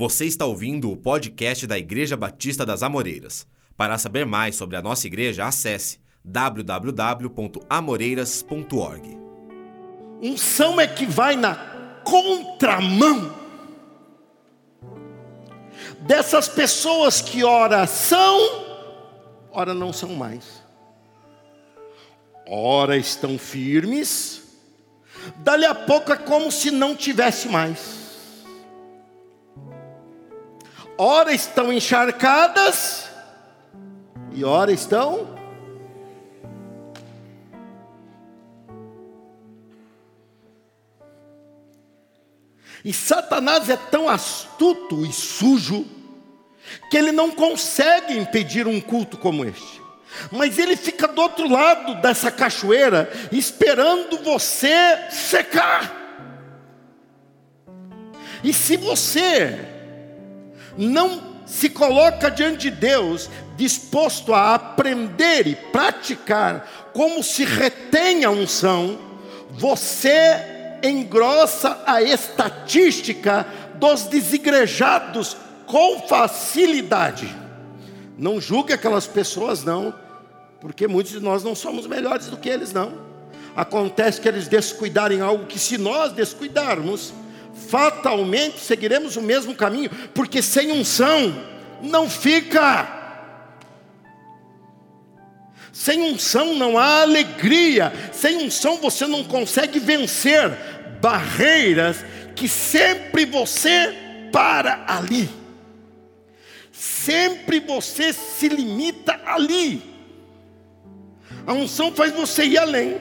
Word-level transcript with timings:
Você 0.00 0.24
está 0.24 0.46
ouvindo 0.46 0.90
o 0.90 0.96
podcast 0.96 1.66
da 1.66 1.78
Igreja 1.78 2.16
Batista 2.16 2.64
das 2.64 2.82
Amoreiras. 2.82 3.46
Para 3.76 3.98
saber 3.98 4.24
mais 4.24 4.56
sobre 4.56 4.74
a 4.74 4.80
nossa 4.80 5.06
igreja, 5.06 5.44
acesse 5.44 5.98
www.amoreiras.org. 6.24 9.18
Unção 10.22 10.80
é 10.80 10.86
que 10.86 11.04
vai 11.04 11.36
na 11.36 11.54
contramão 12.02 13.30
dessas 16.00 16.48
pessoas 16.48 17.20
que 17.20 17.44
ora 17.44 17.86
são, 17.86 18.64
ora 19.52 19.74
não 19.74 19.92
são 19.92 20.14
mais. 20.14 20.62
Ora 22.48 22.96
estão 22.96 23.38
firmes, 23.38 24.44
dali 25.36 25.66
a 25.66 25.74
pouco 25.74 26.10
é 26.10 26.16
como 26.16 26.50
se 26.50 26.70
não 26.70 26.96
tivesse 26.96 27.50
mais. 27.50 27.99
Ora 31.02 31.32
estão 31.32 31.72
encharcadas 31.72 33.08
e 34.34 34.44
ora 34.44 34.70
estão 34.70 35.34
E 42.84 42.92
Satanás 42.92 43.70
é 43.70 43.78
tão 43.78 44.10
astuto 44.10 45.06
e 45.06 45.10
sujo 45.10 45.86
que 46.90 46.98
ele 46.98 47.12
não 47.12 47.30
consegue 47.30 48.18
impedir 48.18 48.68
um 48.68 48.78
culto 48.78 49.16
como 49.16 49.46
este. 49.46 49.80
Mas 50.30 50.58
ele 50.58 50.76
fica 50.76 51.08
do 51.08 51.22
outro 51.22 51.48
lado 51.48 51.94
dessa 52.02 52.30
cachoeira, 52.30 53.10
esperando 53.32 54.18
você 54.18 54.98
secar. 55.08 55.96
E 58.44 58.52
se 58.52 58.76
você 58.76 59.79
não 60.76 61.30
se 61.46 61.68
coloca 61.68 62.30
diante 62.30 62.70
de 62.70 62.76
Deus 62.76 63.28
disposto 63.56 64.32
a 64.32 64.54
aprender 64.54 65.46
e 65.46 65.54
praticar 65.54 66.90
como 66.92 67.22
se 67.22 67.44
retém 67.44 68.24
a 68.24 68.30
unção, 68.30 68.98
você 69.50 70.78
engrossa 70.82 71.82
a 71.86 72.00
estatística 72.02 73.46
dos 73.74 74.04
desigrejados 74.04 75.36
com 75.66 76.00
facilidade. 76.06 77.34
Não 78.16 78.40
julgue 78.40 78.72
aquelas 78.72 79.06
pessoas, 79.06 79.64
não, 79.64 79.94
porque 80.60 80.86
muitos 80.86 81.12
de 81.12 81.20
nós 81.20 81.42
não 81.42 81.54
somos 81.54 81.86
melhores 81.86 82.26
do 82.26 82.36
que 82.36 82.48
eles, 82.48 82.72
não. 82.72 82.92
Acontece 83.56 84.20
que 84.20 84.28
eles 84.28 84.46
descuidarem 84.46 85.20
algo 85.20 85.46
que, 85.46 85.58
se 85.58 85.76
nós 85.76 86.12
descuidarmos, 86.12 87.12
fatalmente 87.70 88.58
seguiremos 88.58 89.16
o 89.16 89.22
mesmo 89.22 89.54
caminho, 89.54 89.90
porque 90.12 90.42
sem 90.42 90.72
unção 90.72 91.32
não 91.80 92.10
fica. 92.10 92.98
Sem 95.72 96.02
unção 96.02 96.56
não 96.56 96.76
há 96.76 97.02
alegria, 97.02 97.92
sem 98.12 98.44
unção 98.44 98.78
você 98.78 99.06
não 99.06 99.22
consegue 99.22 99.78
vencer 99.78 100.50
barreiras 101.00 102.04
que 102.34 102.48
sempre 102.48 103.24
você 103.24 103.94
para 104.32 104.84
ali. 104.86 105.30
Sempre 106.72 107.60
você 107.60 108.12
se 108.12 108.48
limita 108.48 109.20
ali. 109.24 109.80
A 111.46 111.52
unção 111.52 111.92
faz 111.92 112.12
você 112.12 112.44
ir 112.44 112.58
além. 112.58 113.00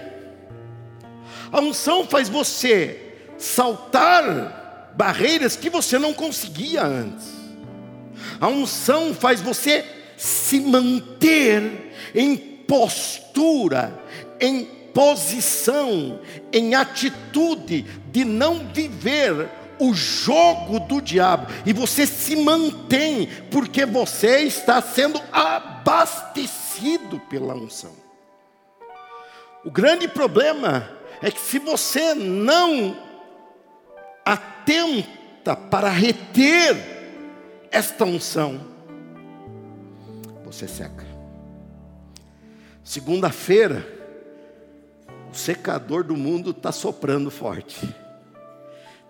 A 1.52 1.60
unção 1.60 2.06
faz 2.06 2.30
você 2.30 3.10
saltar 3.38 4.59
barreiras 5.00 5.56
que 5.56 5.70
você 5.70 5.98
não 5.98 6.14
conseguia 6.14 6.84
antes. 6.84 7.30
A 8.38 8.50
unção 8.50 9.14
faz 9.14 9.40
você 9.40 9.86
se 10.18 10.60
manter 10.60 11.94
em 12.14 12.36
postura, 12.36 13.98
em 14.42 14.66
posição, 14.94 16.20
em 16.52 16.76
atitude 16.76 17.84
de 18.12 18.26
não 18.26 18.68
viver 18.74 19.48
o 19.80 19.94
jogo 19.94 20.82
do 20.82 21.02
diabo, 21.02 21.48
e 21.66 21.72
você 21.72 22.06
se 22.06 22.36
mantém, 22.36 23.30
porque 23.50 23.86
você 23.86 24.42
está 24.42 24.82
sendo 24.82 25.22
abastecido 25.32 27.22
pela 27.30 27.56
unção. 27.56 27.94
O 29.64 29.72
grande 29.72 30.10
problema 30.10 30.92
é 31.22 31.32
que 31.32 31.40
se 31.40 31.58
você 31.58 32.14
não 32.14 33.08
atenta 34.32 35.56
para 35.56 35.90
reter 35.90 36.76
esta 37.72 38.06
unção, 38.06 38.62
você 40.46 40.68
seca. 40.68 41.06
Segunda-feira, 42.84 43.86
o 45.32 45.36
secador 45.36 46.04
do 46.04 46.16
mundo 46.16 46.52
está 46.52 46.72
soprando 46.72 47.30
forte. 47.30 47.96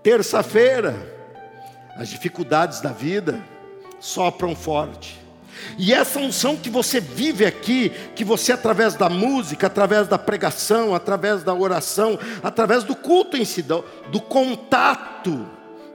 Terça-feira, 0.04 0.96
as 1.96 2.10
dificuldades 2.10 2.82
da 2.82 2.92
vida 2.92 3.42
sopram 4.00 4.56
forte. 4.56 5.20
E 5.78 5.94
essa 5.94 6.20
unção 6.20 6.58
que 6.58 6.70
você 6.70 7.00
vive 7.00 7.46
aqui, 7.46 7.90
que 8.16 8.24
você 8.24 8.52
através 8.52 8.96
da 8.96 9.10
música, 9.10 9.68
através 9.68 10.08
da 10.08 10.18
pregação, 10.18 10.94
através 10.94 11.44
da 11.44 11.54
oração, 11.54 12.20
através 12.44 12.84
do 12.84 12.96
culto 12.96 13.38
em 13.38 13.46
si, 13.46 13.62
do, 13.62 13.84
contato 14.22 15.48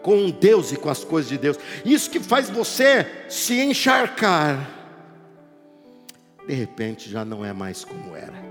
com 0.02 0.30
Deus 0.30 0.72
e 0.72 0.76
com 0.76 0.88
as 0.88 1.04
coisas 1.04 1.28
de 1.30 1.38
Deus, 1.38 1.58
isso 1.84 2.10
que 2.10 2.20
faz 2.20 2.50
você 2.50 3.06
se 3.28 3.60
encharcar, 3.60 4.70
de 6.46 6.54
repente 6.54 7.10
já 7.10 7.24
não 7.24 7.44
é 7.44 7.52
mais 7.52 7.84
como 7.84 8.14
era. 8.14 8.44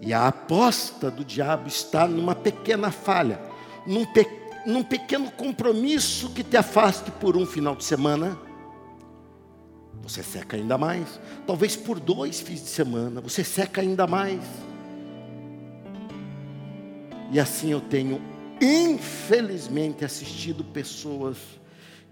E 0.00 0.12
a 0.12 0.26
aposta 0.26 1.10
do 1.10 1.24
diabo 1.24 1.68
está 1.68 2.06
numa 2.06 2.34
pequena 2.34 2.90
falha, 2.90 3.40
num, 3.86 4.04
pe, 4.04 4.26
num 4.66 4.82
pequeno 4.82 5.30
compromisso 5.30 6.30
que 6.30 6.42
te 6.42 6.56
afaste 6.56 7.10
por 7.10 7.36
um 7.36 7.46
final 7.46 7.74
de 7.74 7.84
semana 7.84 8.38
você 10.04 10.22
seca 10.22 10.56
ainda 10.56 10.76
mais. 10.78 11.18
Talvez 11.46 11.74
por 11.74 11.98
dois 11.98 12.40
fins 12.40 12.62
de 12.62 12.68
semana, 12.68 13.20
você 13.20 13.42
seca 13.42 13.80
ainda 13.80 14.06
mais. 14.06 14.40
E 17.32 17.40
assim 17.40 17.72
eu 17.72 17.80
tenho, 17.80 18.20
infelizmente, 18.60 20.04
assistido 20.04 20.62
pessoas 20.62 21.38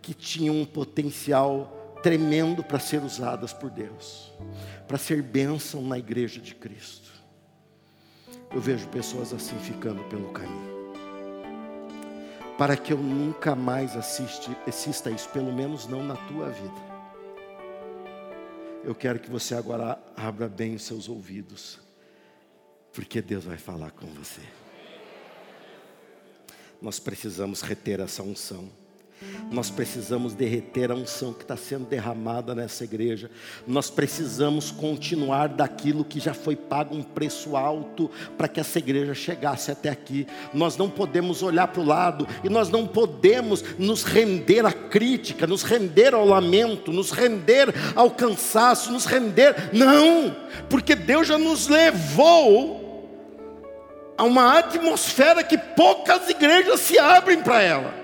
que 0.00 0.14
tinham 0.14 0.56
um 0.56 0.64
potencial 0.64 1.96
tremendo 2.02 2.64
para 2.64 2.80
ser 2.80 3.02
usadas 3.02 3.52
por 3.52 3.70
Deus, 3.70 4.32
para 4.88 4.98
ser 4.98 5.22
bênção 5.22 5.82
na 5.82 5.98
igreja 5.98 6.40
de 6.40 6.54
Cristo. 6.54 7.12
Eu 8.50 8.60
vejo 8.60 8.88
pessoas 8.88 9.32
assim 9.32 9.56
ficando 9.60 10.02
pelo 10.04 10.32
caminho. 10.32 10.72
Para 12.58 12.76
que 12.76 12.92
eu 12.92 12.98
nunca 12.98 13.54
mais 13.54 13.96
assista 13.96 15.10
isso, 15.10 15.28
pelo 15.28 15.52
menos 15.52 15.86
não 15.86 16.02
na 16.02 16.16
tua 16.16 16.48
vida 16.50 16.91
eu 18.84 18.94
quero 18.94 19.18
que 19.18 19.30
você 19.30 19.54
agora 19.54 19.98
abra 20.16 20.48
bem 20.48 20.74
os 20.74 20.82
seus 20.82 21.08
ouvidos, 21.08 21.78
porque 22.92 23.22
Deus 23.22 23.44
vai 23.44 23.56
falar 23.56 23.90
com 23.92 24.06
você. 24.06 24.42
Nós 26.80 26.98
precisamos 26.98 27.62
reter 27.62 28.00
essa 28.00 28.22
unção. 28.22 28.68
Nós 29.52 29.68
precisamos 29.70 30.34
derreter 30.34 30.90
a 30.90 30.94
unção 30.94 31.32
que 31.32 31.42
está 31.42 31.56
sendo 31.56 31.84
derramada 31.84 32.54
nessa 32.54 32.84
igreja. 32.84 33.30
Nós 33.66 33.90
precisamos 33.90 34.70
continuar 34.70 35.48
daquilo 35.48 36.04
que 36.04 36.18
já 36.18 36.32
foi 36.32 36.56
pago 36.56 36.96
um 36.96 37.02
preço 37.02 37.54
alto 37.54 38.10
para 38.38 38.48
que 38.48 38.60
essa 38.60 38.78
igreja 38.78 39.14
chegasse 39.14 39.70
até 39.70 39.90
aqui. 39.90 40.26
Nós 40.54 40.76
não 40.78 40.88
podemos 40.88 41.42
olhar 41.42 41.68
para 41.68 41.82
o 41.82 41.86
lado 41.86 42.26
e 42.42 42.48
nós 42.48 42.70
não 42.70 42.86
podemos 42.86 43.62
nos 43.78 44.04
render 44.04 44.64
à 44.64 44.72
crítica, 44.72 45.46
nos 45.46 45.62
render 45.62 46.14
ao 46.14 46.24
lamento, 46.24 46.90
nos 46.90 47.10
render 47.10 47.68
ao 47.94 48.10
cansaço, 48.10 48.90
nos 48.90 49.04
render. 49.04 49.54
Não, 49.72 50.34
porque 50.70 50.94
Deus 50.94 51.28
já 51.28 51.36
nos 51.36 51.68
levou 51.68 52.80
a 54.16 54.24
uma 54.24 54.58
atmosfera 54.58 55.42
que 55.44 55.58
poucas 55.58 56.28
igrejas 56.30 56.80
se 56.80 56.98
abrem 56.98 57.42
para 57.42 57.60
ela 57.60 58.01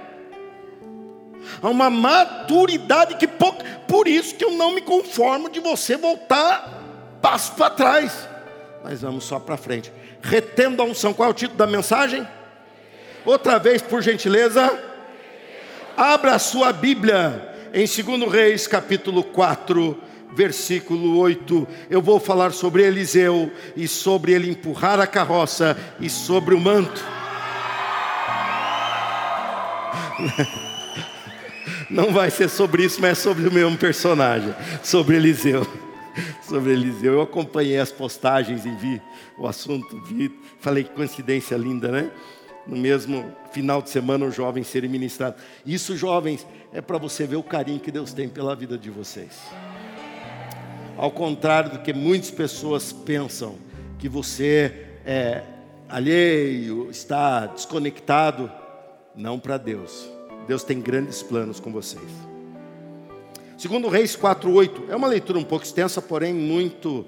a 1.62 1.68
uma 1.68 1.90
maturidade 1.90 3.16
que 3.16 3.26
pouco, 3.26 3.62
por 3.86 4.06
isso 4.06 4.34
que 4.34 4.44
eu 4.44 4.52
não 4.52 4.74
me 4.74 4.80
conformo 4.80 5.50
de 5.50 5.60
você 5.60 5.96
voltar 5.96 6.78
passo 7.20 7.52
para 7.54 7.70
trás. 7.70 8.28
Mas 8.82 9.02
vamos 9.02 9.24
só 9.24 9.38
para 9.38 9.56
frente. 9.56 9.92
Retendo 10.22 10.82
a 10.82 10.84
unção. 10.84 11.12
Qual 11.12 11.28
é 11.28 11.30
o 11.30 11.34
título 11.34 11.58
da 11.58 11.66
mensagem? 11.66 12.26
Outra 13.24 13.58
vez, 13.58 13.82
por 13.82 14.02
gentileza. 14.02 14.78
Abra 15.96 16.34
a 16.34 16.38
sua 16.38 16.72
Bíblia 16.72 17.56
em 17.72 17.84
2 17.86 18.32
Reis, 18.32 18.66
capítulo 18.66 19.22
4, 19.24 20.00
versículo 20.32 21.18
8. 21.18 21.66
Eu 21.90 22.00
vou 22.00 22.20
falar 22.20 22.52
sobre 22.52 22.84
Eliseu 22.84 23.50
e 23.76 23.88
sobre 23.88 24.32
ele 24.32 24.50
empurrar 24.50 25.00
a 25.00 25.06
carroça 25.06 25.76
e 26.00 26.08
sobre 26.08 26.54
o 26.54 26.60
manto. 26.60 27.04
Não 31.90 32.12
vai 32.12 32.30
ser 32.30 32.48
sobre 32.48 32.84
isso, 32.84 33.00
mas 33.00 33.12
é 33.12 33.14
sobre 33.14 33.48
o 33.48 33.52
mesmo 33.52 33.76
personagem, 33.78 34.54
sobre 34.82 35.16
Eliseu. 35.16 35.66
Sobre 36.42 36.72
Eliseu. 36.72 37.14
Eu 37.14 37.22
acompanhei 37.22 37.78
as 37.78 37.92
postagens 37.92 38.66
e 38.66 38.70
vi 38.70 39.00
o 39.38 39.46
assunto, 39.46 40.00
vi, 40.04 40.30
falei 40.60 40.84
que 40.84 40.90
coincidência 40.90 41.56
linda, 41.56 41.90
né? 41.90 42.10
No 42.66 42.76
mesmo 42.76 43.34
final 43.52 43.80
de 43.80 43.88
semana, 43.88 44.26
os 44.26 44.34
jovens 44.34 44.66
serem 44.66 44.90
ministrados. 44.90 45.40
Isso, 45.64 45.96
jovens, 45.96 46.46
é 46.72 46.80
para 46.80 46.98
você 46.98 47.26
ver 47.26 47.36
o 47.36 47.42
carinho 47.42 47.80
que 47.80 47.90
Deus 47.90 48.12
tem 48.12 48.28
pela 48.28 48.54
vida 48.54 48.76
de 48.76 48.90
vocês. 48.90 49.40
Ao 50.96 51.10
contrário 51.10 51.70
do 51.70 51.78
que 51.78 51.92
muitas 51.92 52.30
pessoas 52.30 52.92
pensam, 52.92 53.56
que 53.98 54.08
você 54.08 54.86
é 55.06 55.42
alheio, 55.88 56.90
está 56.90 57.46
desconectado, 57.46 58.50
não 59.14 59.38
para 59.38 59.56
Deus. 59.56 60.17
Deus 60.48 60.64
tem 60.64 60.80
grandes 60.80 61.22
planos 61.22 61.60
com 61.60 61.70
vocês. 61.70 62.10
Segundo 63.58 63.86
Reis 63.88 64.16
4:8, 64.16 64.84
é 64.88 64.96
uma 64.96 65.06
leitura 65.06 65.38
um 65.38 65.44
pouco 65.44 65.62
extensa, 65.62 66.00
porém 66.00 66.32
muito 66.32 67.04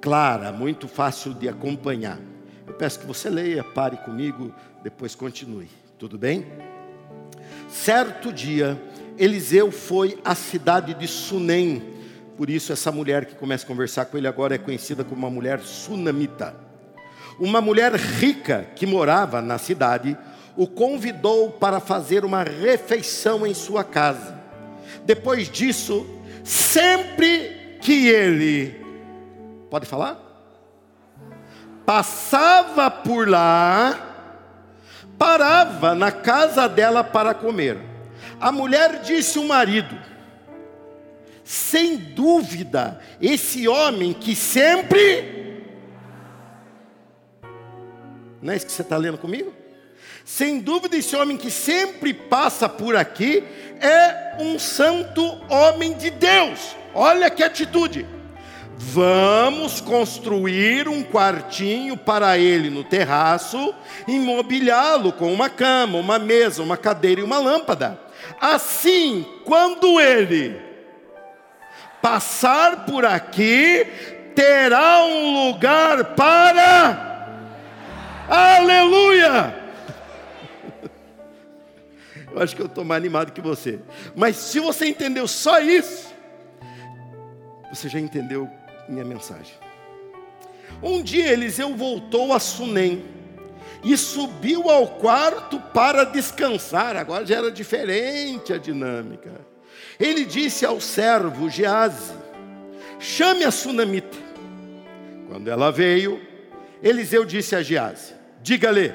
clara, 0.00 0.50
muito 0.50 0.88
fácil 0.88 1.32
de 1.32 1.48
acompanhar. 1.48 2.18
Eu 2.66 2.74
peço 2.74 2.98
que 2.98 3.06
você 3.06 3.30
leia, 3.30 3.62
pare 3.62 3.98
comigo, 3.98 4.52
depois 4.82 5.14
continue. 5.14 5.68
Tudo 5.96 6.18
bem? 6.18 6.44
Certo 7.68 8.32
dia, 8.32 8.80
Eliseu 9.16 9.70
foi 9.70 10.18
à 10.24 10.34
cidade 10.34 10.92
de 10.92 11.06
Sunem. 11.06 11.80
Por 12.36 12.50
isso 12.50 12.72
essa 12.72 12.90
mulher 12.90 13.26
que 13.26 13.36
começa 13.36 13.64
a 13.64 13.68
conversar 13.68 14.06
com 14.06 14.18
ele 14.18 14.26
agora 14.26 14.56
é 14.56 14.58
conhecida 14.58 15.04
como 15.04 15.20
uma 15.20 15.30
mulher 15.30 15.60
sunamita. 15.60 16.56
Uma 17.38 17.60
mulher 17.60 17.94
rica 17.94 18.66
que 18.74 18.86
morava 18.86 19.40
na 19.40 19.56
cidade 19.58 20.18
o 20.56 20.66
convidou 20.66 21.50
para 21.50 21.80
fazer 21.80 22.24
uma 22.24 22.42
refeição 22.42 23.46
em 23.46 23.54
sua 23.54 23.82
casa. 23.82 24.38
Depois 25.04 25.48
disso, 25.48 26.06
sempre 26.44 27.78
que 27.80 28.08
ele, 28.08 28.80
pode 29.70 29.86
falar? 29.86 30.20
Passava 31.84 32.90
por 32.90 33.28
lá, 33.28 34.30
parava 35.18 35.94
na 35.94 36.12
casa 36.12 36.68
dela 36.68 37.02
para 37.02 37.34
comer. 37.34 37.78
A 38.40 38.52
mulher 38.52 39.00
disse 39.02 39.38
ao 39.38 39.44
marido: 39.44 39.98
sem 41.44 41.96
dúvida, 41.96 43.00
esse 43.20 43.66
homem 43.66 44.12
que 44.12 44.34
sempre. 44.34 45.64
Não 48.40 48.52
é 48.52 48.56
isso 48.56 48.66
que 48.66 48.72
você 48.72 48.82
está 48.82 48.96
lendo 48.96 49.18
comigo? 49.18 49.61
Sem 50.34 50.60
dúvida, 50.60 50.96
esse 50.96 51.14
homem 51.14 51.36
que 51.36 51.50
sempre 51.50 52.14
passa 52.14 52.66
por 52.66 52.96
aqui 52.96 53.44
é 53.78 54.36
um 54.40 54.58
santo 54.58 55.22
homem 55.50 55.92
de 55.92 56.08
Deus. 56.08 56.74
Olha 56.94 57.28
que 57.28 57.44
atitude. 57.44 58.06
Vamos 58.78 59.82
construir 59.82 60.88
um 60.88 61.02
quartinho 61.02 61.98
para 61.98 62.38
ele 62.38 62.70
no 62.70 62.82
terraço, 62.82 63.74
imobiliá-lo 64.08 65.12
com 65.12 65.30
uma 65.30 65.50
cama, 65.50 65.98
uma 65.98 66.18
mesa, 66.18 66.62
uma 66.62 66.78
cadeira 66.78 67.20
e 67.20 67.24
uma 67.24 67.38
lâmpada. 67.38 68.00
Assim, 68.40 69.26
quando 69.44 70.00
ele 70.00 70.58
passar 72.00 72.86
por 72.86 73.04
aqui, 73.04 73.86
terá 74.34 75.04
um 75.04 75.50
lugar 75.50 76.14
para. 76.14 77.28
Aleluia! 78.26 79.61
Eu 82.34 82.42
acho 82.42 82.56
que 82.56 82.62
eu 82.62 82.66
estou 82.66 82.84
mais 82.84 83.00
animado 83.00 83.32
que 83.32 83.40
você. 83.40 83.78
Mas 84.16 84.36
se 84.36 84.58
você 84.58 84.86
entendeu 84.86 85.28
só 85.28 85.60
isso, 85.60 86.08
você 87.72 87.88
já 87.88 88.00
entendeu 88.00 88.48
minha 88.88 89.04
mensagem. 89.04 89.54
Um 90.82 91.02
dia 91.02 91.30
Eliseu 91.30 91.74
voltou 91.76 92.32
a 92.32 92.40
Sunem 92.40 93.04
e 93.84 93.96
subiu 93.96 94.70
ao 94.70 94.86
quarto 94.86 95.58
para 95.58 96.04
descansar. 96.04 96.96
Agora 96.96 97.26
já 97.26 97.36
era 97.36 97.50
diferente 97.50 98.52
a 98.52 98.58
dinâmica. 98.58 99.30
Ele 99.98 100.24
disse 100.24 100.64
ao 100.64 100.80
servo 100.80 101.50
Gease: 101.50 102.12
Chame 102.98 103.44
a 103.44 103.50
sunamita. 103.50 104.18
Quando 105.28 105.48
ela 105.48 105.70
veio, 105.70 106.20
Eliseu 106.82 107.24
disse 107.24 107.54
a 107.54 107.62
Gease: 107.62 108.14
Diga-lhe 108.42 108.92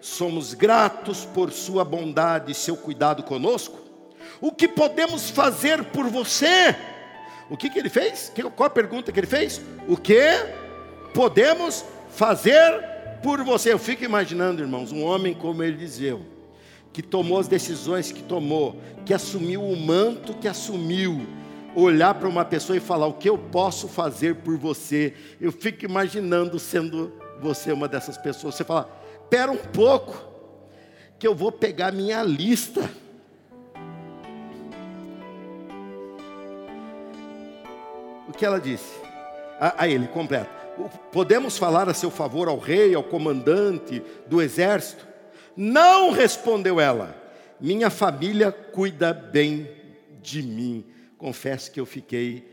somos 0.00 0.54
gratos 0.54 1.24
por 1.24 1.52
Sua 1.52 1.84
bondade 1.84 2.52
e 2.52 2.54
seu 2.54 2.76
cuidado 2.76 3.22
conosco. 3.22 3.78
O 4.40 4.50
que 4.52 4.66
podemos 4.66 5.30
fazer 5.30 5.84
por 5.84 6.06
você? 6.08 6.74
O 7.50 7.56
que, 7.56 7.68
que 7.68 7.78
ele 7.78 7.90
fez? 7.90 8.32
Qual 8.56 8.66
a 8.66 8.70
pergunta 8.70 9.12
que 9.12 9.20
ele 9.20 9.26
fez? 9.26 9.60
O 9.86 9.96
que 9.96 10.20
podemos 11.12 11.84
fazer 12.10 12.80
por 13.22 13.42
você? 13.42 13.72
Eu 13.72 13.78
fico 13.78 14.04
imaginando, 14.04 14.62
irmãos, 14.62 14.92
um 14.92 15.04
homem 15.04 15.34
como 15.34 15.62
Eliseu, 15.62 16.24
que 16.92 17.02
tomou 17.02 17.38
as 17.38 17.48
decisões 17.48 18.12
que 18.12 18.22
tomou, 18.22 18.80
que 19.04 19.12
assumiu 19.12 19.62
o 19.62 19.76
manto 19.76 20.32
que 20.34 20.48
assumiu, 20.48 21.26
olhar 21.74 22.14
para 22.14 22.28
uma 22.28 22.44
pessoa 22.44 22.76
e 22.76 22.80
falar: 22.80 23.06
O 23.06 23.14
que 23.14 23.28
eu 23.28 23.36
posso 23.36 23.88
fazer 23.88 24.36
por 24.36 24.56
você? 24.56 25.14
Eu 25.40 25.52
fico 25.52 25.84
imaginando 25.84 26.58
sendo 26.58 27.12
você 27.40 27.72
uma 27.72 27.88
dessas 27.88 28.16
pessoas. 28.16 28.54
Você 28.54 28.64
fala: 28.64 28.99
espera 29.30 29.52
um 29.52 29.56
pouco, 29.56 30.28
que 31.16 31.24
eu 31.24 31.36
vou 31.36 31.52
pegar 31.52 31.92
minha 31.92 32.20
lista. 32.20 32.90
O 38.28 38.32
que 38.32 38.44
ela 38.44 38.58
disse? 38.58 38.92
A, 39.60 39.84
a 39.84 39.88
ele, 39.88 40.08
completa. 40.08 40.50
Podemos 41.12 41.56
falar 41.56 41.88
a 41.88 41.94
seu 41.94 42.10
favor 42.10 42.48
ao 42.48 42.58
rei, 42.58 42.92
ao 42.92 43.04
comandante 43.04 44.02
do 44.26 44.42
exército? 44.42 45.06
Não, 45.56 46.10
respondeu 46.10 46.80
ela. 46.80 47.14
Minha 47.60 47.88
família 47.88 48.50
cuida 48.50 49.12
bem 49.14 49.70
de 50.20 50.42
mim. 50.42 50.84
Confesso 51.16 51.70
que 51.70 51.78
eu 51.78 51.86
fiquei 51.86 52.50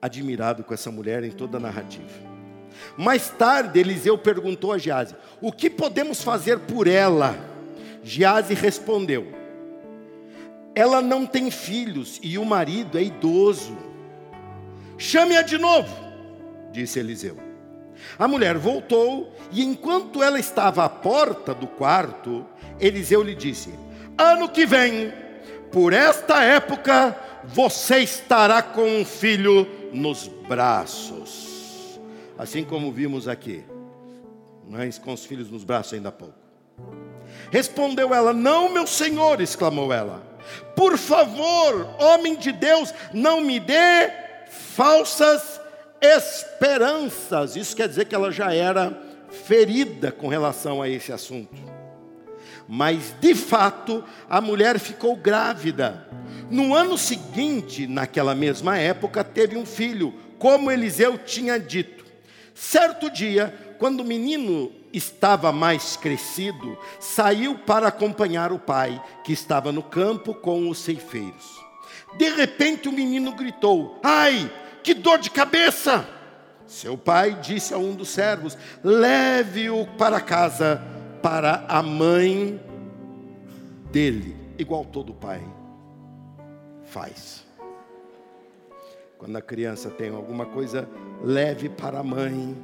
admirado 0.00 0.62
com 0.62 0.72
essa 0.72 0.92
mulher 0.92 1.24
em 1.24 1.32
toda 1.32 1.56
a 1.56 1.60
narrativa. 1.60 2.33
Mais 2.96 3.28
tarde, 3.28 3.80
Eliseu 3.80 4.16
perguntou 4.16 4.72
a 4.72 4.78
Gease: 4.78 5.14
O 5.40 5.50
que 5.50 5.68
podemos 5.68 6.22
fazer 6.22 6.58
por 6.60 6.86
ela? 6.86 7.36
Gease 8.02 8.54
respondeu: 8.54 9.26
Ela 10.74 11.00
não 11.00 11.26
tem 11.26 11.50
filhos 11.50 12.20
e 12.22 12.38
o 12.38 12.44
marido 12.44 12.98
é 12.98 13.02
idoso. 13.02 13.76
Chame-a 14.96 15.42
de 15.42 15.58
novo, 15.58 15.92
disse 16.70 16.98
Eliseu. 16.98 17.36
A 18.18 18.28
mulher 18.28 18.56
voltou 18.58 19.32
e, 19.50 19.62
enquanto 19.64 20.22
ela 20.22 20.38
estava 20.38 20.84
à 20.84 20.88
porta 20.88 21.54
do 21.54 21.66
quarto, 21.66 22.46
Eliseu 22.78 23.22
lhe 23.22 23.34
disse: 23.34 23.74
Ano 24.16 24.48
que 24.48 24.64
vem, 24.64 25.12
por 25.72 25.92
esta 25.92 26.42
época, 26.42 27.16
você 27.42 27.98
estará 27.98 28.62
com 28.62 29.00
um 29.00 29.04
filho 29.04 29.66
nos 29.92 30.28
braços 30.28 31.53
assim 32.38 32.64
como 32.64 32.92
vimos 32.92 33.28
aqui, 33.28 33.64
mas 34.68 34.98
com 34.98 35.12
os 35.12 35.24
filhos 35.24 35.50
nos 35.50 35.64
braços 35.64 35.94
ainda 35.94 36.08
há 36.08 36.12
pouco. 36.12 36.38
Respondeu 37.50 38.14
ela: 38.14 38.32
Não, 38.32 38.72
meu 38.72 38.86
senhor, 38.86 39.40
exclamou 39.40 39.92
ela. 39.92 40.22
Por 40.76 40.98
favor, 40.98 41.88
homem 41.98 42.36
de 42.36 42.52
Deus, 42.52 42.92
não 43.12 43.40
me 43.40 43.58
dê 43.58 44.10
falsas 44.50 45.60
esperanças. 46.00 47.56
Isso 47.56 47.74
quer 47.74 47.88
dizer 47.88 48.04
que 48.06 48.14
ela 48.14 48.30
já 48.30 48.52
era 48.52 48.96
ferida 49.30 50.12
com 50.12 50.28
relação 50.28 50.82
a 50.82 50.88
esse 50.88 51.12
assunto. 51.12 51.56
Mas 52.68 53.14
de 53.20 53.34
fato, 53.34 54.04
a 54.28 54.40
mulher 54.40 54.78
ficou 54.78 55.16
grávida. 55.16 56.06
No 56.50 56.74
ano 56.74 56.96
seguinte, 56.96 57.86
naquela 57.86 58.34
mesma 58.34 58.78
época, 58.78 59.24
teve 59.24 59.56
um 59.56 59.66
filho, 59.66 60.14
como 60.38 60.70
Eliseu 60.70 61.18
tinha 61.18 61.58
dito. 61.58 62.03
Certo 62.54 63.10
dia, 63.10 63.76
quando 63.78 64.00
o 64.00 64.04
menino 64.04 64.70
estava 64.92 65.50
mais 65.50 65.96
crescido, 65.96 66.78
saiu 67.00 67.58
para 67.58 67.88
acompanhar 67.88 68.52
o 68.52 68.58
pai, 68.58 69.02
que 69.24 69.32
estava 69.32 69.72
no 69.72 69.82
campo 69.82 70.32
com 70.32 70.68
os 70.70 70.78
ceifeiros. 70.78 71.60
De 72.16 72.28
repente 72.30 72.88
o 72.88 72.92
menino 72.92 73.32
gritou: 73.32 73.98
Ai, 74.02 74.50
que 74.82 74.94
dor 74.94 75.18
de 75.18 75.30
cabeça! 75.30 76.08
Seu 76.66 76.96
pai 76.96 77.34
disse 77.42 77.74
a 77.74 77.78
um 77.78 77.94
dos 77.94 78.08
servos: 78.08 78.56
Leve-o 78.82 79.86
para 79.98 80.20
casa, 80.20 80.80
para 81.20 81.64
a 81.68 81.82
mãe 81.82 82.60
dele, 83.90 84.36
igual 84.56 84.84
todo 84.84 85.12
pai 85.12 85.42
faz. 86.84 87.43
Quando 89.24 89.36
a 89.36 89.40
criança 89.40 89.88
tem 89.88 90.10
alguma 90.10 90.44
coisa, 90.44 90.86
leve 91.22 91.70
para 91.70 92.00
a 92.00 92.02
mãe 92.02 92.54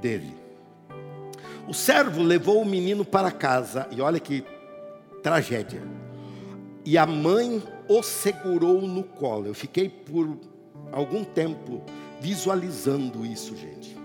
dele. 0.00 0.32
O 1.66 1.74
servo 1.74 2.22
levou 2.22 2.62
o 2.62 2.64
menino 2.64 3.04
para 3.04 3.32
casa, 3.32 3.88
e 3.90 4.00
olha 4.00 4.20
que 4.20 4.44
tragédia. 5.24 5.82
E 6.84 6.96
a 6.96 7.04
mãe 7.04 7.60
o 7.88 8.00
segurou 8.00 8.80
no 8.80 9.02
colo. 9.02 9.48
Eu 9.48 9.54
fiquei 9.54 9.88
por 9.88 10.38
algum 10.92 11.24
tempo 11.24 11.82
visualizando 12.20 13.26
isso, 13.26 13.56
gente. 13.56 13.98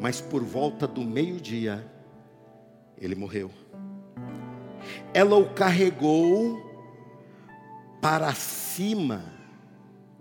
Mas 0.00 0.22
por 0.22 0.42
volta 0.42 0.86
do 0.86 1.02
meio-dia, 1.02 1.86
ele 2.96 3.14
morreu. 3.14 3.50
Ela 5.12 5.36
o 5.36 5.50
carregou 5.50 6.58
para 8.00 8.32
cima. 8.32 9.41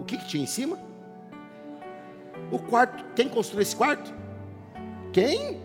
O 0.02 0.04
que, 0.04 0.18
que 0.18 0.28
tinha 0.28 0.44
em 0.44 0.48
cima? 0.48 0.80
O 2.52 2.58
quarto. 2.58 3.06
Quem 3.16 3.30
construiu 3.30 3.62
esse 3.62 3.76
quarto? 3.76 4.12
Quem? 5.14 5.62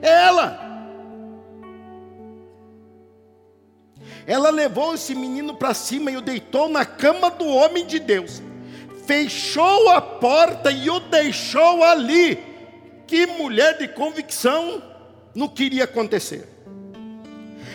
Ela. 0.00 0.58
Ela 4.26 4.48
levou 4.48 4.94
esse 4.94 5.14
menino 5.14 5.54
para 5.54 5.74
cima 5.74 6.10
e 6.10 6.16
o 6.16 6.22
deitou 6.22 6.70
na 6.70 6.86
cama 6.86 7.30
do 7.30 7.46
homem 7.46 7.86
de 7.86 7.98
Deus. 7.98 8.42
Fechou 9.04 9.90
a 9.90 10.00
porta 10.00 10.70
e 10.70 10.88
o 10.88 10.98
deixou 10.98 11.84
ali. 11.84 12.42
Que 13.06 13.26
mulher 13.26 13.76
de 13.76 13.88
convicção 13.88 14.82
não 15.34 15.48
queria 15.48 15.84
acontecer. 15.84 16.48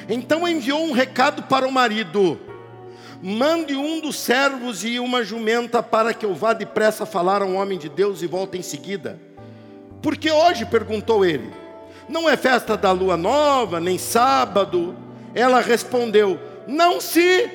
Então 0.10 0.48
enviou 0.48 0.84
um 0.84 0.94
recado 0.94 1.44
para 1.44 1.68
o 1.68 1.72
marido: 1.72 2.40
Mande 3.22 3.76
um 3.76 4.00
dos 4.02 4.18
servos 4.18 4.84
e 4.84 5.00
uma 5.00 5.24
jumenta 5.24 5.84
para 5.84 6.14
que 6.14 6.26
eu 6.26 6.34
vá 6.34 6.54
depressa 6.54 7.06
falar 7.06 7.42
ao 7.42 7.54
homem 7.54 7.78
de 7.78 7.88
Deus 7.88 8.22
e 8.22 8.28
volte 8.28 8.58
em 8.58 8.64
seguida. 8.64 9.20
Porque 10.02 10.32
hoje, 10.32 10.66
perguntou 10.66 11.24
ele, 11.24 11.54
não 12.10 12.28
é 12.28 12.36
festa 12.36 12.76
da 12.76 12.92
lua 12.92 13.16
nova, 13.16 13.80
nem 13.80 13.98
sábado. 13.98 14.96
Ela 15.36 15.62
respondeu: 15.62 16.40
Não 16.68 17.00
se 17.00 17.50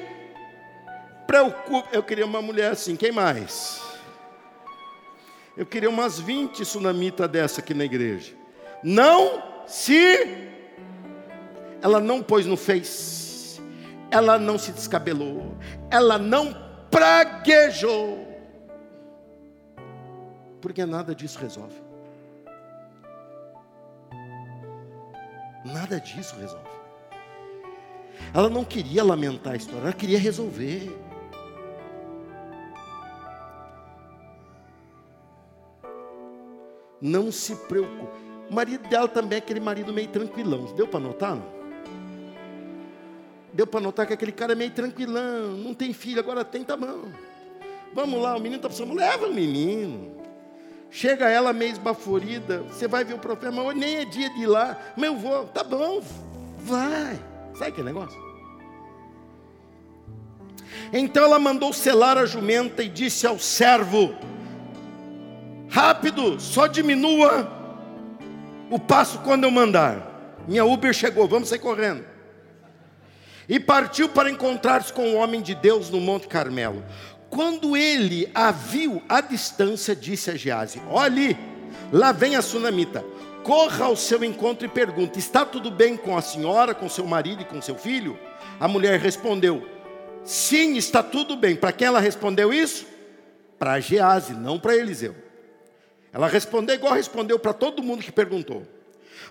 preocupe. 1.27 1.89
Eu 1.93 2.03
queria 2.03 2.25
uma 2.25 2.41
mulher 2.41 2.73
assim, 2.73 2.95
quem 2.95 3.11
mais? 3.11 3.83
Eu 5.57 5.67
queria 5.67 5.91
umas 5.91 6.21
20 6.21 6.65
sunamitas 6.65 7.29
dessa 7.29 7.61
aqui 7.61 7.75
na 7.75 7.85
igreja. 7.85 8.33
Não 8.83 9.43
se. 9.67 10.47
Ela 11.83 11.99
não 11.99 12.23
pôs 12.23 12.47
no 12.47 12.57
Face. 12.57 13.26
Ela 14.11 14.39
não 14.39 14.59
se 14.59 14.73
descabelou. 14.73 15.57
Ela 15.91 16.19
não 16.19 16.55
praguejou. 16.91 18.27
Porque 20.61 20.85
nada 20.85 21.15
disso 21.15 21.39
resolve. 21.39 21.81
Nada 25.65 26.01
disso 26.01 26.37
resolve. 26.37 26.77
Ela 28.33 28.49
não 28.49 28.65
queria 28.65 29.05
lamentar 29.05 29.55
a 29.55 29.57
história, 29.57 29.83
ela 29.83 29.93
queria 29.93 30.19
resolver. 30.19 30.97
Não 37.01 37.31
se 37.31 37.55
preocupe. 37.55 38.27
O 38.51 38.55
marido 38.55 38.89
dela 38.89 39.09
também 39.09 39.37
é 39.37 39.39
aquele 39.39 39.61
marido 39.61 39.93
meio 39.93 40.09
tranquilão. 40.09 40.65
Deu 40.75 40.87
para 40.89 41.01
notar? 41.01 41.37
Não? 41.37 41.56
Deu 43.57 43.67
para 43.67 43.81
notar 43.81 44.07
que 44.07 44.13
aquele 44.13 44.33
cara 44.33 44.53
é 44.53 44.55
meio 44.55 44.71
tranquilão, 44.71 45.53
não 45.53 45.73
tem 45.73 45.95
filho, 45.95 46.21
agora 46.21 46.45
tem, 46.45 46.63
tá 46.63 46.77
bom. 46.77 47.07
Vamos 47.95 48.21
lá, 48.21 48.37
o 48.37 48.39
menino 48.39 48.57
está 48.57 48.69
precisando, 48.69 48.95
leva 48.95 49.29
o 49.29 49.33
menino. 49.33 50.15
Chega 50.91 51.31
ela 51.31 51.55
meio 51.55 51.73
esbaforida, 51.73 52.59
você 52.65 52.87
vai 52.87 53.03
ver 53.03 53.15
o 53.15 53.19
profeta, 53.19 53.51
mas 53.51 53.65
hoje 53.65 53.79
nem 53.79 53.97
é 53.97 54.05
dia 54.05 54.29
de 54.29 54.43
ir 54.43 54.47
lá, 54.47 54.79
mas 54.95 55.07
eu 55.07 55.17
vou, 55.17 55.47
tá 55.47 55.65
bom, 55.65 56.03
vai. 56.59 57.19
Sabe 57.55 57.73
que 57.73 57.83
negócio? 57.83 58.21
Então 60.93 61.25
ela 61.25 61.39
mandou 61.39 61.73
selar 61.73 62.19
a 62.19 62.27
jumenta 62.27 62.83
e 62.83 62.91
disse 62.91 63.27
ao 63.27 63.39
servo: 63.39 64.15
Rápido, 65.71 66.39
só 66.39 66.67
diminua 66.67 67.51
o 68.71 68.79
passo 68.79 69.19
quando 69.21 69.45
eu 69.45 69.51
mandar. 69.51 70.45
Minha 70.47 70.67
Uber 70.67 70.93
chegou, 70.93 71.27
vamos 71.27 71.49
sair 71.49 71.59
correndo. 71.59 72.16
E 73.49 73.61
partiu 73.61 74.09
para 74.09 74.31
encontrar-se 74.31 74.93
com 74.93 75.11
o 75.11 75.15
homem 75.17 75.41
de 75.41 75.55
Deus 75.55 75.91
no 75.91 76.01
Monte 76.01 76.27
Carmelo. 76.27 76.85
Quando 77.31 77.77
ele 77.77 78.31
a 78.35 78.51
viu 78.51 79.03
à 79.09 79.21
distância, 79.21 79.95
disse 79.95 80.31
a 80.31 80.37
Gease: 80.37 80.81
Olhe, 80.91 81.37
lá 81.93 82.13
vem 82.13 82.37
a 82.37 82.43
sunamita. 82.43 83.05
Corra 83.43 83.87
ao 83.87 83.97
seu 83.97 84.25
encontro 84.25 84.67
e 84.67 84.69
pergunte: 84.69 85.19
Está 85.19 85.45
tudo 85.45 85.71
bem 85.71 85.97
com 85.97 86.17
a 86.17 86.23
senhora, 86.23 86.75
com 86.75 86.89
seu 86.89 87.07
marido 87.07 87.43
e 87.43 87.45
com 87.45 87.63
seu 87.63 87.77
filho? 87.77 88.19
A 88.59 88.67
mulher 88.67 88.99
respondeu: 88.99 89.65
Sim, 90.25 90.77
está 90.77 91.03
tudo 91.03 91.37
bem. 91.37 91.55
Para 91.55 91.73
quem 91.73 91.87
ela 91.87 92.01
respondeu 92.01 92.53
isso? 92.53 92.87
Para 93.59 93.79
Gease, 93.79 94.35
não 94.35 94.59
para 94.59 94.77
Eliseu. 94.77 95.15
Ela 96.13 96.29
respondeu 96.29 96.75
igual 96.75 96.95
respondeu 96.95 97.39
para 97.39 97.53
todo 97.53 97.83
mundo 97.83 98.03
que 98.03 98.11
perguntou. 98.11 98.67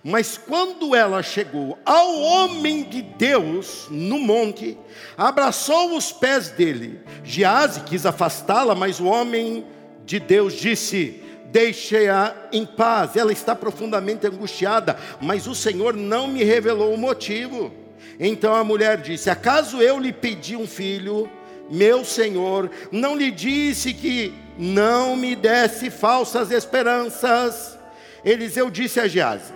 Mas 0.03 0.37
quando 0.37 0.95
ela 0.95 1.23
chegou 1.23 1.77
ao 1.83 2.19
homem 2.19 2.83
de 2.83 3.01
Deus 3.01 3.87
no 3.89 4.19
monte, 4.19 4.77
abraçou 5.17 5.97
os 5.97 6.11
pés 6.11 6.49
dele. 6.49 6.99
Gease 7.23 7.81
quis 7.81 8.05
afastá-la, 8.05 8.75
mas 8.75 8.99
o 8.99 9.05
homem 9.05 9.65
de 10.05 10.19
Deus 10.19 10.53
disse: 10.53 11.23
Deixe-a 11.45 12.35
em 12.51 12.65
paz. 12.65 13.15
Ela 13.15 13.33
está 13.33 13.55
profundamente 13.55 14.27
angustiada, 14.27 14.97
mas 15.19 15.47
o 15.47 15.55
Senhor 15.55 15.95
não 15.95 16.27
me 16.27 16.43
revelou 16.43 16.93
o 16.93 16.97
motivo. 16.97 17.73
Então 18.19 18.53
a 18.53 18.63
mulher 18.63 19.01
disse: 19.01 19.29
Acaso 19.29 19.81
eu 19.81 19.99
lhe 19.99 20.13
pedi 20.13 20.55
um 20.55 20.67
filho? 20.67 21.29
Meu 21.69 22.05
Senhor 22.05 22.69
não 22.91 23.15
lhe 23.15 23.31
disse 23.31 23.91
que 23.93 24.31
não 24.57 25.15
me 25.15 25.35
desse 25.35 25.89
falsas 25.89 26.51
esperanças. 26.51 27.77
Eliseu 28.23 28.69
disse 28.69 28.99
a 28.99 29.07
Gease: 29.07 29.53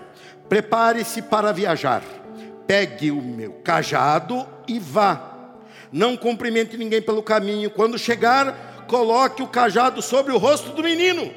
Prepare-se 0.49 1.21
para 1.21 1.53
viajar. 1.53 2.03
Pegue 2.65 3.11
o 3.11 3.21
meu 3.21 3.53
cajado 3.63 4.45
e 4.67 4.79
vá. 4.79 5.29
Não 5.91 6.17
cumprimente 6.17 6.75
ninguém 6.75 7.01
pelo 7.01 7.23
caminho. 7.23 7.69
Quando 7.69 7.97
chegar, 7.97 8.85
coloque 8.87 9.43
o 9.43 9.47
cajado 9.47 10.01
sobre 10.01 10.33
o 10.33 10.37
rosto 10.37 10.71
do 10.71 10.83
menino. 10.83 11.31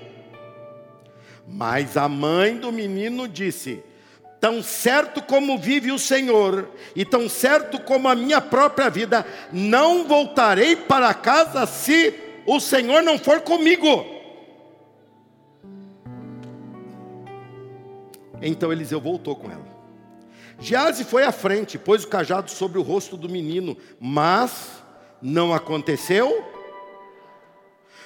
Mas 1.46 1.96
a 1.96 2.08
mãe 2.08 2.56
do 2.56 2.72
menino 2.72 3.28
disse: 3.28 3.82
Tão 4.40 4.62
certo 4.62 5.22
como 5.22 5.58
vive 5.58 5.92
o 5.92 5.98
Senhor, 5.98 6.68
e 6.96 7.04
tão 7.04 7.28
certo 7.28 7.78
como 7.80 8.08
a 8.08 8.14
minha 8.14 8.40
própria 8.40 8.88
vida, 8.88 9.26
não 9.52 10.04
voltarei 10.04 10.74
para 10.74 11.12
casa 11.14 11.66
se 11.66 12.14
o 12.46 12.58
Senhor 12.58 13.02
não 13.02 13.18
for 13.18 13.40
comigo. 13.42 14.21
Então 18.42 18.72
Eliseu 18.72 19.00
voltou 19.00 19.36
com 19.36 19.50
ela. 19.50 19.82
Gease 20.58 21.04
foi 21.04 21.24
à 21.24 21.32
frente, 21.32 21.78
pôs 21.78 22.04
o 22.04 22.08
cajado 22.08 22.50
sobre 22.50 22.78
o 22.78 22.82
rosto 22.82 23.16
do 23.16 23.28
menino, 23.28 23.76
mas 23.98 24.82
não 25.20 25.52
aconteceu. 25.52 26.44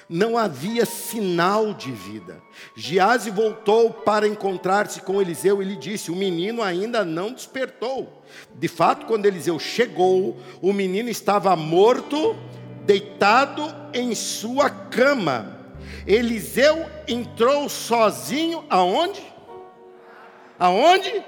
Não 0.09 0.37
havia 0.37 0.85
sinal 0.85 1.73
de 1.73 1.91
vida. 1.91 2.41
Gease 2.75 3.29
voltou 3.29 3.91
para 3.91 4.25
encontrar-se 4.25 5.01
com 5.01 5.21
Eliseu 5.21 5.61
e 5.61 5.65
lhe 5.65 5.75
disse: 5.75 6.11
O 6.11 6.15
menino 6.15 6.63
ainda 6.63 7.03
não 7.03 7.33
despertou. 7.33 8.23
De 8.55 8.69
fato, 8.69 9.05
quando 9.05 9.25
Eliseu 9.25 9.59
chegou, 9.59 10.37
o 10.61 10.71
menino 10.71 11.09
estava 11.09 11.53
morto, 11.57 12.37
deitado 12.85 13.63
em 13.93 14.15
sua 14.15 14.69
cama. 14.69 15.57
Eliseu 16.05 16.85
entrou 17.05 17.67
sozinho 17.67 18.63
aonde? 18.69 19.21
Aonde? 20.59 21.23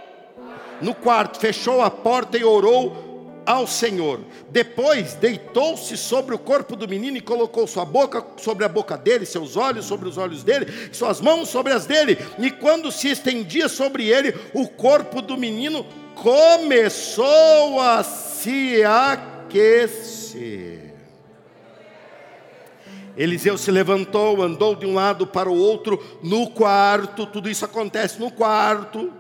No 0.82 0.94
quarto, 0.96 1.40
fechou 1.40 1.82
a 1.82 1.90
porta 1.90 2.38
e 2.38 2.44
orou 2.44 3.10
ao 3.46 3.66
Senhor. 3.66 4.20
Depois 4.50 5.16
deitou-se 5.16 5.98
sobre 5.98 6.36
o 6.36 6.40
corpo 6.40 6.76
do 6.76 6.88
menino 6.88 7.18
e 7.18 7.22
colocou 7.22 7.66
sua 7.66 7.84
boca 7.84 8.24
sobre 8.38 8.64
a 8.64 8.70
boca 8.70 8.96
dele, 8.96 9.26
seus 9.26 9.58
olhos 9.58 9.86
sobre 9.86 10.08
os 10.08 10.20
olhos 10.20 10.44
dele, 10.44 10.68
suas 10.92 11.20
mãos 11.20 11.50
sobre 11.50 11.74
as 11.74 11.88
dele. 11.88 12.18
E 12.38 12.52
quando 12.52 12.92
se 12.92 13.10
estendia 13.10 13.68
sobre 13.68 14.08
ele, 14.08 14.36
o 14.54 14.68
corpo 14.68 15.20
do 15.22 15.36
menino 15.36 15.86
começou 16.16 17.80
a 17.82 18.04
se 18.04 18.84
aquecer. 18.84 20.00
Eliseu 23.18 23.58
se 23.58 23.72
levantou, 23.72 24.42
andou 24.42 24.76
de 24.76 24.86
um 24.86 24.94
lado 24.94 25.26
para 25.28 25.50
o 25.50 25.58
outro 25.58 26.02
no 26.24 26.52
quarto, 26.52 27.26
tudo 27.26 27.50
isso 27.50 27.66
acontece 27.66 28.20
no 28.20 28.32
quarto 28.32 29.12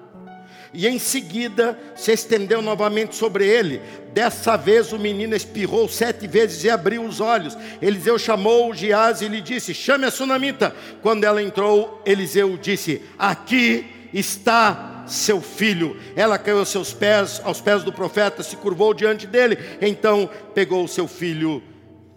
e 0.73 0.88
em 0.88 0.99
seguida 0.99 1.77
se 1.95 2.11
estendeu 2.11 2.61
novamente 2.61 3.15
sobre 3.15 3.47
ele. 3.47 3.81
Dessa 4.13 4.55
vez 4.55 4.93
o 4.93 4.99
menino 4.99 5.35
espirrou 5.35 5.88
sete 5.88 6.27
vezes 6.27 6.63
e 6.63 6.69
abriu 6.69 7.03
os 7.03 7.19
olhos. 7.19 7.57
Eliseu 7.81 8.19
chamou 8.19 8.73
Giaz 8.73 9.21
e 9.21 9.27
lhe 9.27 9.41
disse: 9.41 9.73
Chame 9.73 10.05
a 10.05 10.11
sunamita. 10.11 10.75
Quando 11.01 11.23
ela 11.23 11.41
entrou, 11.41 12.01
Eliseu 12.05 12.57
disse: 12.57 13.01
Aqui 13.17 13.85
está 14.13 15.05
seu 15.07 15.41
filho. 15.41 15.99
Ela 16.15 16.38
caiu 16.38 16.59
aos 16.59 16.69
seus 16.69 16.93
pés, 16.93 17.41
aos 17.43 17.59
pés 17.59 17.83
do 17.83 17.91
profeta, 17.91 18.43
se 18.43 18.55
curvou 18.55 18.93
diante 18.93 19.25
dele. 19.25 19.57
Então 19.81 20.29
pegou 20.53 20.83
o 20.83 20.88
seu 20.88 21.07
filho 21.07 21.63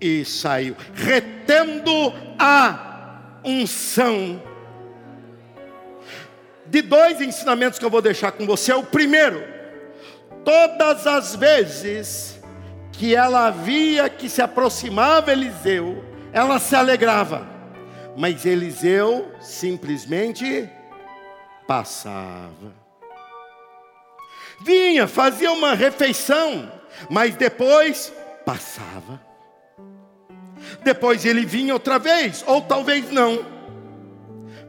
e 0.00 0.24
saiu, 0.24 0.76
retendo 0.94 2.12
a 2.38 3.40
unção. 3.44 4.51
De 6.72 6.80
dois 6.80 7.20
ensinamentos 7.20 7.78
que 7.78 7.84
eu 7.84 7.90
vou 7.90 8.00
deixar 8.00 8.32
com 8.32 8.46
você, 8.46 8.72
o 8.72 8.82
primeiro, 8.82 9.44
todas 10.42 11.06
as 11.06 11.36
vezes 11.36 12.40
que 12.90 13.14
ela 13.14 13.50
via 13.50 14.08
que 14.08 14.26
se 14.26 14.40
aproximava 14.40 15.30
Eliseu, 15.30 16.02
ela 16.32 16.58
se 16.58 16.74
alegrava, 16.74 17.46
mas 18.16 18.46
Eliseu 18.46 19.30
simplesmente 19.38 20.66
passava. 21.68 22.72
Vinha, 24.64 25.06
fazia 25.06 25.52
uma 25.52 25.74
refeição, 25.74 26.72
mas 27.10 27.36
depois 27.36 28.10
passava. 28.46 29.20
Depois 30.82 31.26
ele 31.26 31.44
vinha 31.44 31.74
outra 31.74 31.98
vez, 31.98 32.42
ou 32.46 32.62
talvez 32.62 33.10
não. 33.10 33.44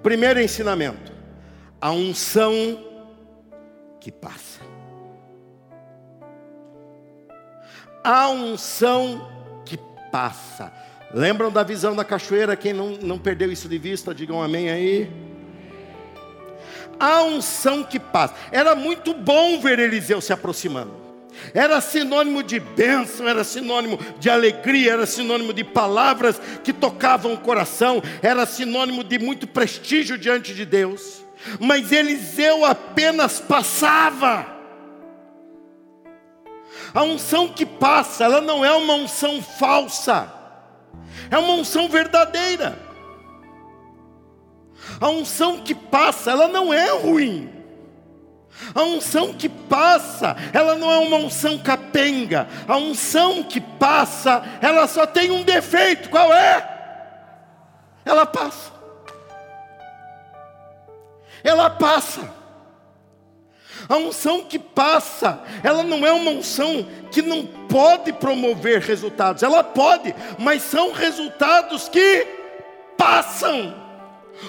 Primeiro 0.02 0.42
ensinamento: 0.42 1.13
a 1.84 1.92
unção 1.92 2.80
que 4.00 4.10
passa. 4.10 4.62
A 8.02 8.30
unção 8.30 9.30
que 9.66 9.78
passa. 10.10 10.72
Lembram 11.14 11.52
da 11.52 11.62
visão 11.62 11.94
da 11.94 12.06
cachoeira? 12.06 12.56
Quem 12.56 12.72
não, 12.72 12.92
não 12.92 13.20
perdeu 13.20 13.52
isso 13.52 13.68
de 13.68 13.78
vista, 13.78 14.16
digam 14.16 14.42
amém 14.42 14.70
aí. 14.70 15.12
A 16.98 17.22
unção 17.24 17.84
que 17.84 18.00
passa. 18.00 18.34
Era 18.50 18.76
muito 18.76 19.14
bom 19.14 19.60
ver 19.60 19.78
Eliseu 19.78 20.22
se 20.22 20.32
aproximando. 20.32 20.94
Era 21.54 21.82
sinônimo 21.82 22.42
de 22.44 22.62
bênção, 22.62 23.28
era 23.28 23.44
sinônimo 23.44 24.00
de 24.20 24.30
alegria, 24.30 24.94
era 24.94 25.06
sinônimo 25.06 25.52
de 25.52 25.66
palavras 25.66 26.40
que 26.64 26.72
tocavam 26.72 27.34
o 27.34 27.40
coração, 27.40 28.02
era 28.22 28.46
sinônimo 28.46 29.04
de 29.04 29.20
muito 29.20 29.46
prestígio 29.46 30.18
diante 30.18 30.54
de 30.54 30.66
Deus. 30.66 31.23
Mas 31.60 31.92
Eliseu 31.92 32.66
apenas 32.66 33.40
passava. 33.40 34.48
A 36.94 37.04
unção 37.04 37.50
que 37.50 37.66
passa, 37.66 38.24
ela 38.24 38.42
não 38.42 38.64
é 38.64 38.72
uma 38.72 38.94
unção 38.94 39.42
falsa, 39.42 40.32
é 41.32 41.38
uma 41.38 41.54
unção 41.54 41.90
verdadeira. 41.90 42.78
A 45.00 45.10
unção 45.10 45.60
que 45.60 45.74
passa, 45.74 46.32
ela 46.32 46.48
não 46.48 46.74
é 46.74 46.92
ruim. 46.92 47.50
A 48.76 48.84
unção 48.84 49.34
que 49.34 49.50
passa, 49.50 50.36
ela 50.54 50.76
não 50.76 50.92
é 50.92 50.98
uma 51.00 51.18
unção 51.18 51.58
capenga. 51.58 52.48
A 52.68 52.78
unção 52.78 53.44
que 53.44 53.60
passa, 53.60 54.44
ela 54.62 54.88
só 54.88 55.06
tem 55.06 55.32
um 55.32 55.44
defeito. 55.44 56.10
Qual 56.10 56.32
é? 56.34 56.70
Ela 58.06 58.26
passa. 58.26 58.73
Ela 61.44 61.70
passa. 61.70 62.44
A 63.90 63.98
unção 63.98 64.46
que 64.46 64.58
passa, 64.58 65.44
ela 65.62 65.84
não 65.84 66.06
é 66.06 66.12
uma 66.12 66.32
unção 66.32 66.88
que 67.12 67.22
não 67.22 67.46
pode 67.46 68.14
promover 68.14 68.80
resultados. 68.82 69.44
Ela 69.44 69.64
pode, 69.64 70.16
mas 70.40 70.62
são 70.62 70.94
resultados 70.94 71.90
que 71.90 72.26
passam. 72.98 73.82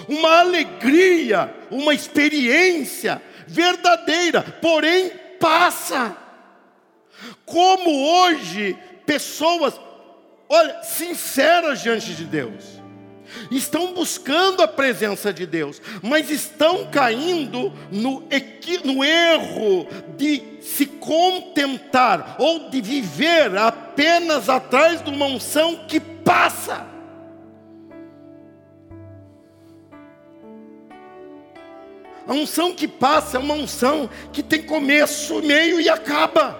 Uma 0.07 0.39
alegria, 0.39 1.53
uma 1.69 1.93
experiência, 1.93 3.21
verdadeira, 3.47 4.41
porém 4.61 5.11
passa. 5.39 6.15
Como 7.45 7.89
hoje 7.91 8.77
pessoas, 9.05 9.79
olha, 10.49 10.81
sinceras 10.83 11.81
diante 11.81 12.13
de 12.13 12.25
Deus, 12.25 12.81
estão 13.51 13.93
buscando 13.93 14.61
a 14.61 14.67
presença 14.67 15.33
de 15.33 15.45
Deus, 15.45 15.81
mas 16.01 16.29
estão 16.29 16.87
caindo 16.87 17.71
no, 17.91 18.23
no 18.83 19.03
erro 19.03 19.87
de 20.17 20.43
se 20.61 20.85
contentar 20.85 22.35
ou 22.39 22.69
de 22.69 22.81
viver 22.81 23.55
apenas 23.57 24.49
atrás 24.49 25.03
de 25.03 25.09
uma 25.09 25.25
unção 25.25 25.85
que 25.87 25.99
passa. 25.99 26.95
A 32.27 32.33
unção 32.33 32.73
que 32.73 32.87
passa 32.87 33.37
é 33.37 33.39
uma 33.39 33.53
unção 33.53 34.09
que 34.33 34.41
tem 34.41 34.63
começo, 34.63 35.41
meio 35.43 35.79
e 35.79 35.87
acaba. 35.87 36.59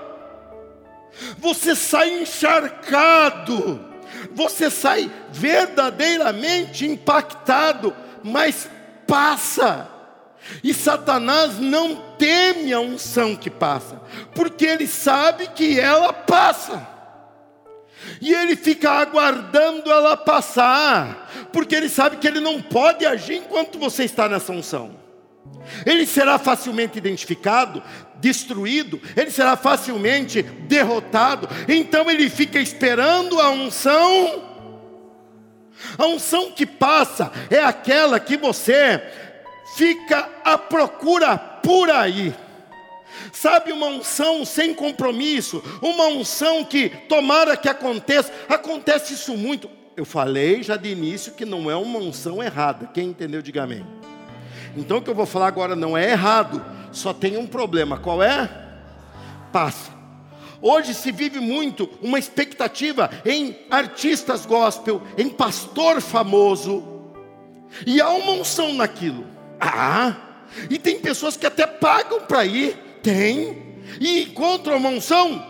Você 1.39 1.75
sai 1.75 2.21
encharcado, 2.21 3.83
você 4.35 4.69
sai 4.69 5.09
verdadeiramente 5.31 6.85
impactado, 6.85 7.95
mas 8.21 8.69
passa. 9.07 9.89
E 10.61 10.73
Satanás 10.73 11.57
não 11.57 11.95
teme 12.17 12.71
a 12.73 12.79
unção 12.79 13.35
que 13.35 13.49
passa, 13.49 13.99
porque 14.35 14.65
ele 14.65 14.85
sabe 14.85 15.47
que 15.47 15.79
ela 15.79 16.13
passa. 16.13 16.85
E 18.21 18.31
ele 18.31 18.55
fica 18.55 18.91
aguardando 18.91 19.89
ela 19.89 20.15
passar, 20.15 21.31
porque 21.51 21.73
ele 21.73 21.89
sabe 21.89 22.17
que 22.17 22.27
ele 22.27 22.39
não 22.39 22.61
pode 22.61 23.05
agir 23.05 23.37
enquanto 23.37 23.79
você 23.79 24.03
está 24.03 24.29
nessa 24.29 24.51
unção. 24.51 25.04
Ele 25.85 26.05
será 26.05 26.37
facilmente 26.37 26.97
identificado, 26.97 27.81
destruído, 28.17 29.01
ele 29.15 29.31
será 29.31 29.55
facilmente 29.57 30.41
derrotado. 30.41 31.49
Então 31.67 32.09
ele 32.09 32.29
fica 32.29 32.59
esperando 32.59 33.39
a 33.39 33.49
unção. 33.49 34.55
A 35.97 36.05
unção 36.07 36.51
que 36.51 36.65
passa 36.65 37.31
é 37.49 37.59
aquela 37.59 38.19
que 38.19 38.37
você 38.37 39.01
fica 39.75 40.29
à 40.43 40.57
procura 40.57 41.37
por 41.37 41.89
aí. 41.89 42.33
Sabe, 43.31 43.71
uma 43.71 43.87
unção 43.87 44.45
sem 44.45 44.73
compromisso, 44.73 45.63
uma 45.81 46.07
unção 46.07 46.63
que 46.63 46.89
tomara 46.89 47.57
que 47.57 47.69
aconteça, 47.69 48.31
acontece 48.47 49.13
isso 49.13 49.35
muito. 49.35 49.69
Eu 49.95 50.05
falei 50.05 50.61
já 50.61 50.75
de 50.75 50.89
início 50.89 51.33
que 51.33 51.45
não 51.45 51.71
é 51.71 51.75
uma 51.75 51.99
unção 51.99 52.43
errada. 52.43 52.89
Quem 52.93 53.09
entendeu, 53.09 53.41
diga 53.41 53.63
amém. 53.63 53.85
Então 54.75 54.97
o 54.97 55.01
que 55.01 55.09
eu 55.09 55.15
vou 55.15 55.25
falar 55.25 55.47
agora 55.47 55.75
não 55.75 55.97
é 55.97 56.11
errado, 56.11 56.63
só 56.91 57.13
tem 57.13 57.37
um 57.37 57.47
problema. 57.47 57.97
Qual 57.97 58.21
é? 58.21 58.49
Passa. 59.51 59.95
Hoje 60.61 60.93
se 60.93 61.11
vive 61.11 61.39
muito 61.39 61.89
uma 62.01 62.17
expectativa 62.17 63.09
em 63.25 63.55
artistas 63.69 64.45
gospel, 64.45 65.01
em 65.17 65.29
pastor 65.29 66.01
famoso, 66.01 66.83
e 67.85 68.01
há 68.01 68.09
uma 68.09 68.31
unção 68.31 68.73
naquilo. 68.73 69.25
Ah, 69.59 70.15
e 70.69 70.77
tem 70.77 70.99
pessoas 70.99 71.37
que 71.37 71.45
até 71.45 71.67
pagam 71.67 72.21
para 72.21 72.45
ir, 72.45 72.75
tem, 73.03 73.79
e 73.99 74.23
encontram 74.23 74.77
uma 74.77 74.89
unção. 74.89 75.43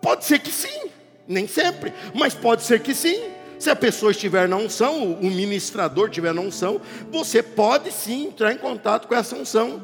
Pode 0.00 0.24
ser 0.24 0.38
que 0.38 0.50
sim, 0.50 0.90
nem 1.26 1.46
sempre, 1.46 1.92
mas 2.14 2.34
pode 2.34 2.62
ser 2.62 2.80
que 2.80 2.94
sim. 2.94 3.37
Se 3.58 3.70
a 3.70 3.76
pessoa 3.76 4.12
estiver 4.12 4.48
na 4.48 4.56
unção, 4.56 5.14
o 5.14 5.30
ministrador 5.30 6.08
estiver 6.08 6.32
na 6.32 6.40
unção, 6.40 6.80
você 7.10 7.42
pode 7.42 7.90
sim 7.90 8.26
entrar 8.26 8.52
em 8.52 8.58
contato 8.58 9.08
com 9.08 9.14
essa 9.14 9.34
unção. 9.34 9.82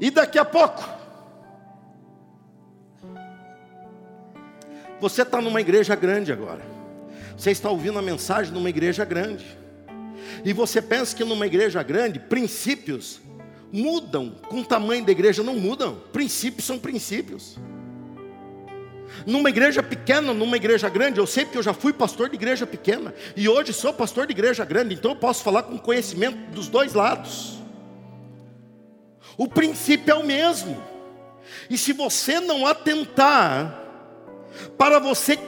E 0.00 0.10
daqui 0.10 0.38
a 0.38 0.44
pouco, 0.44 0.82
você 5.00 5.22
está 5.22 5.40
numa 5.40 5.60
igreja 5.60 5.94
grande 5.94 6.32
agora. 6.32 6.60
Você 7.36 7.52
está 7.52 7.70
ouvindo 7.70 7.98
a 7.98 8.02
mensagem 8.02 8.52
numa 8.52 8.68
igreja 8.68 9.04
grande. 9.04 9.46
E 10.44 10.52
você 10.52 10.82
pensa 10.82 11.14
que 11.14 11.24
numa 11.24 11.46
igreja 11.46 11.82
grande, 11.84 12.18
princípios 12.18 13.20
mudam 13.72 14.30
com 14.48 14.60
o 14.60 14.64
tamanho 14.64 15.04
da 15.04 15.12
igreja, 15.12 15.42
não 15.42 15.54
mudam. 15.54 16.00
Princípios 16.12 16.66
são 16.66 16.80
princípios. 16.80 17.58
Numa 19.26 19.48
igreja 19.48 19.82
pequena, 19.82 20.32
numa 20.32 20.56
igreja 20.56 20.88
grande, 20.88 21.18
eu 21.18 21.26
sei 21.26 21.44
porque 21.44 21.58
eu 21.58 21.62
já 21.62 21.74
fui 21.74 21.92
pastor 21.92 22.28
de 22.28 22.34
igreja 22.34 22.66
pequena 22.66 23.14
e 23.36 23.48
hoje 23.48 23.72
sou 23.72 23.92
pastor 23.92 24.26
de 24.26 24.32
igreja 24.32 24.64
grande, 24.64 24.94
então 24.94 25.12
eu 25.12 25.16
posso 25.16 25.42
falar 25.42 25.64
com 25.64 25.78
conhecimento 25.78 26.50
dos 26.52 26.68
dois 26.68 26.94
lados. 26.94 27.58
O 29.36 29.48
princípio 29.48 30.12
é 30.12 30.14
o 30.14 30.24
mesmo. 30.24 30.82
E 31.68 31.76
se 31.78 31.92
você 31.92 32.40
não 32.40 32.66
atentar 32.66 33.80
para 34.76 34.98
você 34.98 35.38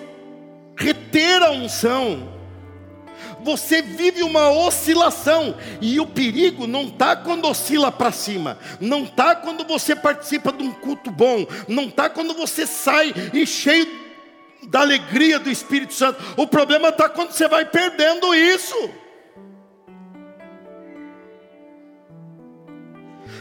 reter 0.76 1.42
a 1.42 1.50
unção, 1.50 2.33
você 3.44 3.82
vive 3.82 4.22
uma 4.22 4.50
oscilação, 4.50 5.54
e 5.80 6.00
o 6.00 6.06
perigo 6.06 6.66
não 6.66 6.84
está 6.84 7.14
quando 7.14 7.46
oscila 7.46 7.92
para 7.92 8.10
cima, 8.10 8.58
não 8.80 9.04
está 9.04 9.36
quando 9.36 9.64
você 9.64 9.94
participa 9.94 10.50
de 10.50 10.62
um 10.62 10.72
culto 10.72 11.10
bom, 11.10 11.46
não 11.68 11.84
está 11.84 12.08
quando 12.08 12.34
você 12.34 12.66
sai 12.66 13.12
e 13.32 13.46
cheio 13.46 13.86
da 14.68 14.80
alegria 14.80 15.38
do 15.38 15.50
Espírito 15.50 15.92
Santo, 15.92 16.22
o 16.36 16.46
problema 16.46 16.88
está 16.88 17.08
quando 17.08 17.32
você 17.32 17.46
vai 17.46 17.66
perdendo 17.66 18.34
isso. 18.34 18.90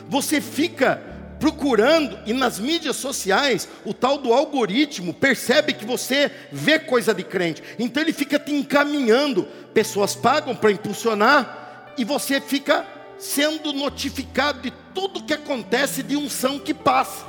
Você 0.09 0.41
fica 0.41 1.12
procurando, 1.43 2.17
e 2.25 2.32
nas 2.32 2.58
mídias 2.58 2.95
sociais, 2.95 3.67
o 3.84 3.93
tal 3.93 4.17
do 4.17 4.32
algoritmo 4.32 5.13
percebe 5.13 5.73
que 5.73 5.84
você 5.84 6.32
vê 6.49 6.79
coisa 6.79 7.13
de 7.13 7.21
crente, 7.21 7.62
então 7.77 8.01
ele 8.01 8.13
fica 8.13 8.39
te 8.39 8.53
encaminhando. 8.53 9.43
Pessoas 9.73 10.15
pagam 10.15 10.56
para 10.56 10.71
impulsionar, 10.71 11.91
e 11.97 12.06
você 12.06 12.39
fica 12.39 12.88
sendo 13.19 13.73
notificado 13.73 14.62
de 14.62 14.71
tudo 14.95 15.21
que 15.21 15.34
acontece 15.34 16.01
de 16.01 16.15
unção 16.15 16.58
que 16.58 16.73
passa. 16.73 17.25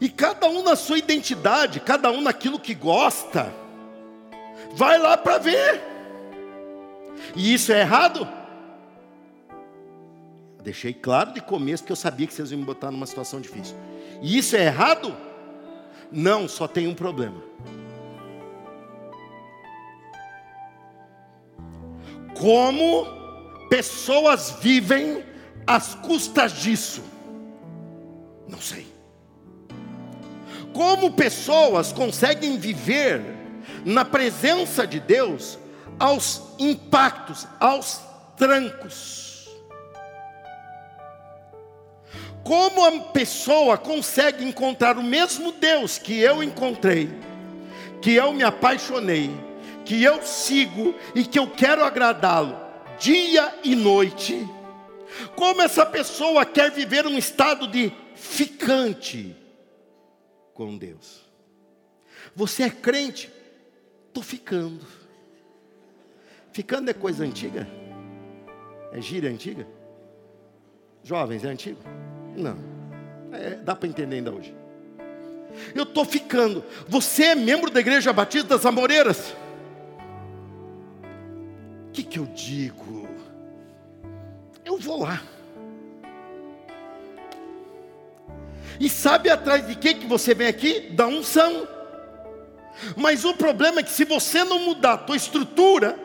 E 0.00 0.08
cada 0.08 0.48
um 0.48 0.64
na 0.64 0.74
sua 0.74 0.98
identidade, 0.98 1.78
cada 1.78 2.10
um 2.10 2.20
naquilo 2.20 2.58
que 2.58 2.74
gosta, 2.74 3.54
vai 4.74 4.98
lá 4.98 5.16
para 5.16 5.38
ver. 5.38 5.80
E 7.36 7.54
isso 7.54 7.70
é 7.70 7.78
errado? 7.78 8.41
Deixei 10.62 10.94
claro 10.94 11.32
de 11.32 11.40
começo 11.40 11.82
que 11.82 11.90
eu 11.90 11.96
sabia 11.96 12.26
que 12.26 12.32
vocês 12.32 12.52
iam 12.52 12.60
me 12.60 12.64
botar 12.64 12.90
numa 12.90 13.06
situação 13.06 13.40
difícil. 13.40 13.76
E 14.20 14.38
isso 14.38 14.56
é 14.56 14.66
errado? 14.66 15.14
Não, 16.10 16.48
só 16.48 16.68
tem 16.68 16.86
um 16.86 16.94
problema. 16.94 17.42
Como 22.38 23.06
pessoas 23.68 24.56
vivem 24.60 25.24
às 25.66 25.94
custas 25.96 26.52
disso? 26.52 27.02
Não 28.48 28.60
sei. 28.60 28.86
Como 30.72 31.12
pessoas 31.12 31.92
conseguem 31.92 32.56
viver 32.56 33.20
na 33.84 34.04
presença 34.04 34.86
de 34.86 35.00
Deus 35.00 35.58
aos 35.98 36.42
impactos, 36.58 37.46
aos 37.58 38.00
trancos? 38.36 39.21
Como 42.44 42.84
a 42.84 43.00
pessoa 43.12 43.78
consegue 43.78 44.44
encontrar 44.44 44.98
o 44.98 45.02
mesmo 45.02 45.52
Deus 45.52 45.98
que 45.98 46.18
eu 46.18 46.42
encontrei, 46.42 47.08
que 48.00 48.12
eu 48.14 48.32
me 48.32 48.42
apaixonei, 48.42 49.30
que 49.84 50.02
eu 50.02 50.22
sigo 50.22 50.94
e 51.14 51.24
que 51.24 51.38
eu 51.38 51.48
quero 51.48 51.84
agradá-lo 51.84 52.58
dia 52.98 53.54
e 53.62 53.74
noite? 53.74 54.48
Como 55.36 55.62
essa 55.62 55.86
pessoa 55.86 56.44
quer 56.44 56.70
viver 56.70 57.06
um 57.06 57.16
estado 57.16 57.68
de 57.68 57.92
ficante? 58.14 59.36
com 60.54 60.76
Deus. 60.76 61.22
Você 62.34 62.64
é 62.64 62.70
crente? 62.70 63.30
Estou 64.08 64.22
ficando. 64.22 64.86
Ficando 66.52 66.90
é 66.90 66.94
coisa 66.94 67.24
antiga? 67.24 67.66
É 68.92 69.00
gíria 69.00 69.30
antiga? 69.30 69.66
Jovens, 71.02 71.44
é 71.44 71.48
antigo? 71.48 71.80
Não. 72.36 72.56
É, 73.32 73.56
dá 73.56 73.74
para 73.74 73.88
entender 73.88 74.16
ainda 74.16 74.32
hoje. 74.32 74.54
Eu 75.74 75.84
estou 75.84 76.04
ficando. 76.04 76.64
Você 76.88 77.24
é 77.24 77.34
membro 77.34 77.70
da 77.70 77.80
Igreja 77.80 78.12
Batista 78.12 78.48
das 78.48 78.66
Amoreiras? 78.66 79.34
O 81.88 81.92
que, 81.92 82.02
que 82.02 82.18
eu 82.18 82.26
digo? 82.26 83.08
Eu 84.64 84.78
vou 84.78 85.02
lá. 85.02 85.22
E 88.80 88.88
sabe 88.88 89.28
atrás 89.28 89.66
de 89.66 89.74
que 89.74 89.94
que 89.94 90.06
você 90.06 90.34
vem 90.34 90.48
aqui? 90.48 90.80
Da 90.92 91.06
unção. 91.06 91.68
Mas 92.96 93.24
o 93.24 93.34
problema 93.34 93.80
é 93.80 93.82
que 93.82 93.92
se 93.92 94.04
você 94.04 94.42
não 94.44 94.58
mudar 94.60 94.94
a 94.94 94.98
tua 94.98 95.16
estrutura, 95.16 95.98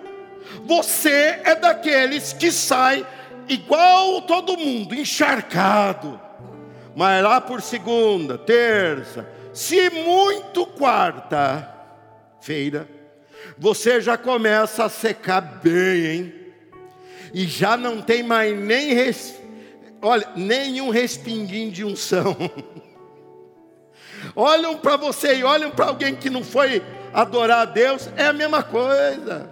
você 0.63 1.39
é 1.43 1.55
daqueles 1.55 2.33
que 2.33 2.51
sai 2.51 3.05
igual 3.49 4.21
todo 4.21 4.57
mundo, 4.57 4.95
encharcado. 4.95 6.19
Mas 6.95 7.23
lá 7.23 7.39
por 7.39 7.61
segunda, 7.61 8.37
terça, 8.37 9.29
se 9.53 9.89
muito 9.89 10.65
quarta-feira, 10.65 11.67
você 13.57 14.01
já 14.01 14.17
começa 14.17 14.85
a 14.85 14.89
secar 14.89 15.41
bem, 15.41 16.05
hein? 16.05 16.33
E 17.33 17.45
já 17.45 17.75
não 17.77 18.01
tem 18.01 18.23
mais 18.23 18.57
nem 18.57 18.93
respeito 18.93 19.47
olha, 20.01 20.27
nenhum 20.35 20.89
respinguinho 20.89 21.71
de 21.71 21.83
unção. 21.83 22.35
olham 24.35 24.77
para 24.77 24.97
você 24.97 25.37
e 25.37 25.43
olham 25.43 25.71
para 25.71 25.85
alguém 25.87 26.15
que 26.15 26.29
não 26.29 26.43
foi 26.43 26.81
adorar 27.13 27.61
a 27.61 27.65
Deus, 27.65 28.09
é 28.15 28.25
a 28.25 28.33
mesma 28.33 28.63
coisa. 28.63 29.49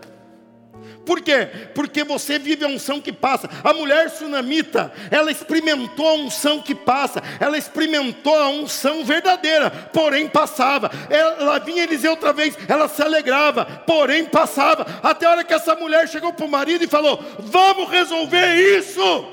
Por 1.06 1.22
quê? 1.22 1.48
Porque 1.76 2.04
você 2.04 2.40
vive 2.40 2.66
a 2.66 2.68
unção 2.68 3.00
que 3.00 3.14
passa. 3.14 3.48
A 3.64 3.74
mulher 3.74 4.10
sunamita, 4.10 4.92
ela 5.12 5.32
experimentou 5.32 6.08
a 6.08 6.14
unção 6.14 6.60
que 6.60 6.74
passa, 6.74 7.22
ela 7.40 7.58
experimentou 7.58 8.36
a 8.36 8.50
unção 8.50 9.06
verdadeira, 9.06 9.70
porém 9.70 10.28
passava. 10.28 10.90
Ela 11.10 11.60
vinha 11.60 11.84
Eliseu 11.84 12.12
outra 12.12 12.34
vez, 12.34 12.58
ela 12.68 12.88
se 12.88 13.02
alegrava, 13.04 13.66
porém 13.86 14.26
passava. 14.26 14.86
Até 15.04 15.28
a 15.28 15.32
hora 15.32 15.44
que 15.44 15.54
essa 15.54 15.76
mulher 15.76 16.10
chegou 16.10 16.34
para 16.34 16.46
o 16.46 16.50
marido 16.50 16.84
e 16.84 16.88
falou: 16.88 17.24
Vamos 17.40 17.90
resolver 17.90 18.56
isso. 18.78 19.28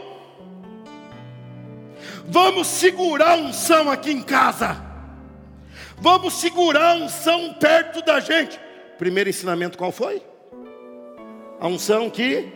Vamos 2.26 2.66
segurar 2.66 3.32
a 3.32 3.36
unção 3.36 3.90
aqui 3.90 4.12
em 4.12 4.22
casa. 4.22 4.76
Vamos 5.96 6.34
segurar 6.34 6.92
a 6.92 6.94
unção 6.94 7.54
perto 7.54 8.02
da 8.02 8.20
gente. 8.20 8.60
Primeiro 8.98 9.30
ensinamento 9.30 9.78
qual 9.78 9.92
foi? 9.92 10.31
A 11.62 11.68
unção 11.68 12.10
que? 12.10 12.48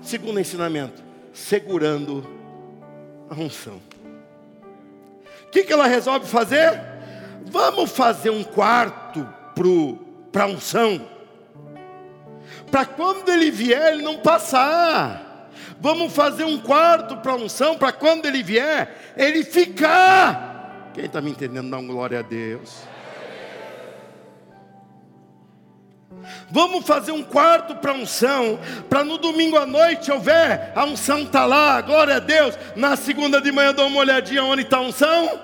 Segundo 0.00 0.40
ensinamento, 0.40 1.04
segurando 1.30 2.26
a 3.28 3.34
unção. 3.34 3.82
O 5.46 5.50
que, 5.50 5.62
que 5.62 5.70
ela 5.70 5.86
resolve 5.86 6.26
fazer? 6.26 6.80
Vamos 7.44 7.90
fazer 7.90 8.30
um 8.30 8.42
quarto 8.42 9.28
para 10.32 10.44
a 10.44 10.46
unção. 10.46 11.06
Para 12.70 12.86
quando 12.86 13.28
ele 13.28 13.50
vier, 13.50 13.92
ele 13.92 14.02
não 14.02 14.16
passar. 14.16 15.50
Vamos 15.78 16.10
fazer 16.14 16.44
um 16.44 16.58
quarto 16.58 17.18
para 17.18 17.34
unção, 17.34 17.76
para 17.76 17.92
quando 17.92 18.24
ele 18.24 18.42
vier, 18.42 19.12
ele 19.18 19.44
ficar. 19.44 20.90
Quem 20.94 21.04
está 21.04 21.20
me 21.20 21.30
entendendo, 21.30 21.68
dá 21.68 21.76
um 21.76 21.86
glória 21.86 22.20
a 22.20 22.22
Deus. 22.22 22.84
Vamos 26.50 26.86
fazer 26.86 27.12
um 27.12 27.22
quarto 27.22 27.74
para 27.76 27.92
unção, 27.92 28.58
para 28.88 29.04
no 29.04 29.18
domingo 29.18 29.56
à 29.56 29.66
noite 29.66 30.10
houver, 30.10 30.72
a 30.74 30.84
unção 30.84 31.22
está 31.22 31.44
lá, 31.44 31.80
glória 31.80 32.16
a 32.16 32.20
Deus. 32.20 32.58
Na 32.76 32.96
segunda 32.96 33.40
de 33.40 33.50
manhã 33.52 33.74
dou 33.74 33.86
uma 33.86 34.00
olhadinha 34.00 34.44
onde 34.44 34.62
está 34.62 34.78
a 34.78 34.82
unção. 34.82 35.40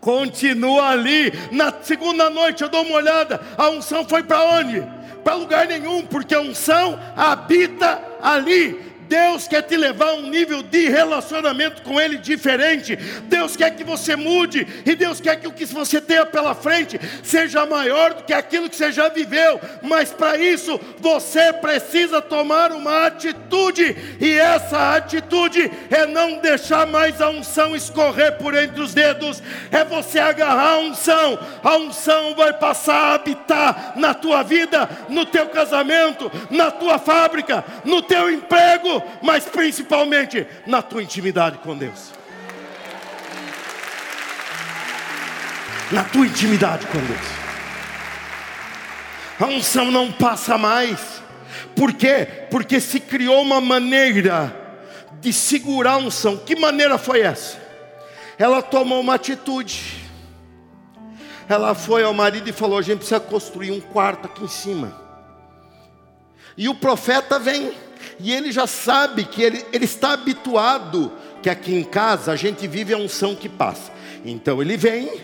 Continua 0.00 0.88
ali. 0.88 1.32
Na 1.52 1.72
segunda 1.82 2.30
noite 2.30 2.62
eu 2.62 2.68
dou 2.68 2.82
uma 2.82 2.96
olhada. 2.96 3.40
A 3.56 3.68
unção 3.68 4.04
foi 4.04 4.22
para 4.22 4.42
onde? 4.42 4.82
Para 5.22 5.34
lugar 5.34 5.66
nenhum, 5.66 6.06
porque 6.06 6.34
a 6.34 6.40
unção 6.40 6.98
habita 7.14 8.00
ali. 8.22 8.89
Deus 9.10 9.48
quer 9.48 9.62
te 9.62 9.76
levar 9.76 10.10
a 10.10 10.14
um 10.14 10.30
nível 10.30 10.62
de 10.62 10.88
relacionamento 10.88 11.82
com 11.82 12.00
Ele 12.00 12.16
diferente. 12.16 12.94
Deus 13.24 13.56
quer 13.56 13.74
que 13.74 13.82
você 13.82 14.14
mude. 14.14 14.64
E 14.86 14.94
Deus 14.94 15.20
quer 15.20 15.34
que 15.34 15.48
o 15.48 15.52
que 15.52 15.66
você 15.66 16.00
tenha 16.00 16.24
pela 16.24 16.54
frente 16.54 16.96
seja 17.20 17.66
maior 17.66 18.14
do 18.14 18.22
que 18.22 18.32
aquilo 18.32 18.70
que 18.70 18.76
você 18.76 18.92
já 18.92 19.08
viveu. 19.08 19.60
Mas 19.82 20.12
para 20.12 20.38
isso, 20.38 20.80
você 21.00 21.52
precisa 21.52 22.22
tomar 22.22 22.70
uma 22.70 23.06
atitude. 23.06 23.96
E 24.20 24.32
essa 24.32 24.94
atitude 24.94 25.68
é 25.90 26.06
não 26.06 26.38
deixar 26.38 26.86
mais 26.86 27.20
a 27.20 27.30
unção 27.30 27.74
escorrer 27.74 28.38
por 28.38 28.54
entre 28.56 28.80
os 28.80 28.94
dedos. 28.94 29.42
É 29.72 29.84
você 29.84 30.20
agarrar 30.20 30.74
a 30.74 30.78
unção. 30.78 31.36
A 31.64 31.76
unção 31.78 32.36
vai 32.36 32.52
passar 32.52 32.94
a 32.94 33.14
habitar 33.14 33.94
na 33.96 34.14
tua 34.14 34.44
vida, 34.44 34.88
no 35.08 35.26
teu 35.26 35.48
casamento, 35.48 36.30
na 36.48 36.70
tua 36.70 36.96
fábrica, 36.96 37.64
no 37.84 38.02
teu 38.02 38.30
emprego 38.30 38.99
mas 39.22 39.44
principalmente 39.44 40.46
na 40.66 40.82
tua 40.82 41.02
intimidade 41.02 41.58
com 41.58 41.76
Deus. 41.76 42.12
Na 45.90 46.04
tua 46.04 46.26
intimidade 46.26 46.86
com 46.86 46.98
Deus. 46.98 47.40
A 49.40 49.46
unção 49.46 49.90
não 49.90 50.12
passa 50.12 50.58
mais. 50.58 51.22
Por 51.74 51.92
quê? 51.94 52.26
Porque 52.50 52.80
se 52.80 53.00
criou 53.00 53.40
uma 53.42 53.60
maneira 53.60 54.54
de 55.20 55.32
segurar 55.32 55.92
a 55.92 55.98
unção. 55.98 56.36
Que 56.36 56.54
maneira 56.54 56.98
foi 56.98 57.20
essa? 57.20 57.58
Ela 58.38 58.62
tomou 58.62 59.00
uma 59.00 59.14
atitude. 59.14 60.08
Ela 61.48 61.74
foi 61.74 62.02
ao 62.04 62.14
marido 62.14 62.48
e 62.48 62.52
falou: 62.52 62.78
A 62.78 62.82
gente 62.82 62.98
precisa 62.98 63.18
construir 63.18 63.70
um 63.70 63.80
quarto 63.80 64.26
aqui 64.26 64.44
em 64.44 64.48
cima. 64.48 64.94
E 66.56 66.68
o 66.68 66.74
profeta 66.74 67.38
vem 67.38 67.72
e 68.22 68.32
ele 68.32 68.52
já 68.52 68.66
sabe 68.66 69.24
que 69.24 69.42
ele, 69.42 69.64
ele 69.72 69.84
está 69.84 70.12
habituado 70.12 71.12
que 71.42 71.48
aqui 71.48 71.74
em 71.74 71.84
casa 71.84 72.32
a 72.32 72.36
gente 72.36 72.66
vive 72.66 72.92
a 72.92 72.98
unção 72.98 73.34
que 73.34 73.48
passa. 73.48 73.92
Então 74.24 74.60
ele 74.60 74.76
vem, 74.76 75.20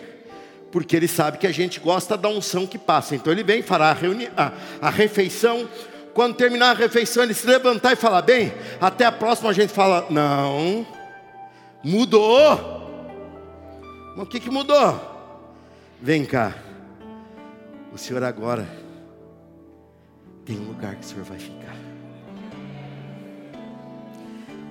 porque 0.73 0.97
ele 0.97 1.09
sabe 1.09 1.39
que 1.39 1.47
a 1.47 1.53
gente 1.53 1.79
gosta 1.81 2.17
da 2.17 2.29
unção 2.29 2.67
que 2.67 2.79
passa. 2.79 3.15
Então 3.15 3.33
ele 3.33 3.45
vem, 3.45 3.63
fará 3.63 3.91
a, 3.91 3.93
reuni 3.93 4.29
a, 4.37 4.53
a 4.81 4.91
refeição. 4.91 5.69
Quando 6.15 6.35
terminar 6.35 6.71
a 6.71 6.75
refeição, 6.75 7.23
ele 7.23 7.35
se 7.35 7.47
levantar 7.47 7.93
e 7.93 7.97
falar: 7.97 8.23
Bem, 8.23 8.53
até 8.81 9.05
a 9.05 9.13
próxima, 9.13 9.51
a 9.51 9.53
gente 9.53 9.73
fala: 9.73 10.07
Não, 10.09 10.87
Mudou. 11.87 12.85
Mas 14.17 14.27
o 14.27 14.29
que, 14.29 14.41
que 14.41 14.51
mudou? 14.51 15.01
Vem 16.01 16.25
cá. 16.25 16.53
O 17.93 17.99
senhor 17.99 18.25
agora 18.25 18.67
tem 20.45 20.59
um 20.59 20.65
lugar 20.65 20.97
que 20.97 21.05
o 21.05 21.09
senhor 21.09 21.25
vai 21.25 21.39
ficar. 21.39 21.77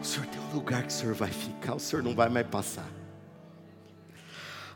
O 0.05 0.07
senhor 0.07 0.27
tem 0.27 0.39
um 0.39 0.53
lugar 0.53 0.83
que 0.83 0.89
o 0.89 0.91
senhor 0.91 1.15
vai 1.15 1.31
ficar, 1.31 1.73
o 1.73 1.79
senhor 1.79 2.03
não 2.03 2.13
vai 2.13 2.29
mais 2.29 2.45
passar. 2.45 2.87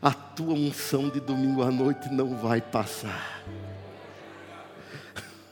A 0.01 0.11
tua 0.11 0.55
unção 0.55 1.07
de 1.07 1.19
domingo 1.19 1.61
à 1.61 1.69
noite 1.69 2.09
não 2.09 2.35
vai 2.35 2.59
passar. 2.59 3.43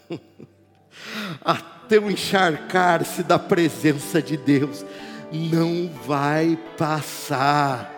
A 1.45 1.55
teu 1.87 2.09
encharcar-se 2.09 3.21
da 3.21 3.37
presença 3.37 4.19
de 4.19 4.35
Deus 4.35 4.83
não 5.31 5.87
vai 6.07 6.57
passar 6.75 7.96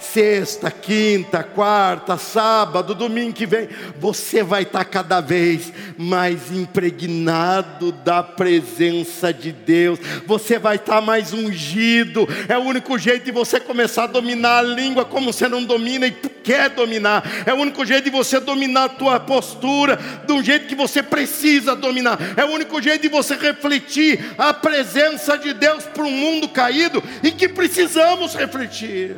sexta, 0.00 0.70
quinta, 0.70 1.42
quarta, 1.42 2.16
sábado, 2.16 2.94
domingo 2.94 3.32
que 3.32 3.46
vem, 3.46 3.68
você 3.98 4.42
vai 4.42 4.62
estar 4.62 4.84
cada 4.84 5.20
vez 5.20 5.72
mais 5.96 6.52
impregnado 6.52 7.92
da 7.92 8.22
presença 8.22 9.32
de 9.32 9.52
Deus, 9.52 9.98
você 10.26 10.58
vai 10.58 10.76
estar 10.76 11.00
mais 11.00 11.32
ungido. 11.32 12.28
É 12.48 12.56
o 12.56 12.62
único 12.62 12.98
jeito 12.98 13.24
de 13.24 13.32
você 13.32 13.60
começar 13.60 14.04
a 14.04 14.08
dominar 14.08 14.58
a 14.58 14.62
língua 14.62 15.04
como 15.04 15.32
você 15.32 15.48
não 15.48 15.64
domina 15.64 16.06
e 16.06 16.10
quer 16.48 16.70
dominar. 16.70 17.22
É 17.44 17.52
o 17.52 17.56
único 17.56 17.84
jeito 17.84 18.04
de 18.04 18.10
você 18.10 18.40
dominar 18.40 18.84
a 18.84 18.88
tua 18.88 19.20
postura 19.20 19.98
de 20.26 20.32
um 20.32 20.42
jeito 20.42 20.66
que 20.66 20.74
você 20.74 21.02
precisa 21.02 21.76
dominar. 21.76 22.18
É 22.36 22.44
o 22.44 22.50
único 22.50 22.80
jeito 22.80 23.02
de 23.02 23.08
você 23.08 23.34
refletir 23.34 24.34
a 24.38 24.54
presença 24.54 25.36
de 25.36 25.52
Deus 25.52 25.84
para 25.84 26.04
um 26.04 26.10
mundo 26.10 26.48
caído 26.48 27.02
e 27.22 27.30
que 27.30 27.48
precisamos 27.48 28.34
refletir. 28.34 29.16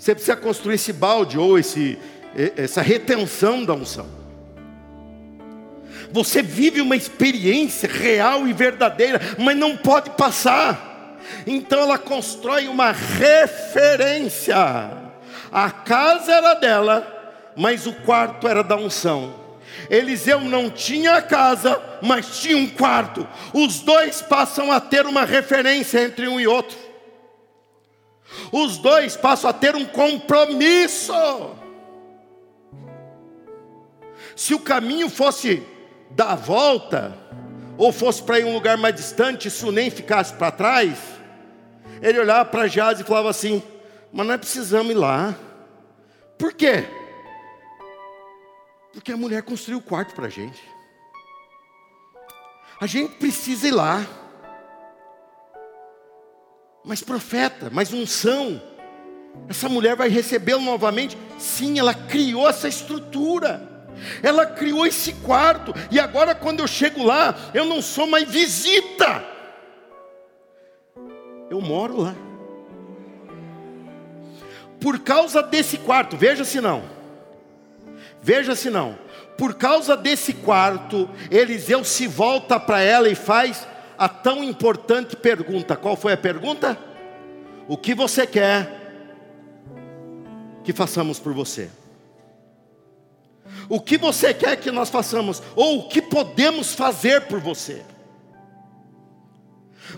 Você 0.00 0.14
precisa 0.14 0.34
construir 0.34 0.76
esse 0.76 0.94
balde 0.94 1.38
ou 1.38 1.58
esse, 1.58 1.98
essa 2.56 2.80
retenção 2.80 3.62
da 3.62 3.74
unção. 3.74 4.06
Você 6.10 6.40
vive 6.40 6.80
uma 6.80 6.96
experiência 6.96 7.86
real 7.86 8.48
e 8.48 8.52
verdadeira, 8.54 9.20
mas 9.38 9.54
não 9.58 9.76
pode 9.76 10.08
passar. 10.12 11.18
Então 11.46 11.80
ela 11.80 11.98
constrói 11.98 12.66
uma 12.66 12.92
referência. 12.92 14.56
A 15.52 15.70
casa 15.70 16.32
era 16.32 16.54
dela, 16.54 17.52
mas 17.54 17.86
o 17.86 17.92
quarto 17.92 18.48
era 18.48 18.64
da 18.64 18.76
unção. 18.76 19.34
Eliseu 19.90 20.40
não 20.40 20.70
tinha 20.70 21.16
a 21.16 21.22
casa, 21.22 21.78
mas 22.00 22.40
tinha 22.40 22.56
um 22.56 22.70
quarto. 22.70 23.28
Os 23.52 23.80
dois 23.80 24.22
passam 24.22 24.72
a 24.72 24.80
ter 24.80 25.04
uma 25.04 25.26
referência 25.26 26.02
entre 26.02 26.26
um 26.26 26.40
e 26.40 26.46
outro 26.46 26.89
os 28.52 28.78
dois 28.78 29.16
passam 29.16 29.50
a 29.50 29.52
ter 29.52 29.74
um 29.74 29.84
compromisso. 29.84 31.12
Se 34.36 34.54
o 34.54 34.60
caminho 34.60 35.08
fosse 35.08 35.62
dar 36.10 36.32
a 36.32 36.34
volta, 36.34 37.16
ou 37.76 37.92
fosse 37.92 38.22
para 38.22 38.38
ir 38.38 38.44
um 38.44 38.52
lugar 38.52 38.76
mais 38.76 38.94
distante, 38.94 39.50
se 39.50 39.64
o 39.64 39.72
nem 39.72 39.90
ficasse 39.90 40.34
para 40.34 40.50
trás, 40.50 40.98
ele 42.02 42.18
olhava 42.18 42.44
para 42.44 42.66
Jaz 42.66 43.00
e 43.00 43.04
falava 43.04 43.30
assim: 43.30 43.62
Mas 44.12 44.26
nós 44.26 44.38
precisamos 44.38 44.90
ir 44.90 44.96
lá. 44.96 45.34
Por 46.38 46.52
quê? 46.52 46.84
Porque 48.92 49.12
a 49.12 49.16
mulher 49.16 49.42
construiu 49.42 49.78
o 49.78 49.82
quarto 49.82 50.14
para 50.14 50.26
a 50.26 50.30
gente. 50.30 50.60
A 52.80 52.86
gente 52.86 53.14
precisa 53.16 53.68
ir 53.68 53.72
lá. 53.72 54.06
Mas 56.84 57.02
profeta, 57.02 57.68
mas 57.70 57.92
unção. 57.92 58.60
Essa 59.48 59.68
mulher 59.68 59.96
vai 59.96 60.08
recebê-lo 60.08 60.62
novamente? 60.62 61.16
Sim, 61.38 61.78
ela 61.78 61.94
criou 61.94 62.48
essa 62.48 62.68
estrutura. 62.68 63.68
Ela 64.22 64.46
criou 64.46 64.86
esse 64.86 65.12
quarto. 65.14 65.74
E 65.90 66.00
agora, 66.00 66.34
quando 66.34 66.60
eu 66.60 66.66
chego 66.66 67.04
lá, 67.04 67.34
eu 67.52 67.64
não 67.64 67.82
sou 67.82 68.06
mais 68.06 68.28
visita. 68.28 69.24
Eu 71.50 71.60
moro 71.60 72.00
lá. 72.00 72.14
Por 74.80 75.00
causa 75.00 75.42
desse 75.42 75.76
quarto, 75.76 76.16
veja 76.16 76.44
se 76.44 76.60
não. 76.60 76.82
Veja 78.22 78.54
se 78.54 78.70
não. 78.70 78.98
Por 79.36 79.54
causa 79.54 79.96
desse 79.96 80.32
quarto, 80.32 81.08
Eliseu 81.30 81.84
se 81.84 82.06
volta 82.06 82.58
para 82.58 82.80
ela 82.80 83.08
e 83.08 83.14
faz 83.14 83.66
a 84.00 84.08
tão 84.08 84.42
importante 84.42 85.14
pergunta. 85.14 85.76
Qual 85.76 85.94
foi 85.94 86.14
a 86.14 86.16
pergunta? 86.16 86.78
O 87.68 87.76
que 87.76 87.94
você 87.94 88.26
quer 88.26 88.80
que 90.64 90.72
façamos 90.72 91.18
por 91.18 91.34
você? 91.34 91.70
O 93.68 93.78
que 93.78 93.98
você 93.98 94.32
quer 94.32 94.56
que 94.56 94.70
nós 94.70 94.88
façamos? 94.88 95.42
Ou 95.54 95.80
o 95.80 95.88
que 95.90 96.00
podemos 96.00 96.72
fazer 96.74 97.26
por 97.26 97.40
você? 97.40 97.82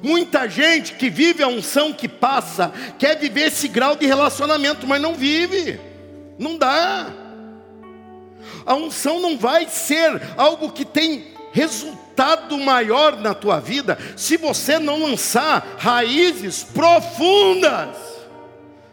Muita 0.03 0.49
gente 0.49 0.95
que 0.95 1.09
vive 1.09 1.45
a 1.45 1.49
unção 1.49 1.93
que 1.93 2.09
passa, 2.09 2.73
quer 2.99 3.17
viver 3.17 3.47
esse 3.47 3.69
grau 3.69 3.95
de 3.95 4.05
relacionamento, 4.05 4.85
mas 4.85 5.01
não 5.01 5.15
vive, 5.15 5.79
não 6.37 6.59
dá. 6.59 7.07
A 8.67 8.75
unção 8.75 9.21
não 9.21 9.39
vai 9.39 9.69
ser 9.69 10.21
algo 10.37 10.73
que 10.73 10.85
tem 10.85 11.33
resultado 11.53 12.02
maior 12.59 13.17
na 13.17 13.35
tua 13.35 13.61
vida 13.61 13.99
se 14.17 14.37
você 14.37 14.79
não 14.79 15.03
lançar 15.03 15.77
raízes 15.79 16.65
profundas. 16.65 17.97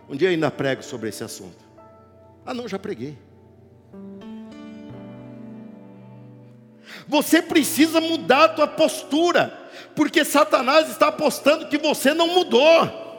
Um 0.10 0.16
dia 0.16 0.30
ainda 0.30 0.50
prego 0.50 0.84
sobre 0.84 1.10
esse 1.10 1.24
assunto. 1.24 1.58
Ah, 2.46 2.54
não, 2.54 2.68
já 2.68 2.80
preguei. 2.80 3.18
Você 7.08 7.42
precisa 7.42 8.00
mudar 8.02 8.46
a 8.46 8.50
tua 8.50 8.68
postura, 8.68 9.54
porque 9.96 10.24
Satanás 10.26 10.90
está 10.90 11.08
apostando 11.08 11.68
que 11.68 11.78
você 11.78 12.14
não 12.14 12.28
mudou. 12.28 13.10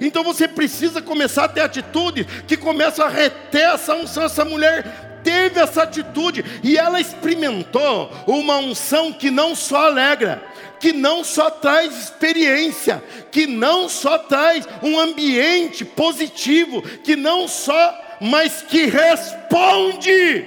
Então 0.00 0.22
você 0.22 0.46
precisa 0.46 1.00
começar 1.00 1.44
a 1.44 1.48
ter 1.48 1.60
atitude 1.60 2.24
que 2.46 2.56
começa 2.56 3.04
a 3.04 3.08
reter 3.08 3.74
essa 3.74 3.94
unção. 3.94 4.24
Essa 4.24 4.44
mulher 4.44 5.01
teve 5.22 5.60
essa 5.60 5.82
atitude 5.82 6.44
e 6.62 6.76
ela 6.76 7.00
experimentou 7.00 8.10
uma 8.26 8.56
unção 8.58 9.12
que 9.12 9.30
não 9.30 9.54
só 9.54 9.86
alegra, 9.86 10.42
que 10.80 10.92
não 10.92 11.22
só 11.22 11.50
traz 11.50 11.96
experiência, 11.96 13.02
que 13.30 13.46
não 13.46 13.88
só 13.88 14.18
traz 14.18 14.66
um 14.82 14.98
ambiente 14.98 15.84
positivo, 15.84 16.82
que 16.82 17.14
não 17.14 17.46
só, 17.46 18.16
mas 18.20 18.62
que 18.62 18.86
responde 18.86 20.46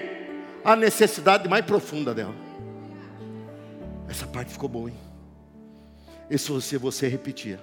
à 0.63 0.75
necessidade 0.75 1.47
mais 1.47 1.65
profunda 1.65 2.13
dela. 2.13 2.35
Essa 4.09 4.27
parte 4.27 4.51
ficou 4.51 4.69
boa, 4.69 4.89
hein? 4.89 4.97
Isso 6.29 6.59
se 6.61 6.77
você 6.77 7.07
repetia. 7.07 7.59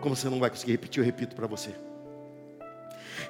Como 0.00 0.14
você 0.14 0.28
não 0.28 0.38
vai 0.38 0.50
conseguir 0.50 0.72
repetir, 0.72 1.00
eu 1.00 1.04
repito 1.04 1.34
para 1.34 1.46
você. 1.46 1.70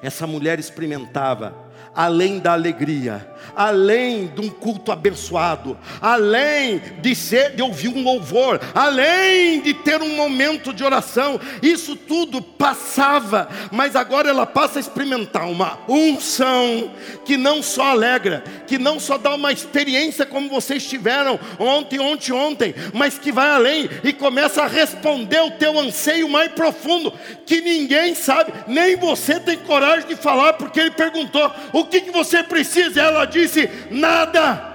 Essa 0.02 0.26
mulher 0.26 0.58
experimentava 0.58 1.54
além 1.94 2.38
da 2.38 2.52
alegria, 2.52 3.26
além 3.54 4.26
de 4.26 4.42
um 4.42 4.50
culto 4.50 4.92
abençoado, 4.92 5.78
além 6.00 6.78
de 7.00 7.14
ser 7.14 7.56
de 7.56 7.62
ouvir 7.62 7.88
um 7.88 8.02
louvor, 8.02 8.60
além 8.74 9.62
de 9.62 9.72
ter 9.72 10.02
um 10.02 10.14
momento 10.14 10.74
de 10.74 10.84
oração, 10.84 11.40
isso 11.62 11.96
tudo 11.96 12.42
passava, 12.42 13.48
mas 13.72 13.96
agora 13.96 14.28
ela 14.28 14.44
passa 14.44 14.78
a 14.78 14.80
experimentar 14.80 15.48
uma 15.48 15.78
unção 15.88 16.90
que 17.24 17.38
não 17.38 17.62
só 17.62 17.90
alegra, 17.90 18.44
que 18.66 18.76
não 18.78 19.00
só 19.00 19.16
dá 19.16 19.34
uma 19.34 19.52
experiência 19.52 20.26
como 20.26 20.50
vocês 20.50 20.86
tiveram 20.86 21.40
ontem, 21.58 21.98
ontem, 21.98 22.32
ontem, 22.32 22.74
mas 22.92 23.18
que 23.18 23.32
vai 23.32 23.50
além 23.50 23.88
e 24.04 24.12
começa 24.12 24.62
a 24.62 24.68
responder 24.68 25.40
o 25.40 25.52
teu 25.52 25.78
anseio 25.78 26.28
mais 26.28 26.52
profundo, 26.52 27.12
que 27.46 27.60
ninguém 27.60 28.14
sabe, 28.14 28.52
nem 28.66 28.96
você 28.96 29.40
tem 29.40 29.56
coragem 29.56 30.08
de 30.08 30.16
falar, 30.16 30.54
porque 30.54 30.80
ele 30.80 30.90
perguntou: 30.90 31.50
o 31.72 31.84
que, 31.84 32.00
que 32.00 32.10
você 32.10 32.42
precisa? 32.42 33.00
Ela 33.00 33.24
disse: 33.24 33.68
nada. 33.90 34.74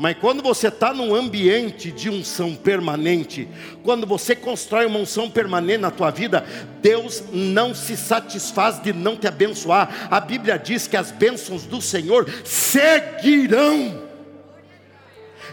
Mas 0.00 0.16
quando 0.18 0.42
você 0.42 0.68
está 0.68 0.94
num 0.94 1.14
ambiente 1.14 1.92
de 1.92 2.08
unção 2.08 2.54
permanente, 2.56 3.46
quando 3.82 4.06
você 4.06 4.34
constrói 4.34 4.86
uma 4.86 4.98
unção 4.98 5.28
permanente 5.28 5.82
na 5.82 5.90
tua 5.90 6.10
vida, 6.10 6.42
Deus 6.80 7.22
não 7.30 7.74
se 7.74 7.98
satisfaz 7.98 8.82
de 8.82 8.94
não 8.94 9.14
te 9.14 9.26
abençoar. 9.26 10.08
A 10.10 10.18
Bíblia 10.18 10.58
diz 10.58 10.86
que 10.86 10.96
as 10.96 11.10
bênçãos 11.10 11.66
do 11.66 11.82
Senhor 11.82 12.26
seguirão. 12.46 14.08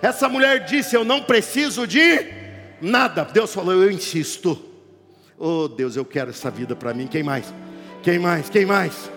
Essa 0.02 0.30
mulher 0.30 0.64
disse: 0.64 0.96
Eu 0.96 1.04
não 1.04 1.22
preciso 1.22 1.86
de 1.86 2.26
nada. 2.82 3.26
Deus 3.26 3.54
falou: 3.54 3.74
Eu 3.74 3.92
insisto. 3.92 4.58
Oh 5.38 5.68
Deus, 5.68 5.98
eu 5.98 6.06
quero 6.06 6.30
essa 6.30 6.50
vida 6.50 6.74
para 6.74 6.94
mim. 6.94 7.06
Quem 7.06 7.22
mais? 7.22 7.54
Quem 8.02 8.18
mais? 8.18 8.50
Quem 8.50 8.66
mais? 8.66 9.17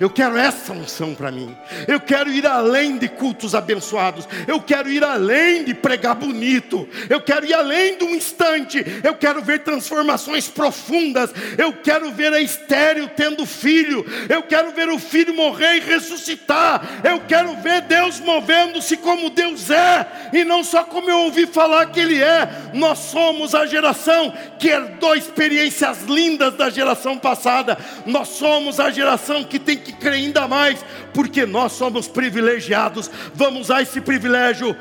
Eu 0.00 0.10
quero 0.10 0.36
essa 0.36 0.72
unção 0.72 1.14
para 1.14 1.30
mim. 1.30 1.56
Eu 1.86 2.00
quero 2.00 2.30
ir 2.30 2.46
além 2.46 2.98
de 2.98 3.08
cultos 3.08 3.54
abençoados. 3.54 4.28
Eu 4.46 4.60
quero 4.60 4.90
ir 4.90 5.04
além 5.04 5.64
de 5.64 5.74
pregar 5.74 6.14
bonito. 6.14 6.88
Eu 7.08 7.20
quero 7.20 7.46
ir 7.46 7.54
além 7.54 7.96
de 7.96 8.04
um 8.04 8.14
instante. 8.14 8.84
Eu 9.02 9.14
quero 9.14 9.40
ver 9.42 9.60
transformações 9.60 10.48
profundas. 10.48 11.30
Eu 11.56 11.72
quero 11.72 12.10
ver 12.10 12.32
a 12.32 12.40
estéreo 12.40 13.08
tendo 13.16 13.46
filho. 13.46 14.04
Eu 14.28 14.42
quero 14.42 14.72
ver 14.72 14.88
o 14.88 14.98
filho 14.98 15.34
morrer 15.34 15.76
e 15.76 15.80
ressuscitar. 15.80 17.02
Eu 17.04 17.20
quero 17.20 17.54
ver 17.56 17.82
Deus 17.82 18.18
movendo-se 18.20 18.96
como 18.96 19.30
Deus 19.30 19.70
é 19.70 20.06
e 20.32 20.44
não 20.44 20.64
só 20.64 20.84
como 20.84 21.08
eu 21.08 21.18
ouvi 21.20 21.46
falar 21.46 21.86
que 21.86 22.00
Ele 22.00 22.22
é. 22.22 22.70
Nós 22.72 22.98
somos 22.98 23.54
a 23.54 23.66
geração 23.66 24.32
que 24.58 24.68
herdou 24.68 25.14
experiências 25.14 26.02
lindas 26.02 26.54
da 26.54 26.68
geração 26.70 27.16
passada. 27.16 27.78
Nós 28.04 28.28
somos 28.28 28.80
a 28.80 28.90
geração 28.90 29.44
que 29.44 29.58
tem 29.58 29.83
que 29.84 29.92
crer 29.92 30.14
ainda 30.14 30.48
mais, 30.48 30.84
porque 31.12 31.46
nós 31.46 31.72
somos 31.72 32.08
privilegiados. 32.08 33.10
Vamos 33.34 33.62
usar 33.62 33.82
esse 33.82 34.00
privilégio 34.00 34.76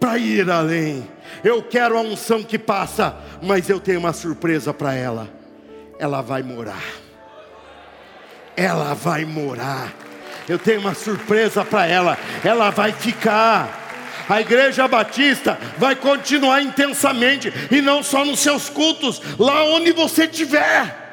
para 0.00 0.18
ir 0.18 0.50
além. 0.50 1.06
Eu 1.42 1.62
quero 1.62 1.98
a 1.98 2.00
unção 2.00 2.42
que 2.42 2.58
passa, 2.58 3.16
mas 3.42 3.68
eu 3.68 3.80
tenho 3.80 3.98
uma 3.98 4.12
surpresa 4.12 4.72
para 4.72 4.94
ela. 4.94 5.28
Ela 5.98 6.22
vai 6.22 6.42
morar. 6.42 6.84
Ela 8.56 8.94
vai 8.94 9.24
morar. 9.24 9.92
Eu 10.48 10.58
tenho 10.58 10.80
uma 10.80 10.94
surpresa 10.94 11.64
para 11.64 11.86
ela. 11.86 12.18
Ela 12.44 12.70
vai 12.70 12.92
ficar. 12.92 13.84
A 14.28 14.40
igreja 14.40 14.88
batista 14.88 15.58
vai 15.78 15.94
continuar 15.94 16.60
intensamente 16.60 17.52
e 17.70 17.80
não 17.80 18.02
só 18.02 18.24
nos 18.24 18.40
seus 18.40 18.68
cultos, 18.68 19.22
lá 19.38 19.62
onde 19.64 19.92
você 19.92 20.24
estiver. 20.24 21.05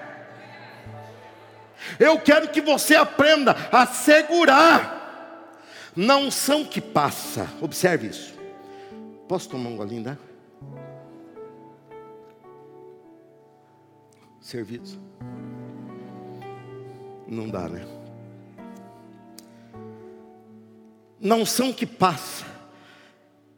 Eu 2.00 2.20
quero 2.20 2.50
que 2.50 2.62
você 2.62 2.96
aprenda 2.96 3.56
a 3.72 3.86
segurar 3.86 5.60
na 5.96 6.18
unção 6.18 6.66
que 6.66 6.82
passa. 6.82 7.48
Observe 7.62 8.08
isso. 8.08 8.34
Posso 9.28 9.50
tomar 9.50 9.70
um 9.70 9.78
golinho, 9.78 10.04
dá? 10.04 10.18
Servidos? 14.42 15.00
Não 17.28 17.50
dá, 17.50 17.70
né? 17.70 17.86
Na 21.20 21.36
unção 21.36 21.72
que 21.72 21.86
passa. 21.86 22.46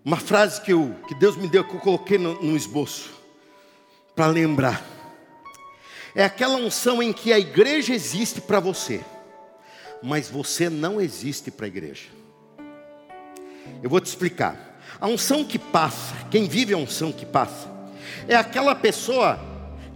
Uma 0.03 0.17
frase 0.17 0.61
que, 0.61 0.71
eu, 0.71 0.95
que 1.07 1.15
Deus 1.15 1.35
me 1.35 1.47
deu, 1.47 1.63
que 1.63 1.75
eu 1.75 1.79
coloquei 1.79 2.17
no, 2.17 2.39
no 2.41 2.55
esboço. 2.55 3.11
Para 4.15 4.27
lembrar 4.27 4.94
é 6.15 6.23
aquela 6.23 6.55
unção 6.55 7.03
em 7.03 7.11
que 7.11 7.33
a 7.33 7.37
igreja 7.37 7.93
existe 7.93 8.39
para 8.39 8.61
você, 8.61 9.01
mas 10.01 10.29
você 10.29 10.69
não 10.69 11.01
existe 11.01 11.51
para 11.51 11.65
a 11.65 11.67
igreja. 11.67 12.05
Eu 13.83 13.89
vou 13.89 13.99
te 13.99 14.05
explicar. 14.05 14.79
A 14.99 15.07
unção 15.07 15.43
que 15.43 15.59
passa, 15.59 16.15
quem 16.31 16.47
vive 16.47 16.73
a 16.73 16.77
unção 16.77 17.11
que 17.11 17.25
passa, 17.25 17.69
é 18.29 18.35
aquela 18.35 18.73
pessoa 18.73 19.37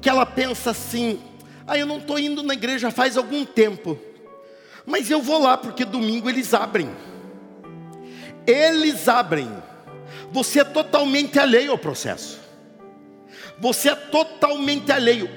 que 0.01 0.09
ela 0.09 0.25
pensa 0.25 0.71
assim: 0.71 1.21
ah, 1.65 1.77
eu 1.77 1.85
não 1.85 1.99
estou 1.99 2.19
indo 2.19 2.43
na 2.43 2.53
igreja 2.53 2.91
faz 2.91 3.15
algum 3.15 3.45
tempo, 3.45 3.97
mas 4.85 5.09
eu 5.09 5.21
vou 5.21 5.41
lá 5.41 5.57
porque 5.57 5.85
domingo 5.85 6.29
eles 6.29 6.53
abrem. 6.53 6.89
Eles 8.45 9.07
abrem. 9.07 9.49
Você 10.31 10.59
é 10.59 10.63
totalmente 10.63 11.39
alheio 11.39 11.71
ao 11.71 11.77
processo. 11.77 12.39
Você 13.59 13.89
é 13.89 13.95
totalmente 13.95 14.91
alheio. 14.91 15.29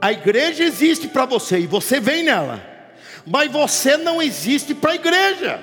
A 0.00 0.12
igreja 0.12 0.64
existe 0.64 1.08
para 1.08 1.24
você 1.24 1.60
e 1.60 1.66
você 1.66 1.98
vem 1.98 2.22
nela, 2.22 2.62
mas 3.26 3.50
você 3.50 3.96
não 3.96 4.22
existe 4.22 4.74
para 4.74 4.92
a 4.92 4.94
igreja, 4.94 5.60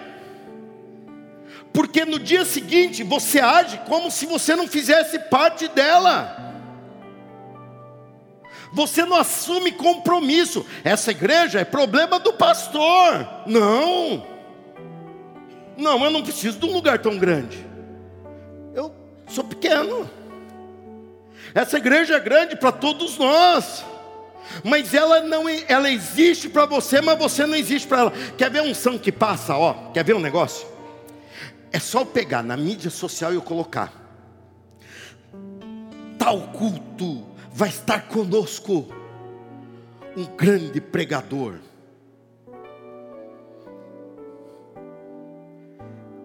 porque 1.72 2.06
no 2.06 2.19
dia 2.19 2.46
seguinte 2.46 3.04
você 3.04 3.39
age 3.39 3.80
como 3.88 4.12
se 4.12 4.26
você 4.26 4.56
não 4.56 4.67
fizesse 4.67 5.17
parte 5.19 5.67
dela. 5.67 6.41
Você 8.76 9.06
não 9.06 9.17
assume 9.17 9.72
compromisso. 9.72 10.65
Essa 10.84 11.12
igreja 11.12 11.60
é 11.60 11.63
problema 11.63 12.19
do 12.19 12.34
pastor. 12.34 13.43
Não. 13.46 14.26
Não, 15.78 16.04
eu 16.04 16.10
não 16.10 16.24
preciso 16.24 16.58
de 16.58 16.65
um 16.65 16.74
lugar 16.74 16.98
tão 16.98 17.17
grande. 17.17 17.63
Eu 18.74 18.93
sou 19.28 19.43
pequeno. 19.43 20.10
Essa 21.54 21.78
igreja 21.78 22.15
é 22.15 22.19
grande 22.19 22.56
para 22.56 22.72
todos 22.72 23.17
nós. 23.19 23.86
Mas 24.63 24.93
ela 24.93 25.21
não 25.21 25.45
ela 25.67 25.89
existe 25.89 26.49
para 26.49 26.65
você, 26.65 27.01
mas 27.01 27.17
você 27.17 27.45
não 27.45 27.56
existe 27.56 27.88
para 27.88 27.99
ela. 27.99 28.13
Quer 28.38 28.49
ver 28.49 28.62
um 28.62 28.73
som 28.73 28.97
que 28.97 29.12
passa, 29.12 29.56
ó? 29.56 29.91
Quer 29.91 30.03
ver 30.03 30.15
um 30.15 30.19
negócio? 30.19 30.67
É 31.71 31.79
só 31.79 32.01
eu 32.01 32.06
pegar 32.06 32.43
na 32.43 32.56
mídia 32.56 32.89
social 32.89 33.32
e 33.32 33.36
eu 33.36 33.41
colocar. 33.41 33.91
Tal 36.19 36.39
culto 36.49 37.25
vai 37.51 37.69
estar 37.69 38.08
conosco 38.08 38.88
um 40.15 40.25
grande 40.36 40.79
pregador. 40.79 41.56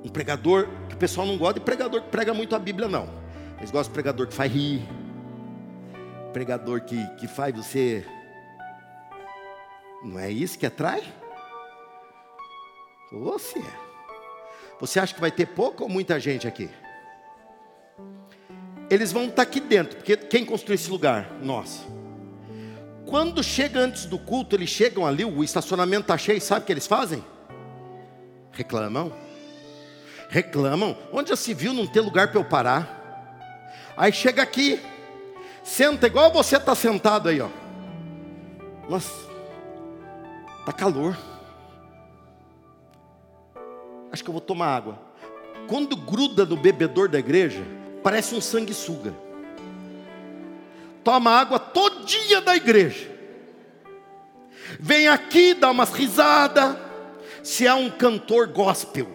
Um 0.04 0.08
pregador 0.08 0.68
que 0.88 0.94
o 0.94 0.98
pessoal 0.98 1.26
não 1.26 1.36
gosta 1.36 1.54
de 1.54 1.60
pregador 1.60 2.02
que 2.02 2.08
prega 2.08 2.32
muito 2.32 2.54
a 2.54 2.58
Bíblia, 2.58 2.88
não. 2.88 3.08
Eles 3.58 3.70
gostam 3.70 3.90
de 3.90 3.94
pregador 3.94 4.26
que 4.26 4.34
faz 4.34 4.52
rir, 4.52 4.86
pregador 6.38 6.82
que, 6.82 7.04
que 7.16 7.26
faz 7.26 7.52
você. 7.52 8.06
Não 10.04 10.20
é 10.20 10.30
isso 10.30 10.56
que 10.56 10.66
atrai? 10.66 11.02
Você. 13.10 13.60
Você 14.78 15.00
acha 15.00 15.12
que 15.12 15.20
vai 15.20 15.32
ter 15.32 15.46
pouco 15.46 15.82
ou 15.82 15.88
muita 15.88 16.20
gente 16.20 16.46
aqui? 16.46 16.70
Eles 18.88 19.10
vão 19.10 19.24
estar 19.24 19.42
aqui 19.42 19.58
dentro, 19.58 19.96
porque 19.96 20.16
quem 20.16 20.44
construiu 20.44 20.76
esse 20.76 20.88
lugar? 20.88 21.28
Nós. 21.42 21.84
Quando 23.04 23.42
chega 23.42 23.80
antes 23.80 24.04
do 24.04 24.16
culto, 24.16 24.54
eles 24.54 24.70
chegam 24.70 25.04
ali, 25.04 25.24
o 25.24 25.42
estacionamento 25.42 26.02
está 26.02 26.16
cheio, 26.16 26.40
sabe 26.40 26.62
o 26.62 26.66
que 26.66 26.72
eles 26.72 26.86
fazem? 26.86 27.24
Reclamam. 28.52 29.12
Reclamam. 30.28 30.96
Onde 31.12 31.30
já 31.30 31.36
se 31.36 31.52
viu 31.52 31.74
não 31.74 31.84
ter 31.84 32.00
lugar 32.00 32.28
para 32.28 32.38
eu 32.38 32.44
parar? 32.44 33.90
Aí 33.96 34.12
chega 34.12 34.40
aqui, 34.40 34.80
Senta 35.68 36.06
igual 36.06 36.32
você 36.32 36.56
está 36.56 36.74
sentado 36.74 37.28
aí, 37.28 37.42
ó. 37.42 37.48
Mas 38.88 39.06
tá 40.64 40.72
calor. 40.72 41.14
Acho 44.10 44.24
que 44.24 44.30
eu 44.30 44.32
vou 44.32 44.40
tomar 44.40 44.74
água. 44.74 44.98
Quando 45.68 45.94
gruda 45.94 46.46
no 46.46 46.56
bebedor 46.56 47.10
da 47.10 47.18
igreja, 47.18 47.62
parece 48.02 48.34
um 48.34 48.40
sanguessuga. 48.40 49.14
Toma 51.04 51.32
água 51.32 51.58
todo 51.58 52.06
dia 52.06 52.40
da 52.40 52.56
igreja. 52.56 53.06
Vem 54.80 55.06
aqui, 55.06 55.52
dá 55.52 55.70
umas 55.70 55.92
risadas. 55.92 56.78
Se 57.42 57.66
é 57.66 57.74
um 57.74 57.90
cantor 57.90 58.48
gospel, 58.48 59.06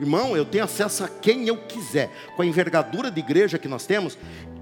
irmão, 0.00 0.34
eu 0.34 0.46
tenho 0.46 0.64
acesso 0.64 1.04
a 1.04 1.08
quem 1.08 1.46
eu 1.46 1.58
quiser. 1.58 2.10
Com 2.34 2.40
a 2.40 2.46
envergadura 2.46 3.10
de 3.10 3.20
igreja 3.20 3.58
que 3.58 3.68
nós 3.68 3.84
temos, 3.84 4.16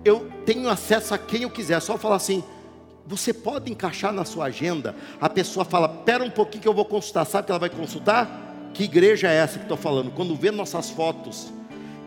eu 0.06 0.30
tenho 0.44 0.68
acesso 0.68 1.12
a 1.12 1.18
quem 1.18 1.42
eu 1.42 1.50
quiser. 1.50 1.80
Só 1.80 1.98
falar 1.98 2.16
assim, 2.16 2.44
você 3.06 3.32
pode 3.32 3.70
encaixar 3.70 4.12
na 4.12 4.24
sua 4.24 4.46
agenda. 4.46 4.94
A 5.20 5.28
pessoa 5.28 5.64
fala, 5.64 5.88
pera 5.88 6.22
um 6.22 6.30
pouquinho 6.30 6.62
que 6.62 6.68
eu 6.68 6.74
vou 6.74 6.84
consultar. 6.84 7.24
Sabe 7.24 7.46
que 7.46 7.52
ela 7.52 7.58
vai 7.58 7.70
consultar? 7.70 8.70
Que 8.72 8.84
igreja 8.84 9.28
é 9.28 9.36
essa 9.36 9.58
que 9.58 9.64
estou 9.64 9.76
falando? 9.76 10.10
Quando 10.12 10.36
vê 10.36 10.50
nossas 10.50 10.90
fotos 10.90 11.52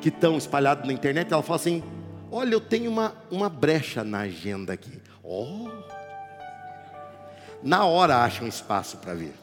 que 0.02 0.10
estão 0.10 0.38
espalhadas 0.38 0.86
na 0.86 0.94
internet, 0.94 1.32
ela 1.34 1.44
fala 1.44 1.58
assim: 1.58 1.84
Olha, 2.32 2.54
eu 2.54 2.62
tenho 2.62 2.90
uma, 2.90 3.14
uma 3.30 3.50
brecha 3.50 4.04
na 4.04 4.20
agenda 4.20 4.72
aqui. 4.72 5.02
Oh! 5.24 5.70
Na 7.62 7.86
hora 7.86 8.18
acha 8.24 8.44
um 8.44 8.48
espaço 8.48 8.98
para 8.98 9.14
vir. 9.14 9.34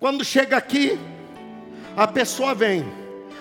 Quando 0.00 0.24
chega 0.24 0.56
aqui, 0.56 0.98
a 1.96 2.06
pessoa 2.06 2.54
vem 2.54 2.84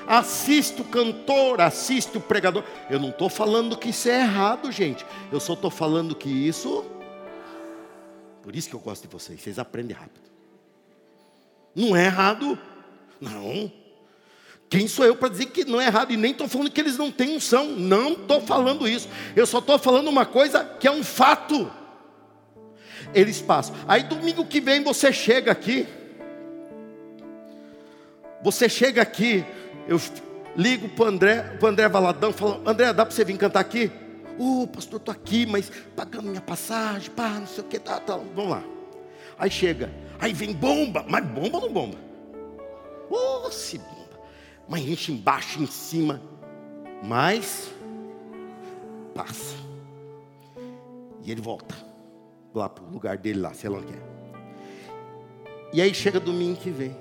assiste 0.07 0.81
o 0.81 0.85
cantor, 0.85 1.61
assiste 1.61 2.17
o 2.17 2.21
pregador. 2.21 2.63
Eu 2.89 2.99
não 2.99 3.09
estou 3.09 3.29
falando 3.29 3.77
que 3.77 3.89
isso 3.89 4.09
é 4.09 4.21
errado, 4.21 4.71
gente. 4.71 5.05
Eu 5.31 5.39
só 5.39 5.53
estou 5.53 5.71
falando 5.71 6.15
que 6.15 6.29
isso. 6.29 6.85
Por 8.41 8.55
isso 8.55 8.69
que 8.69 8.75
eu 8.75 8.79
gosto 8.79 9.03
de 9.03 9.07
vocês, 9.07 9.41
vocês 9.41 9.57
aprendem 9.57 9.95
rápido. 9.95 10.25
Não 11.73 11.95
é 11.95 12.05
errado, 12.05 12.57
não. 13.19 13.71
Quem 14.69 14.87
sou 14.87 15.05
eu 15.05 15.15
para 15.15 15.29
dizer 15.29 15.47
que 15.47 15.65
não 15.65 15.79
é 15.79 15.87
errado? 15.87 16.11
E 16.11 16.17
nem 16.17 16.31
estou 16.31 16.47
falando 16.47 16.71
que 16.71 16.81
eles 16.81 16.97
não 16.97 17.11
têm 17.11 17.35
unção. 17.35 17.67
Não 17.67 18.13
estou 18.13 18.41
falando 18.41 18.87
isso. 18.87 19.07
Eu 19.35 19.45
só 19.45 19.59
estou 19.59 19.77
falando 19.77 20.07
uma 20.07 20.25
coisa 20.25 20.63
que 20.63 20.87
é 20.87 20.91
um 20.91 21.03
fato. 21.03 21.71
Eles 23.13 23.41
passam. 23.41 23.75
Aí 23.87 24.03
domingo 24.03 24.45
que 24.45 24.59
vem 24.59 24.83
você 24.83 25.13
chega 25.13 25.51
aqui. 25.51 25.87
Você 28.43 28.67
chega 28.67 29.01
aqui 29.01 29.45
eu 29.87 29.99
ligo 30.55 30.89
para 30.89 31.05
o 31.05 31.07
André, 31.07 31.41
para 31.59 31.69
André 31.69 31.89
Valadão, 31.89 32.33
falo, 32.33 32.61
André, 32.65 32.93
dá 32.93 33.05
para 33.05 33.15
você 33.15 33.23
vir 33.23 33.37
cantar 33.37 33.59
aqui? 33.59 33.91
Ô, 34.37 34.63
oh, 34.63 34.67
pastor, 34.67 34.99
estou 34.99 35.11
aqui, 35.11 35.45
mas 35.45 35.71
pagando 35.95 36.29
minha 36.29 36.41
passagem, 36.41 37.09
pá, 37.11 37.29
não 37.29 37.47
sei 37.47 37.63
o 37.63 37.67
que, 37.67 37.79
tá, 37.79 37.99
tá, 37.99 38.17
vamos 38.17 38.51
lá. 38.51 38.63
Aí 39.37 39.49
chega, 39.49 39.91
aí 40.19 40.33
vem 40.33 40.53
bomba, 40.53 41.05
mas 41.07 41.25
bomba 41.25 41.57
ou 41.57 41.61
não 41.63 41.73
bomba? 41.73 41.97
Oh, 43.09 43.49
se 43.51 43.77
bomba. 43.77 44.19
Mas 44.67 44.81
enche 44.81 45.11
embaixo, 45.11 45.61
em 45.61 45.67
cima. 45.67 46.21
Mas 47.03 47.71
passa. 49.13 49.55
E 51.23 51.31
ele 51.31 51.41
volta 51.41 51.75
lá 52.53 52.67
para 52.67 52.83
o 52.83 52.89
lugar 52.89 53.17
dele 53.17 53.39
lá, 53.39 53.53
sei 53.53 53.69
lá 53.69 53.77
onde 53.77 53.93
é. 53.93 54.01
E 55.73 55.81
aí 55.81 55.93
chega 55.93 56.19
domingo 56.19 56.59
que 56.59 56.69
vem. 56.69 56.95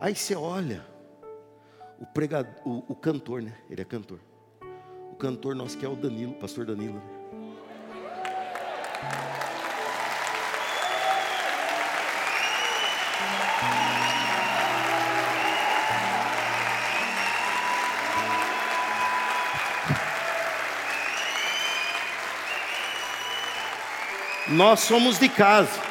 Aí 0.00 0.14
você 0.14 0.36
olha 0.36 0.86
o 1.98 2.06
pregador, 2.06 2.54
o, 2.64 2.84
o 2.92 2.94
cantor, 2.94 3.42
né? 3.42 3.52
Ele 3.68 3.82
é 3.82 3.84
cantor. 3.84 4.20
O 5.10 5.16
cantor 5.16 5.56
nosso 5.56 5.76
que 5.76 5.84
é 5.84 5.88
o 5.88 5.96
Danilo, 5.96 6.34
pastor 6.34 6.64
Danilo. 6.64 7.02
Nós 24.46 24.80
somos 24.80 25.18
de 25.18 25.28
casa, 25.28 25.82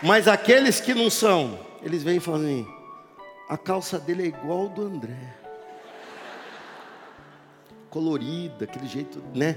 mas 0.00 0.28
aqueles 0.28 0.80
que 0.80 0.94
não 0.94 1.10
são, 1.10 1.58
eles 1.82 2.04
vêm 2.04 2.16
e 2.16 2.20
falam 2.20 2.40
assim, 2.40 2.77
a 3.48 3.56
calça 3.56 3.98
dele 3.98 4.24
é 4.24 4.26
igual 4.26 4.60
ao 4.60 4.68
do 4.68 4.82
André. 4.82 5.34
Colorida, 7.88 8.64
aquele 8.64 8.86
jeito, 8.86 9.22
né? 9.34 9.56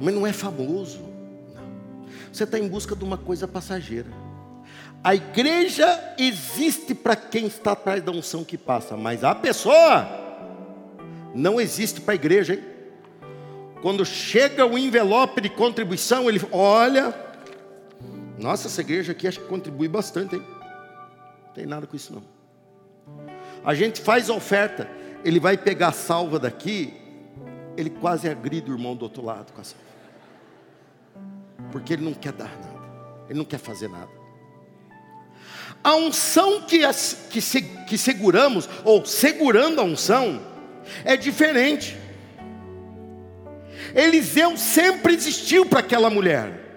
Mas 0.00 0.14
não 0.14 0.26
é 0.26 0.32
famoso. 0.32 1.00
Não. 1.54 2.02
Você 2.32 2.44
está 2.44 2.58
em 2.58 2.66
busca 2.66 2.96
de 2.96 3.04
uma 3.04 3.18
coisa 3.18 3.46
passageira. 3.46 4.08
A 5.04 5.14
igreja 5.14 6.14
existe 6.18 6.94
para 6.94 7.14
quem 7.14 7.46
está 7.46 7.72
atrás 7.72 8.02
da 8.02 8.10
unção 8.10 8.42
que 8.42 8.56
passa, 8.56 8.96
mas 8.96 9.22
a 9.22 9.34
pessoa 9.34 10.08
não 11.34 11.60
existe 11.60 12.00
para 12.00 12.12
a 12.12 12.16
igreja, 12.16 12.54
hein? 12.54 12.64
Quando 13.82 14.04
chega 14.04 14.66
o 14.66 14.76
envelope 14.76 15.40
de 15.40 15.50
contribuição, 15.50 16.28
ele 16.28 16.40
olha, 16.50 17.14
nossa, 18.38 18.66
essa 18.66 18.80
igreja 18.80 19.12
aqui 19.12 19.28
acho 19.28 19.40
que 19.40 19.46
contribui 19.46 19.86
bastante, 19.86 20.34
hein? 20.34 20.57
Tem 21.54 21.66
nada 21.66 21.86
com 21.86 21.96
isso 21.96 22.12
não. 22.12 22.22
A 23.64 23.74
gente 23.74 24.00
faz 24.00 24.30
oferta, 24.30 24.88
ele 25.24 25.40
vai 25.40 25.56
pegar 25.56 25.88
a 25.88 25.92
salva 25.92 26.38
daqui, 26.38 26.94
ele 27.76 27.90
quase 27.90 28.28
agride 28.28 28.70
o 28.70 28.74
irmão 28.74 28.94
do 28.94 29.02
outro 29.02 29.24
lado 29.24 29.52
com 29.52 29.60
a 29.60 29.64
salva. 29.64 29.84
Porque 31.72 31.92
ele 31.92 32.04
não 32.04 32.14
quer 32.14 32.32
dar 32.32 32.48
nada, 32.58 33.24
ele 33.28 33.38
não 33.38 33.44
quer 33.44 33.58
fazer 33.58 33.88
nada. 33.88 34.10
A 35.82 35.94
unção 35.94 36.62
que, 36.62 36.80
que, 37.30 37.40
que 37.62 37.98
seguramos, 37.98 38.68
ou 38.84 39.04
segurando 39.04 39.80
a 39.80 39.84
unção, 39.84 40.40
é 41.04 41.16
diferente. 41.16 41.96
Eliseu 43.94 44.56
sempre 44.56 45.14
existiu 45.14 45.66
para 45.66 45.80
aquela 45.80 46.10
mulher. 46.10 46.67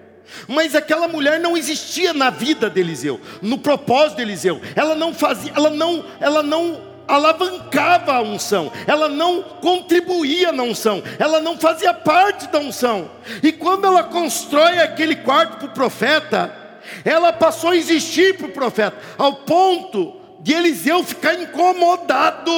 Mas 0.48 0.76
aquela 0.76 1.08
mulher 1.08 1.40
não 1.40 1.58
existia 1.58 2.14
na 2.14 2.30
vida 2.30 2.70
de 2.70 2.80
Eliseu, 2.80 3.20
no 3.42 3.58
propósito 3.58 4.18
de 4.18 4.24
Eliseu. 4.24 4.62
Ela 4.76 4.96
não 4.96 5.14
fazia, 5.14 5.52
ela 5.56 5.70
não, 5.70 6.06
ela 6.20 6.44
não 6.44 6.92
alavancava 7.08 8.14
a 8.14 8.22
unção, 8.22 8.72
ela 8.88 9.10
não 9.10 9.44
contribuía 9.44 10.52
na 10.52 10.64
unção, 10.64 11.04
ela 11.20 11.42
não 11.42 11.58
fazia 11.58 11.94
parte 11.94 12.48
da 12.48 12.60
unção. 12.60 13.12
E 13.44 13.52
quando 13.52 13.86
ela 13.86 14.04
constrói 14.04 14.80
aquele 14.80 15.18
quarto 15.18 15.58
para 15.58 15.68
o 15.68 15.74
profeta, 15.74 16.56
ela 17.04 17.34
passou 17.34 17.72
a 17.72 17.76
existir 17.76 18.38
para 18.38 18.48
o 18.48 18.52
profeta, 18.52 18.98
ao 19.18 19.34
ponto 19.34 20.16
de 20.40 20.54
Eliseu 20.54 21.04
ficar 21.04 21.34
incomodado 21.36 22.52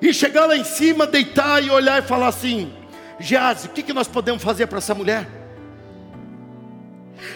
e 0.00 0.12
chegar 0.12 0.46
lá 0.46 0.56
em 0.56 0.64
cima, 0.64 1.06
deitar 1.06 1.62
e 1.62 1.70
olhar 1.70 2.02
e 2.02 2.06
falar 2.06 2.28
assim: 2.28 2.72
Gease, 3.18 3.66
o 3.66 3.70
que, 3.70 3.82
que 3.82 3.92
nós 3.92 4.08
podemos 4.08 4.42
fazer 4.42 4.66
para 4.66 4.78
essa 4.78 4.94
mulher? 4.94 5.35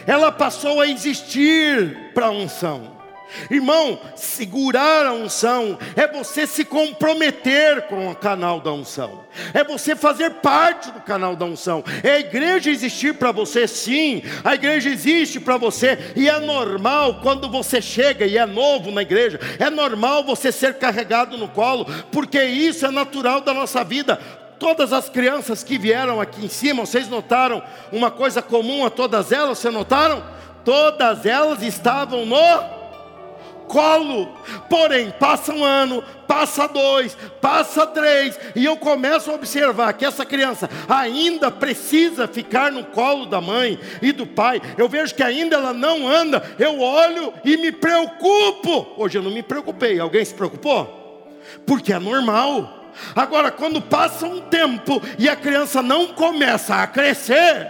Ela 0.07 0.31
passou 0.33 0.81
a 0.81 0.87
existir 0.87 2.13
para 2.15 2.27
a 2.27 2.31
unção. 2.31 3.01
Irmão, 3.51 3.99
segurar 4.17 5.07
a 5.07 5.13
unção 5.13 5.79
é 5.97 6.07
você 6.07 6.47
se 6.47 6.65
comprometer 6.65 7.83
com 7.83 8.11
o 8.11 8.15
canal 8.15 8.61
da 8.61 8.73
unção, 8.73 9.25
é 9.55 9.63
você 9.63 9.95
fazer 9.95 10.31
parte 10.31 10.91
do 10.91 11.01
canal 11.01 11.37
da 11.37 11.45
unção. 11.45 11.85
É 12.03 12.13
a 12.13 12.21
igreja 12.21 12.71
existir 12.71 13.15
para 13.15 13.33
você, 13.33 13.69
sim, 13.69 14.23
a 14.45 14.55
igreja 14.55 14.91
existe 14.91 15.39
para 15.39 15.57
você, 15.57 16.13
e 16.17 16.29
é 16.29 16.39
normal 16.41 17.21
quando 17.23 17.49
você 17.49 17.81
chega 17.81 18.27
e 18.27 18.37
é 18.37 18.47
novo 18.47 18.91
na 18.91 19.03
igreja, 19.03 19.39
é 19.59 19.71
normal 19.71 20.25
você 20.25 20.51
ser 20.51 20.75
carregado 20.75 21.39
no 21.39 21.49
colo, 21.49 21.87
porque 22.11 22.43
isso 22.43 22.85
é 22.85 22.91
natural 22.91 23.41
da 23.41 23.55
nossa 23.55 23.85
vida 23.85 24.19
todas 24.61 24.93
as 24.93 25.09
crianças 25.09 25.65
que 25.65 25.79
vieram 25.79 26.21
aqui 26.21 26.45
em 26.45 26.49
cima, 26.49 26.85
vocês 26.85 27.09
notaram 27.09 27.63
uma 27.91 28.11
coisa 28.11 28.43
comum 28.43 28.85
a 28.85 28.91
todas 28.91 29.33
elas? 29.33 29.59
Vocês 29.59 29.73
notaram? 29.73 30.23
Todas 30.63 31.25
elas 31.25 31.63
estavam 31.63 32.27
no 32.27 32.37
colo. 33.67 34.37
Porém, 34.69 35.11
passa 35.19 35.55
um 35.55 35.65
ano, 35.65 36.05
passa 36.29 36.69
dois, 36.69 37.17
passa 37.41 37.87
três, 37.87 38.39
e 38.55 38.65
eu 38.65 38.77
começo 38.77 39.31
a 39.31 39.35
observar 39.35 39.93
que 39.95 40.05
essa 40.05 40.27
criança 40.27 40.69
ainda 40.87 41.51
precisa 41.51 42.29
ficar 42.29 42.71
no 42.71 42.85
colo 42.85 43.27
da 43.27 43.41
mãe 43.41 43.81
e 44.03 44.13
do 44.13 44.27
pai. 44.27 44.61
Eu 44.77 44.89
vejo 44.89 45.15
que 45.15 45.23
ainda 45.23 45.57
ela 45.57 45.73
não 45.73 46.07
anda, 46.07 46.43
eu 46.59 46.81
olho 46.81 47.33
e 47.45 47.57
me 47.57 47.73
preocupo. 47.73 48.89
Hoje 48.99 49.17
eu 49.17 49.23
não 49.23 49.31
me 49.31 49.43
preocupei, 49.43 49.99
alguém 49.99 50.25
se 50.25 50.35
preocupou? 50.35 51.25
Porque 51.65 51.93
é 51.93 51.99
normal. 51.99 52.80
Agora, 53.15 53.51
quando 53.51 53.81
passa 53.81 54.27
um 54.27 54.41
tempo 54.41 55.01
e 55.19 55.29
a 55.29 55.37
criança 55.37 55.83
não 55.83 56.09
começa 56.09 56.77
a 56.77 56.87
crescer, 56.87 57.69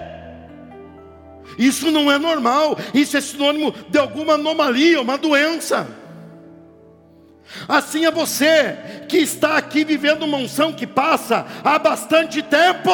isso 1.58 1.90
não 1.90 2.10
é 2.10 2.18
normal, 2.18 2.78
isso 2.94 3.16
é 3.16 3.20
sinônimo 3.20 3.74
de 3.88 3.98
alguma 3.98 4.34
anomalia, 4.34 5.00
uma 5.00 5.18
doença. 5.18 5.86
Assim 7.68 8.04
é 8.04 8.10
você 8.10 8.78
que 9.08 9.18
está 9.18 9.56
aqui 9.56 9.84
vivendo 9.84 10.22
uma 10.22 10.38
unção 10.38 10.72
que 10.72 10.86
passa 10.86 11.46
há 11.64 11.78
bastante 11.78 12.42
tempo. 12.42 12.90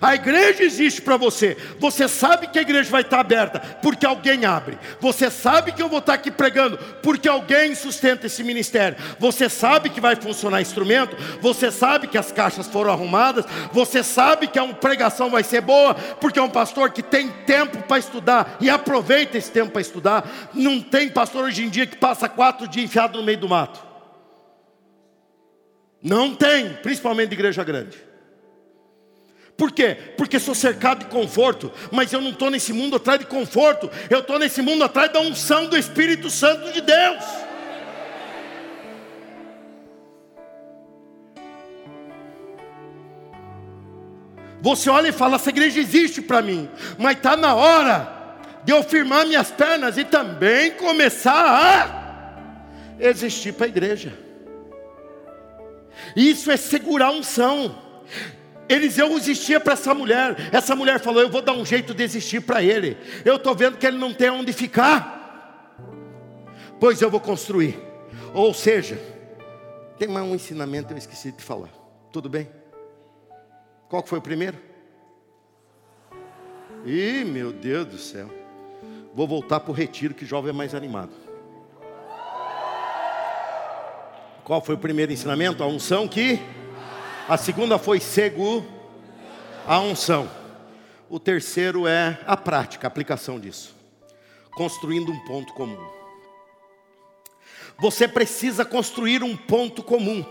A 0.00 0.14
igreja 0.14 0.62
existe 0.62 1.00
para 1.00 1.16
você. 1.16 1.56
Você 1.78 2.08
sabe 2.08 2.46
que 2.48 2.58
a 2.58 2.62
igreja 2.62 2.90
vai 2.90 3.02
estar 3.02 3.20
aberta 3.20 3.60
porque 3.82 4.06
alguém 4.06 4.44
abre. 4.44 4.78
Você 5.00 5.30
sabe 5.30 5.72
que 5.72 5.82
eu 5.82 5.88
vou 5.88 5.98
estar 5.98 6.14
aqui 6.14 6.30
pregando 6.30 6.78
porque 7.02 7.28
alguém 7.28 7.74
sustenta 7.74 8.26
esse 8.26 8.42
ministério. 8.42 8.96
Você 9.18 9.48
sabe 9.48 9.90
que 9.90 10.00
vai 10.00 10.16
funcionar 10.16 10.60
instrumento. 10.60 11.16
Você 11.40 11.70
sabe 11.70 12.06
que 12.06 12.18
as 12.18 12.32
caixas 12.32 12.66
foram 12.66 12.90
arrumadas. 12.90 13.44
Você 13.72 14.02
sabe 14.02 14.46
que 14.46 14.58
a 14.58 14.66
pregação 14.74 15.30
vai 15.30 15.42
ser 15.42 15.60
boa 15.60 15.94
porque 15.94 16.38
é 16.38 16.42
um 16.42 16.50
pastor 16.50 16.90
que 16.90 17.02
tem 17.02 17.28
tempo 17.46 17.82
para 17.82 17.98
estudar 17.98 18.56
e 18.60 18.70
aproveita 18.70 19.38
esse 19.38 19.50
tempo 19.50 19.72
para 19.72 19.80
estudar. 19.80 20.50
Não 20.54 20.80
tem 20.80 21.08
pastor 21.08 21.44
hoje 21.44 21.64
em 21.64 21.68
dia 21.68 21.86
que 21.86 21.96
passa 21.96 22.28
quatro 22.28 22.68
dias 22.68 22.86
enfiado 22.86 23.18
no 23.18 23.24
meio 23.24 23.38
do 23.38 23.48
mato. 23.48 23.92
Não 26.02 26.34
tem, 26.34 26.74
principalmente 26.74 27.32
igreja 27.32 27.62
grande. 27.62 28.11
Por 29.56 29.70
quê? 29.70 29.96
Porque 30.16 30.40
sou 30.40 30.54
cercado 30.54 31.00
de 31.00 31.06
conforto, 31.06 31.70
mas 31.90 32.12
eu 32.12 32.20
não 32.20 32.30
estou 32.30 32.50
nesse 32.50 32.72
mundo 32.72 32.96
atrás 32.96 33.20
de 33.20 33.26
conforto, 33.26 33.90
eu 34.10 34.20
estou 34.20 34.38
nesse 34.38 34.62
mundo 34.62 34.82
atrás 34.82 35.12
da 35.12 35.20
unção 35.20 35.66
do 35.66 35.76
Espírito 35.76 36.30
Santo 36.30 36.72
de 36.72 36.80
Deus. 36.80 37.24
Você 44.62 44.88
olha 44.88 45.08
e 45.08 45.12
fala: 45.12 45.36
essa 45.36 45.50
igreja 45.50 45.80
existe 45.80 46.22
para 46.22 46.40
mim, 46.40 46.70
mas 46.96 47.16
está 47.16 47.36
na 47.36 47.54
hora 47.54 48.22
de 48.64 48.72
eu 48.72 48.82
firmar 48.82 49.26
minhas 49.26 49.50
pernas 49.50 49.98
e 49.98 50.04
também 50.04 50.70
começar 50.72 51.34
a 53.00 53.04
existir 53.04 53.52
para 53.52 53.66
a 53.66 53.68
igreja. 53.68 54.16
Isso 56.14 56.50
é 56.50 56.56
segurar 56.56 57.06
a 57.06 57.10
unção. 57.10 57.76
Eliseu 58.68 59.16
existia 59.16 59.60
para 59.60 59.74
essa 59.74 59.94
mulher. 59.94 60.36
Essa 60.52 60.74
mulher 60.74 61.00
falou: 61.00 61.20
Eu 61.20 61.30
vou 61.30 61.42
dar 61.42 61.52
um 61.52 61.64
jeito 61.64 61.92
de 61.94 62.02
existir 62.02 62.40
para 62.40 62.62
ele. 62.62 62.96
Eu 63.24 63.36
estou 63.36 63.54
vendo 63.54 63.76
que 63.76 63.86
ele 63.86 63.98
não 63.98 64.14
tem 64.14 64.30
onde 64.30 64.52
ficar, 64.52 65.76
pois 66.80 67.00
eu 67.02 67.10
vou 67.10 67.20
construir. 67.20 67.78
Ou 68.34 68.54
seja, 68.54 68.98
tem 69.98 70.08
mais 70.08 70.26
um 70.26 70.34
ensinamento 70.34 70.92
eu 70.92 70.98
esqueci 70.98 71.32
de 71.32 71.42
falar. 71.42 71.70
Tudo 72.10 72.28
bem? 72.28 72.48
Qual 73.88 74.04
foi 74.06 74.18
o 74.18 74.22
primeiro? 74.22 74.58
Ih, 76.84 77.24
meu 77.24 77.52
Deus 77.52 77.86
do 77.86 77.98
céu. 77.98 78.28
Vou 79.14 79.28
voltar 79.28 79.60
para 79.60 79.70
o 79.70 79.74
retiro 79.74 80.14
que 80.14 80.24
jovem 80.24 80.50
é 80.50 80.52
mais 80.52 80.74
animado. 80.74 81.12
Qual 84.44 84.60
foi 84.60 84.74
o 84.74 84.78
primeiro 84.78 85.12
ensinamento? 85.12 85.62
A 85.62 85.66
unção 85.66 86.08
que 86.08 86.40
a 87.28 87.36
segunda 87.36 87.78
foi 87.78 88.00
cego 88.00 88.64
a 89.66 89.78
unção. 89.78 90.28
O 91.08 91.20
terceiro 91.20 91.86
é 91.86 92.18
a 92.26 92.36
prática, 92.36 92.86
a 92.86 92.88
aplicação 92.88 93.38
disso. 93.38 93.74
Construindo 94.52 95.12
um 95.12 95.18
ponto 95.20 95.52
comum. 95.54 95.78
Você 97.78 98.06
precisa 98.06 98.64
construir 98.64 99.22
um 99.22 99.36
ponto 99.36 99.82
comum. 99.82 100.24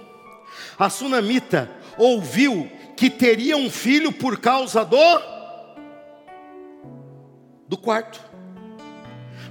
A 0.78 0.89
sunamita 0.89 1.70
ouviu 1.98 2.70
que 2.96 3.10
teria 3.10 3.58
um 3.58 3.70
filho 3.70 4.12
por 4.12 4.39
causa 4.39 4.84
do 4.84 4.98
do 7.68 7.78
quarto. 7.78 8.20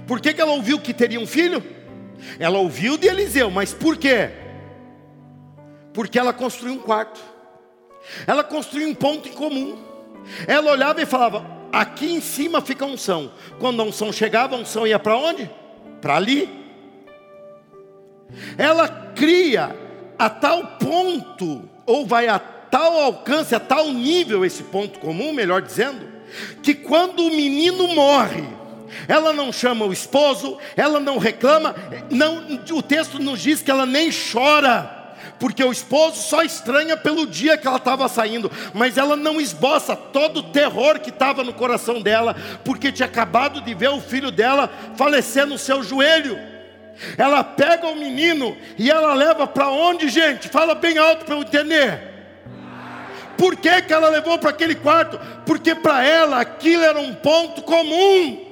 Por 0.05 0.19
que, 0.19 0.33
que 0.33 0.41
ela 0.41 0.51
ouviu 0.51 0.79
que 0.79 0.93
teria 0.93 1.19
um 1.19 1.25
filho? 1.25 1.63
Ela 2.39 2.59
ouviu 2.59 2.97
de 2.97 3.07
Eliseu, 3.07 3.49
mas 3.49 3.73
por 3.73 3.97
quê? 3.97 4.29
Porque 5.93 6.19
ela 6.19 6.31
construiu 6.31 6.75
um 6.75 6.79
quarto. 6.79 7.30
Ela 8.25 8.43
construiu 8.43 8.87
um 8.87 8.95
ponto 8.95 9.27
em 9.27 9.33
comum. 9.33 9.77
Ela 10.47 10.71
olhava 10.71 11.01
e 11.01 11.05
falava: 11.05 11.45
aqui 11.71 12.11
em 12.11 12.21
cima 12.21 12.61
fica 12.61 12.85
a 12.85 12.87
unção. 12.87 13.31
Quando 13.59 13.81
a 13.81 13.85
unção 13.85 14.11
chegava, 14.11 14.55
a 14.55 14.59
unção 14.59 14.85
ia 14.85 14.99
para 14.99 15.17
onde? 15.17 15.49
Para 16.01 16.15
ali. 16.15 16.49
Ela 18.57 18.87
cria 19.15 19.75
a 20.17 20.29
tal 20.29 20.77
ponto, 20.77 21.67
ou 21.85 22.05
vai 22.05 22.27
a 22.27 22.39
tal 22.39 22.99
alcance, 22.99 23.53
a 23.53 23.59
tal 23.59 23.87
nível 23.87 24.45
esse 24.45 24.63
ponto 24.63 24.99
comum, 24.99 25.33
melhor 25.33 25.61
dizendo, 25.61 26.07
que 26.63 26.73
quando 26.73 27.25
o 27.25 27.29
menino 27.29 27.87
morre, 27.89 28.43
ela 29.07 29.33
não 29.33 29.51
chama 29.51 29.85
o 29.85 29.91
esposo, 29.91 30.57
ela 30.75 30.99
não 30.99 31.17
reclama, 31.17 31.75
não, 32.09 32.59
o 32.71 32.81
texto 32.81 33.19
nos 33.19 33.41
diz 33.41 33.61
que 33.61 33.71
ela 33.71 33.85
nem 33.85 34.09
chora 34.11 35.00
porque 35.41 35.63
o 35.63 35.71
esposo 35.71 36.17
só 36.17 36.43
estranha 36.43 36.95
pelo 36.95 37.25
dia 37.25 37.57
que 37.57 37.67
ela 37.67 37.77
estava 37.77 38.07
saindo, 38.07 38.51
mas 38.75 38.95
ela 38.95 39.15
não 39.15 39.41
esboça 39.41 39.95
todo 39.95 40.37
o 40.37 40.43
terror 40.43 40.99
que 40.99 41.09
estava 41.09 41.43
no 41.43 41.51
coração 41.51 41.99
dela, 41.99 42.35
porque 42.63 42.91
tinha 42.91 43.07
acabado 43.07 43.59
de 43.59 43.73
ver 43.73 43.89
o 43.89 43.99
filho 43.99 44.29
dela 44.29 44.69
falecer 44.95 45.47
no 45.47 45.57
seu 45.57 45.81
joelho. 45.81 46.37
Ela 47.17 47.43
pega 47.43 47.87
o 47.87 47.95
menino 47.95 48.55
e 48.77 48.91
ela 48.91 49.15
leva 49.15 49.47
para 49.47 49.67
onde, 49.67 50.09
gente? 50.09 50.47
Fala 50.47 50.75
bem 50.75 50.99
alto 50.99 51.25
para 51.25 51.33
eu 51.33 51.41
entender. 51.41 51.99
Por 53.35 53.55
que, 53.55 53.81
que 53.81 53.91
ela 53.91 54.09
levou 54.09 54.37
para 54.37 54.51
aquele 54.51 54.75
quarto? 54.75 55.19
Porque 55.43 55.73
para 55.73 56.05
ela 56.05 56.39
aquilo 56.39 56.83
era 56.83 56.99
um 56.99 57.15
ponto 57.15 57.63
comum. 57.63 58.50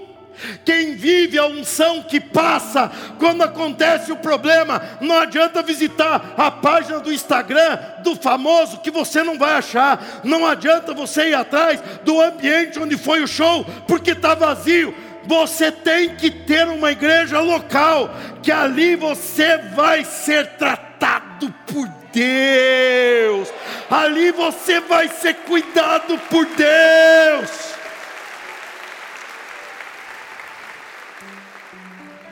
Quem 0.64 0.96
vive 0.96 1.38
a 1.38 1.46
unção 1.48 2.04
que 2.04 2.20
passa, 2.20 2.92
quando 3.18 3.42
acontece 3.42 4.12
o 4.12 4.18
problema, 4.18 4.82
não 5.02 5.18
adianta 5.20 5.62
visitar 5.62 6.34
a 6.38 6.50
página 6.50 7.00
do 7.00 7.12
Instagram 7.12 7.78
do 8.04 8.16
famoso 8.16 8.80
que 8.80 8.92
você 8.92 9.24
não 9.24 9.38
vai 9.38 9.56
achar, 9.56 10.22
não 10.24 10.46
adianta 10.46 10.94
você 10.94 11.30
ir 11.30 11.34
atrás 11.34 11.82
do 12.04 12.22
ambiente 12.22 12.80
onde 12.80 12.98
foi 12.98 13.22
o 13.22 13.28
show, 13.28 13.66
porque 13.88 14.12
está 14.12 14.36
vazio. 14.36 14.94
Você 15.26 15.72
tem 15.72 16.16
que 16.16 16.32
ter 16.32 16.68
uma 16.68 16.92
igreja 16.92 17.40
local, 17.40 18.10
que 18.42 18.52
ali 18.52 18.96
você 18.96 19.58
vai 19.76 20.04
ser 20.04 20.48
tratado 20.58 21.54
por 21.68 21.88
Deus, 22.12 23.48
ali 23.90 24.32
você 24.32 24.80
vai 24.80 25.08
ser 25.08 25.36
cuidado 25.36 26.18
por 26.30 26.46
Deus. 26.46 27.79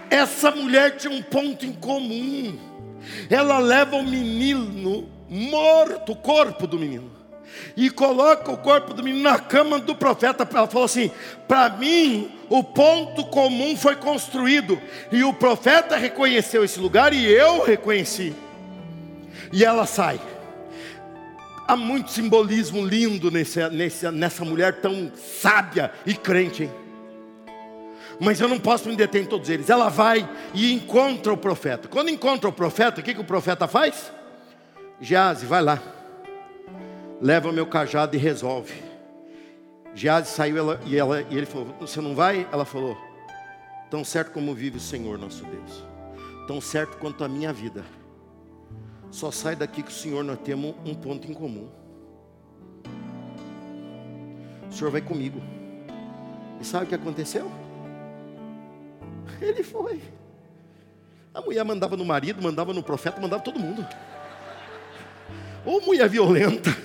Essa 0.09 0.51
mulher 0.51 0.97
tinha 0.97 1.13
um 1.13 1.21
ponto 1.21 1.65
em 1.65 1.73
comum. 1.73 2.57
Ela 3.29 3.59
leva 3.59 3.95
o 3.95 4.03
menino 4.03 5.07
morto, 5.29 6.13
o 6.13 6.15
corpo 6.15 6.65
do 6.65 6.79
menino, 6.79 7.11
e 7.75 7.89
coloca 7.89 8.51
o 8.51 8.57
corpo 8.57 8.93
do 8.93 9.03
menino 9.03 9.23
na 9.23 9.39
cama 9.39 9.79
do 9.79 9.95
profeta. 9.95 10.47
Ela 10.49 10.67
falou 10.67 10.85
assim: 10.85 11.11
para 11.47 11.69
mim, 11.77 12.31
o 12.49 12.63
ponto 12.63 13.25
comum 13.25 13.75
foi 13.75 13.95
construído, 13.95 14.79
e 15.11 15.23
o 15.23 15.33
profeta 15.33 15.97
reconheceu 15.97 16.63
esse 16.63 16.79
lugar, 16.79 17.13
e 17.13 17.25
eu 17.25 17.63
reconheci. 17.63 18.33
E 19.51 19.63
ela 19.63 19.85
sai. 19.85 20.19
Há 21.67 21.75
muito 21.75 22.11
simbolismo 22.11 22.85
lindo 22.85 23.29
nesse, 23.29 23.59
nessa 24.11 24.45
mulher 24.45 24.79
tão 24.79 25.11
sábia 25.15 25.91
e 26.05 26.13
crente, 26.13 26.63
hein? 26.63 26.86
Mas 28.19 28.39
eu 28.39 28.47
não 28.47 28.59
posso 28.59 28.89
me 28.89 28.95
deter 28.95 29.23
em 29.23 29.25
todos 29.25 29.49
eles. 29.49 29.69
Ela 29.69 29.89
vai 29.89 30.27
e 30.53 30.73
encontra 30.73 31.31
o 31.31 31.37
profeta. 31.37 31.87
Quando 31.87 32.09
encontra 32.09 32.49
o 32.49 32.53
profeta, 32.53 33.01
o 33.01 33.03
que, 33.03 33.13
que 33.13 33.21
o 33.21 33.25
profeta 33.25 33.67
faz? 33.67 34.11
Gease, 34.99 35.45
vai 35.45 35.61
lá, 35.61 35.79
leva 37.21 37.49
o 37.49 37.53
meu 37.53 37.67
cajado 37.67 38.15
e 38.15 38.19
resolve. 38.19 38.73
Gease 39.93 40.31
saiu 40.31 40.57
ela, 40.57 40.81
e, 40.85 40.97
ela, 40.97 41.21
e 41.21 41.37
ele 41.37 41.45
falou: 41.45 41.75
Você 41.79 42.01
não 42.01 42.15
vai? 42.15 42.47
Ela 42.51 42.65
falou: 42.65 42.97
Tão 43.91 44.03
certo 44.03 44.31
como 44.31 44.55
vive 44.55 44.77
o 44.77 44.81
Senhor 44.81 45.17
nosso 45.19 45.43
Deus, 45.45 45.83
tão 46.47 46.59
certo 46.59 46.97
quanto 46.97 47.23
a 47.23 47.27
minha 47.27 47.53
vida. 47.53 47.85
Só 49.11 49.31
sai 49.31 49.55
daqui 49.55 49.81
que 49.83 49.91
o 49.91 49.93
Senhor 49.93 50.23
nós 50.23 50.39
temos 50.39 50.75
um 50.85 50.93
ponto 50.93 51.29
em 51.29 51.33
comum. 51.33 51.69
O 54.69 54.73
Senhor 54.73 54.91
vai 54.91 55.01
comigo. 55.01 55.41
E 56.59 56.65
sabe 56.65 56.85
o 56.85 56.87
que 56.87 56.95
aconteceu? 56.95 57.49
Ele 59.41 59.63
foi. 59.63 60.01
A 61.33 61.41
mulher 61.41 61.63
mandava 61.63 61.95
no 61.95 62.03
marido, 62.03 62.41
mandava 62.41 62.73
no 62.73 62.81
profeta, 62.81 63.21
mandava 63.21 63.43
todo 63.43 63.59
mundo. 63.59 63.87
Ou 65.65 65.81
mulher 65.81 66.09
violenta. 66.09 66.75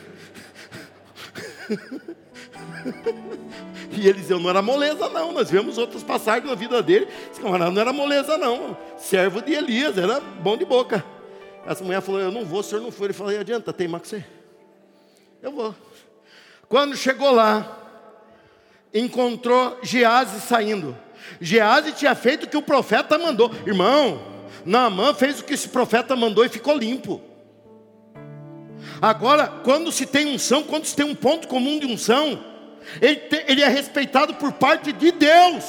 E 3.92 4.08
Eliseu 4.08 4.40
não 4.40 4.50
era 4.50 4.62
moleza, 4.62 5.08
não. 5.08 5.32
Nós 5.32 5.50
vemos 5.50 5.78
outras 5.78 6.02
passagens 6.02 6.48
na 6.48 6.54
vida 6.54 6.82
dele. 6.82 7.06
Esse 7.30 7.40
camarada 7.40 7.70
não 7.70 7.80
era 7.80 7.92
moleza, 7.92 8.36
não. 8.36 8.76
Servo 8.96 9.40
de 9.40 9.52
Elias, 9.52 9.96
era 9.96 10.20
bom 10.20 10.56
de 10.56 10.64
boca. 10.64 11.04
Essa 11.66 11.84
mulher 11.84 12.00
falou: 12.00 12.20
Eu 12.20 12.32
não 12.32 12.44
vou, 12.44 12.60
o 12.60 12.62
senhor 12.62 12.80
não 12.80 12.90
foi. 12.90 13.08
Ele 13.08 13.12
falou: 13.12 13.38
Adianta, 13.38 13.72
tem 13.72 13.86
mais 13.86 14.02
que 14.02 14.08
você. 14.08 14.24
Eu 15.42 15.52
vou. 15.52 15.74
Quando 16.68 16.96
chegou 16.96 17.30
lá, 17.32 17.78
encontrou 18.94 19.78
Gease 19.82 20.40
saindo. 20.40 20.96
Gease 21.40 21.92
tinha 21.92 22.14
feito 22.14 22.44
o 22.44 22.48
que 22.48 22.56
o 22.56 22.62
profeta 22.62 23.18
mandou. 23.18 23.50
Irmão, 23.66 24.20
Naamã 24.64 25.14
fez 25.14 25.40
o 25.40 25.44
que 25.44 25.54
esse 25.54 25.68
profeta 25.68 26.14
mandou 26.14 26.44
e 26.44 26.48
ficou 26.48 26.76
limpo. 26.76 27.20
Agora, 29.00 29.46
quando 29.64 29.90
se 29.90 30.06
tem 30.06 30.26
unção, 30.26 30.62
quando 30.62 30.84
se 30.84 30.94
tem 30.94 31.06
um 31.06 31.14
ponto 31.14 31.48
comum 31.48 31.78
de 31.78 31.86
unção, 31.86 32.42
ele, 33.00 33.16
te, 33.16 33.44
ele 33.48 33.62
é 33.62 33.68
respeitado 33.68 34.34
por 34.34 34.52
parte 34.52 34.92
de 34.92 35.12
Deus. 35.12 35.64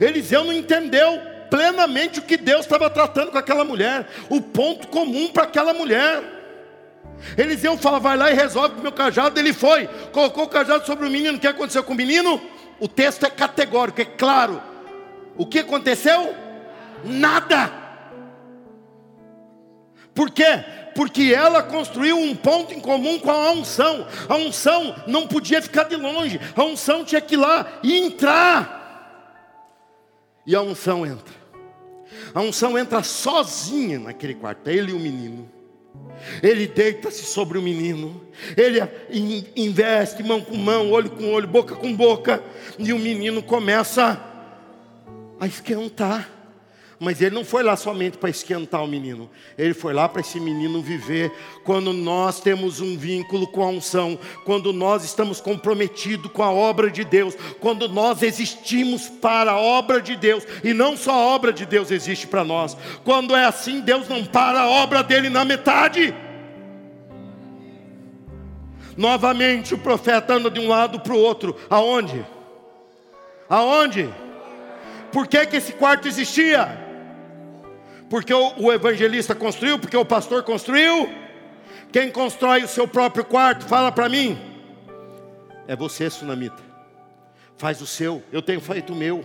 Eliseu 0.00 0.44
não 0.44 0.52
entendeu 0.52 1.20
plenamente 1.50 2.18
o 2.18 2.22
que 2.22 2.36
Deus 2.36 2.60
estava 2.60 2.90
tratando 2.90 3.30
com 3.30 3.38
aquela 3.38 3.64
mulher, 3.64 4.06
o 4.28 4.40
ponto 4.40 4.88
comum 4.88 5.28
para 5.28 5.44
aquela 5.44 5.72
mulher. 5.72 6.22
Eliseu 7.36 7.76
fala, 7.76 7.98
vai 7.98 8.16
lá 8.16 8.30
e 8.30 8.34
resolve 8.34 8.74
com 8.74 8.80
o 8.80 8.82
meu 8.82 8.92
cajado. 8.92 9.38
Ele 9.38 9.52
foi, 9.52 9.88
colocou 10.12 10.44
o 10.44 10.48
cajado 10.48 10.86
sobre 10.86 11.06
o 11.06 11.10
menino. 11.10 11.36
O 11.36 11.40
que 11.40 11.46
aconteceu 11.46 11.82
com 11.82 11.92
o 11.92 11.96
menino? 11.96 12.40
O 12.80 12.86
texto 12.86 13.24
é 13.24 13.30
categórico, 13.30 14.00
é 14.00 14.04
claro. 14.04 14.62
O 15.36 15.46
que 15.46 15.60
aconteceu? 15.60 16.34
Nada. 17.04 17.72
Por 20.14 20.30
quê? 20.30 20.64
Porque 20.94 21.32
ela 21.32 21.62
construiu 21.62 22.18
um 22.18 22.34
ponto 22.34 22.74
em 22.74 22.80
comum 22.80 23.18
com 23.20 23.30
a 23.30 23.52
unção. 23.52 24.06
A 24.28 24.34
unção 24.34 24.96
não 25.06 25.28
podia 25.28 25.62
ficar 25.62 25.84
de 25.84 25.96
longe. 25.96 26.40
A 26.56 26.64
unção 26.64 27.04
tinha 27.04 27.20
que 27.20 27.34
ir 27.34 27.38
lá 27.38 27.78
e 27.82 27.98
entrar. 27.98 28.78
E 30.44 30.56
a 30.56 30.62
unção 30.62 31.06
entra. 31.06 31.34
A 32.34 32.40
unção 32.40 32.78
entra 32.78 33.02
sozinha 33.02 33.98
naquele 33.98 34.34
quarto, 34.34 34.66
é 34.68 34.74
ele 34.74 34.90
e 34.90 34.94
o 34.94 34.98
menino. 34.98 35.57
Ele 36.42 36.66
deita-se 36.66 37.24
sobre 37.24 37.58
o 37.58 37.62
menino, 37.62 38.20
ele 38.56 38.80
investe 39.56 40.22
mão 40.22 40.40
com 40.40 40.56
mão, 40.56 40.90
olho 40.90 41.10
com 41.10 41.32
olho, 41.32 41.46
boca 41.46 41.74
com 41.74 41.94
boca, 41.94 42.42
e 42.78 42.92
o 42.92 42.98
menino 42.98 43.42
começa 43.42 44.20
a 45.40 45.46
esquentar. 45.46 46.37
Mas 47.00 47.22
ele 47.22 47.34
não 47.34 47.44
foi 47.44 47.62
lá 47.62 47.76
somente 47.76 48.18
para 48.18 48.28
esquentar 48.28 48.82
o 48.82 48.88
menino, 48.88 49.30
ele 49.56 49.72
foi 49.72 49.92
lá 49.92 50.08
para 50.08 50.20
esse 50.20 50.40
menino 50.40 50.82
viver. 50.82 51.30
Quando 51.62 51.92
nós 51.92 52.40
temos 52.40 52.80
um 52.80 52.96
vínculo 52.96 53.46
com 53.46 53.62
a 53.62 53.68
unção, 53.68 54.18
quando 54.44 54.72
nós 54.72 55.04
estamos 55.04 55.40
comprometidos 55.40 56.32
com 56.32 56.42
a 56.42 56.50
obra 56.50 56.90
de 56.90 57.04
Deus, 57.04 57.36
quando 57.60 57.88
nós 57.88 58.22
existimos 58.22 59.08
para 59.08 59.52
a 59.52 59.60
obra 59.60 60.02
de 60.02 60.16
Deus, 60.16 60.44
e 60.64 60.74
não 60.74 60.96
só 60.96 61.12
a 61.12 61.26
obra 61.34 61.52
de 61.52 61.64
Deus 61.64 61.92
existe 61.92 62.26
para 62.26 62.42
nós, 62.42 62.76
quando 63.04 63.36
é 63.36 63.44
assim, 63.44 63.80
Deus 63.80 64.08
não 64.08 64.24
para 64.24 64.62
a 64.62 64.68
obra 64.68 65.04
dele 65.04 65.28
na 65.28 65.44
metade. 65.44 66.12
Novamente 68.96 69.72
o 69.72 69.78
profeta 69.78 70.34
anda 70.34 70.50
de 70.50 70.58
um 70.58 70.66
lado 70.66 70.98
para 70.98 71.14
o 71.14 71.20
outro, 71.20 71.56
aonde? 71.70 72.26
Aonde? 73.48 74.12
Por 75.12 75.28
que, 75.28 75.46
que 75.46 75.56
esse 75.56 75.72
quarto 75.72 76.08
existia? 76.08 76.87
Porque 78.08 78.32
o, 78.32 78.72
evangelista 78.72 79.34
construiu, 79.34 79.78
porque 79.78 79.96
o 79.96 80.04
pastor 80.04 80.42
construiu. 80.42 81.08
Quem 81.92 82.10
constrói 82.10 82.64
o 82.64 82.68
seu 82.68 82.88
próprio 82.88 83.24
quarto, 83.24 83.64
fala 83.66 83.92
para 83.92 84.08
mim. 84.08 84.38
É 85.66 85.76
você, 85.76 86.08
Sunamita. 86.08 86.62
Faz 87.56 87.80
o 87.80 87.86
seu, 87.86 88.22
eu 88.32 88.40
tenho 88.40 88.60
feito 88.60 88.92
o 88.92 88.96
meu. 88.96 89.24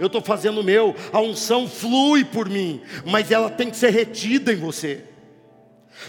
Eu 0.00 0.06
estou 0.06 0.22
fazendo 0.22 0.60
o 0.60 0.64
meu. 0.64 0.94
A 1.12 1.20
unção 1.20 1.68
flui 1.68 2.24
por 2.24 2.48
mim, 2.48 2.80
mas 3.04 3.30
ela 3.30 3.50
tem 3.50 3.70
que 3.70 3.76
ser 3.76 3.90
retida 3.90 4.52
em 4.52 4.56
você. 4.56 5.04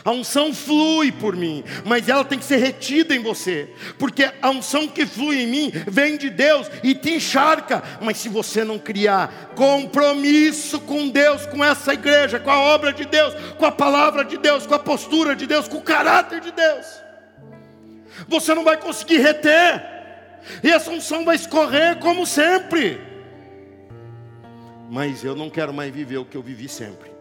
A 0.04 0.12
unção 0.12 0.54
flui 0.54 1.12
por 1.12 1.36
mim, 1.36 1.64
mas 1.86 2.08
ela 2.08 2.24
tem 2.24 2.40
que 2.40 2.46
ser 2.46 2.58
retida 2.58 3.16
em 3.16 3.20
você, 3.20 3.70
porque 3.98 4.32
a 4.42 4.50
unção 4.50 4.88
que 4.88 5.06
flui 5.06 5.42
em 5.42 5.48
mim 5.48 5.72
vem 5.88 6.18
de 6.18 6.30
Deus 6.30 6.70
e 6.84 6.96
te 6.96 7.16
encharca. 7.16 7.84
Mas 8.02 8.18
se 8.18 8.30
você 8.30 8.64
não 8.64 8.80
criar 8.80 9.52
compromisso 9.56 10.80
com 10.80 11.10
Deus, 11.10 11.46
com 11.46 11.64
essa 11.64 11.94
igreja, 11.94 12.40
com 12.40 12.52
a 12.52 12.60
obra 12.60 12.94
de 12.94 13.06
Deus, 13.06 13.34
com 13.58 13.66
a 13.66 13.72
palavra 13.72 14.24
de 14.24 14.38
Deus, 14.38 14.66
com 14.66 14.76
a 14.76 14.80
postura 14.80 15.36
de 15.36 15.46
Deus, 15.46 15.68
com 15.68 15.78
o 15.78 15.82
caráter 15.82 16.40
de 16.40 16.52
Deus, 16.52 16.86
você 18.28 18.54
não 18.54 18.64
vai 18.64 18.78
conseguir 18.78 19.18
reter, 19.18 19.84
e 20.64 20.72
essa 20.72 20.92
unção 20.92 21.26
vai 21.26 21.36
escorrer 21.36 21.98
como 21.98 22.26
sempre. 22.26 23.02
Mas 24.90 25.24
eu 25.24 25.36
não 25.36 25.50
quero 25.50 25.74
mais 25.74 25.94
viver 25.94 26.18
o 26.18 26.26
que 26.26 26.36
eu 26.36 26.42
vivi 26.42 26.68
sempre. 26.68 27.12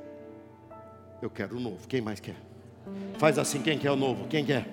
Eu 1.20 1.28
quero 1.28 1.56
o 1.56 1.60
novo. 1.60 1.86
Quem 1.86 2.00
mais 2.00 2.20
quer? 2.20 2.47
Faz 3.18 3.38
assim, 3.38 3.60
quem 3.60 3.78
quer 3.78 3.90
o 3.90 3.96
novo? 3.96 4.26
Quem 4.28 4.44
quer? 4.44 4.66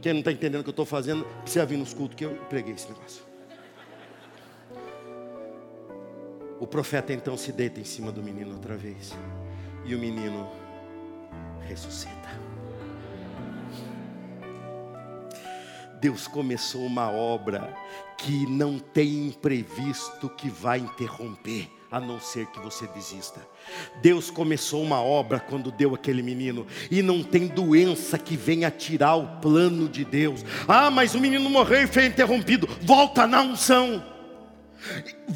Quem 0.00 0.12
não 0.12 0.20
está 0.20 0.30
entendendo 0.30 0.60
o 0.60 0.64
que 0.64 0.68
eu 0.68 0.72
estou 0.72 0.86
fazendo, 0.86 1.24
precisa 1.42 1.66
vir 1.66 1.76
nos 1.76 1.92
cultos 1.92 2.16
que 2.16 2.24
eu 2.24 2.34
preguei 2.48 2.74
esse 2.74 2.88
negócio. 2.88 3.22
O 6.60 6.66
profeta 6.66 7.12
então 7.12 7.36
se 7.36 7.52
deita 7.52 7.80
em 7.80 7.84
cima 7.84 8.12
do 8.12 8.22
menino 8.22 8.52
outra 8.52 8.76
vez. 8.76 9.14
E 9.84 9.94
o 9.94 9.98
menino 9.98 10.50
ressuscita. 11.66 12.28
Deus 16.00 16.28
começou 16.28 16.82
uma 16.82 17.10
obra 17.10 17.74
que 18.16 18.46
não 18.46 18.78
tem 18.78 19.28
imprevisto 19.28 20.28
que 20.28 20.48
vai 20.48 20.78
interromper 20.78 21.68
a 21.90 21.98
não 21.98 22.20
ser 22.20 22.46
que 22.46 22.60
você 22.60 22.86
desista. 22.88 23.40
Deus 24.02 24.30
começou 24.30 24.82
uma 24.82 25.02
obra 25.02 25.40
quando 25.40 25.70
deu 25.70 25.94
aquele 25.94 26.22
menino, 26.22 26.66
e 26.90 27.02
não 27.02 27.22
tem 27.22 27.46
doença 27.46 28.18
que 28.18 28.36
venha 28.36 28.70
tirar 28.70 29.16
o 29.16 29.40
plano 29.40 29.88
de 29.88 30.04
Deus. 30.04 30.44
Ah, 30.66 30.90
mas 30.90 31.14
o 31.14 31.20
menino 31.20 31.48
morreu 31.48 31.82
e 31.82 31.86
foi 31.86 32.06
interrompido. 32.06 32.68
Volta 32.82 33.26
na 33.26 33.42
unção. 33.42 34.17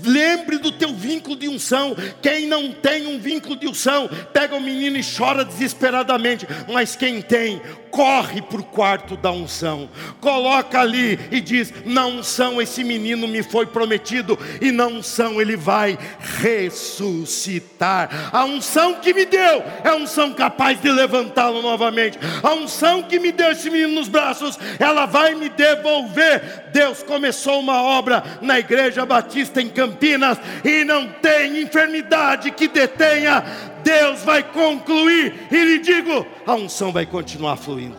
Lembre 0.04 0.58
do 0.58 0.72
teu 0.72 0.94
vínculo 0.94 1.36
de 1.36 1.48
unção. 1.48 1.94
Quem 2.22 2.46
não 2.46 2.72
tem 2.72 3.06
um 3.06 3.18
vínculo 3.18 3.56
de 3.56 3.68
unção, 3.68 4.08
pega 4.32 4.56
o 4.56 4.60
menino 4.60 4.96
e 4.96 5.04
chora 5.04 5.44
desesperadamente. 5.44 6.46
Mas 6.72 6.96
quem 6.96 7.20
tem, 7.20 7.60
corre 7.90 8.40
para 8.40 8.60
o 8.60 8.64
quarto 8.64 9.16
da 9.16 9.30
unção, 9.30 9.88
coloca 10.20 10.80
ali 10.80 11.18
e 11.30 11.40
diz: 11.40 11.72
Na 11.84 12.06
unção 12.06 12.60
esse 12.60 12.82
menino 12.82 13.28
me 13.28 13.42
foi 13.42 13.66
prometido, 13.66 14.38
e 14.60 14.72
na 14.72 14.86
unção 14.86 15.40
ele 15.40 15.56
vai 15.56 15.98
ressuscitar. 16.40 18.30
A 18.32 18.44
unção 18.44 18.94
que 18.94 19.12
me 19.12 19.26
deu 19.26 19.62
é 19.84 19.88
a 19.90 19.96
unção 19.96 20.32
capaz 20.32 20.80
de 20.80 20.90
levantá-lo 20.90 21.60
novamente. 21.60 22.18
A 22.42 22.54
unção 22.54 23.02
que 23.02 23.18
me 23.18 23.30
deu 23.30 23.50
esse 23.52 23.68
menino 23.68 23.92
nos 23.92 24.08
braços, 24.08 24.58
ela 24.78 25.04
vai 25.04 25.34
me 25.34 25.50
devolver. 25.50 26.70
Deus 26.72 27.02
começou 27.02 27.60
uma 27.60 27.82
obra 27.82 28.24
na 28.40 28.58
Igreja 28.58 29.04
Batista 29.04 29.31
em 29.36 29.68
Campinas, 29.68 30.38
e 30.64 30.84
não 30.84 31.08
tem 31.08 31.62
enfermidade 31.62 32.50
que 32.50 32.68
detenha 32.68 33.44
Deus 33.82 34.22
vai 34.22 34.42
concluir, 34.42 35.34
e 35.50 35.64
lhe 35.64 35.78
digo: 35.78 36.26
a 36.46 36.54
unção 36.54 36.92
vai 36.92 37.06
continuar 37.06 37.56
fluindo, 37.56 37.98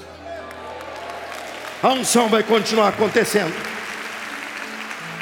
a 1.81 1.89
unção 1.89 2.29
vai 2.29 2.43
continuar 2.43 2.89
acontecendo. 2.89 3.53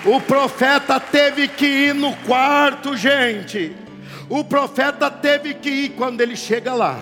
O 0.06 0.20
profeta 0.20 1.00
teve 1.00 1.48
que 1.48 1.66
ir 1.66 1.94
no 1.94 2.16
quarto, 2.18 2.98
gente. 2.98 3.76
O 4.28 4.44
profeta 4.44 5.12
teve 5.12 5.54
que 5.54 5.70
ir 5.70 5.90
quando 5.90 6.22
ele 6.22 6.36
chega 6.36 6.74
lá. 6.74 6.98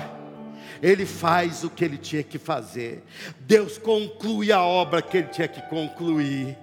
Ele 0.82 1.06
faz 1.06 1.64
o 1.64 1.70
que 1.70 1.86
ele 1.86 1.98
tinha 1.98 2.24
que 2.24 2.38
fazer. 2.38 3.04
Deus 3.42 3.78
conclui 3.78 4.52
a 4.52 4.62
obra 4.62 5.02
que 5.02 5.18
ele 5.18 5.28
tinha 5.28 5.48
que 5.48 5.62
concluir. 5.64 6.58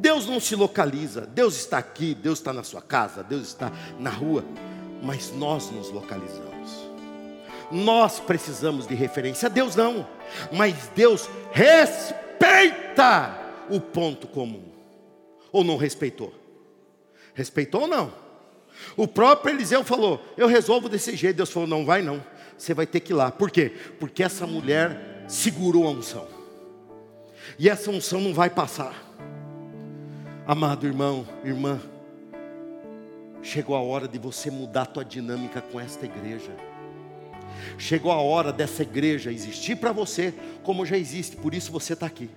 Deus 0.00 0.26
não 0.26 0.40
se 0.40 0.56
localiza. 0.56 1.22
Deus 1.22 1.56
está 1.56 1.78
aqui, 1.78 2.14
Deus 2.14 2.38
está 2.38 2.52
na 2.52 2.62
sua 2.62 2.82
casa, 2.82 3.22
Deus 3.22 3.48
está 3.48 3.70
na 3.98 4.10
rua 4.10 4.44
mas 5.02 5.32
nós 5.32 5.70
nos 5.70 5.90
localizamos. 5.90 6.90
Nós 7.70 8.18
precisamos 8.20 8.86
de 8.86 8.94
referência. 8.94 9.48
Deus 9.48 9.76
não, 9.76 10.06
mas 10.52 10.90
Deus 10.94 11.28
respeita 11.52 13.38
o 13.70 13.80
ponto 13.80 14.26
comum. 14.26 14.64
Ou 15.52 15.64
não 15.64 15.76
respeitou? 15.76 16.34
Respeitou 17.34 17.82
ou 17.82 17.88
não? 17.88 18.12
O 18.96 19.06
próprio 19.06 19.54
Eliseu 19.54 19.84
falou: 19.84 20.22
Eu 20.36 20.46
resolvo 20.46 20.88
desse 20.88 21.16
jeito. 21.16 21.36
Deus 21.36 21.50
falou: 21.50 21.68
Não 21.68 21.84
vai, 21.84 22.02
não. 22.02 22.22
Você 22.58 22.74
vai 22.74 22.86
ter 22.86 23.00
que 23.00 23.12
ir 23.12 23.16
lá. 23.16 23.30
Por 23.30 23.50
quê? 23.50 23.72
Porque 23.98 24.22
essa 24.22 24.46
mulher 24.46 25.24
segurou 25.28 25.86
a 25.86 25.90
unção. 25.90 26.26
E 27.58 27.68
essa 27.68 27.90
unção 27.90 28.20
não 28.20 28.34
vai 28.34 28.50
passar. 28.50 29.09
Amado 30.50 30.84
irmão, 30.84 31.24
irmã, 31.44 31.80
Chegou 33.40 33.76
a 33.76 33.80
hora 33.80 34.08
de 34.08 34.18
você 34.18 34.50
mudar 34.50 34.82
a 34.82 34.86
tua 34.86 35.04
dinâmica 35.04 35.62
com 35.62 35.78
esta 35.78 36.04
igreja. 36.06 36.50
Chegou 37.78 38.10
a 38.10 38.20
hora 38.20 38.52
dessa 38.52 38.82
igreja 38.82 39.30
existir 39.30 39.76
para 39.76 39.92
você, 39.92 40.34
como 40.64 40.84
já 40.84 40.98
existe, 40.98 41.36
por 41.36 41.54
isso 41.54 41.70
você 41.70 41.92
está 41.92 42.06
aqui. 42.06 42.28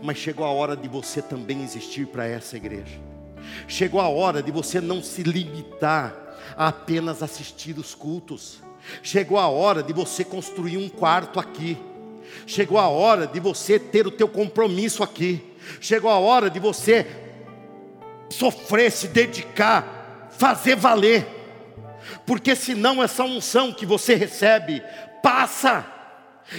Mas 0.00 0.18
chegou 0.18 0.46
a 0.46 0.50
hora 0.50 0.76
de 0.76 0.86
você 0.86 1.20
também 1.20 1.64
existir 1.64 2.06
para 2.06 2.24
essa 2.24 2.56
igreja. 2.56 3.00
Chegou 3.66 4.00
a 4.00 4.08
hora 4.08 4.40
de 4.40 4.52
você 4.52 4.80
não 4.80 5.02
se 5.02 5.24
limitar 5.24 6.14
a 6.56 6.68
apenas 6.68 7.20
assistir 7.20 7.76
os 7.76 7.96
cultos. 7.96 8.62
Chegou 9.02 9.40
a 9.40 9.48
hora 9.48 9.82
de 9.82 9.92
você 9.92 10.22
construir 10.22 10.76
um 10.76 10.88
quarto 10.88 11.40
aqui. 11.40 11.76
Chegou 12.46 12.78
a 12.78 12.86
hora 12.86 13.26
de 13.26 13.40
você 13.40 13.76
ter 13.76 14.06
o 14.06 14.12
teu 14.12 14.28
compromisso 14.28 15.02
aqui. 15.02 15.42
Chegou 15.80 16.08
a 16.08 16.16
hora 16.16 16.48
de 16.48 16.60
você 16.60 17.28
sofrer, 18.30 18.90
se 18.90 19.08
dedicar 19.08 20.00
fazer 20.40 20.74
valer, 20.74 21.26
porque 22.24 22.56
senão 22.56 23.02
essa 23.02 23.22
unção 23.24 23.74
que 23.74 23.84
você 23.84 24.14
recebe 24.14 24.82
passa, 25.22 25.84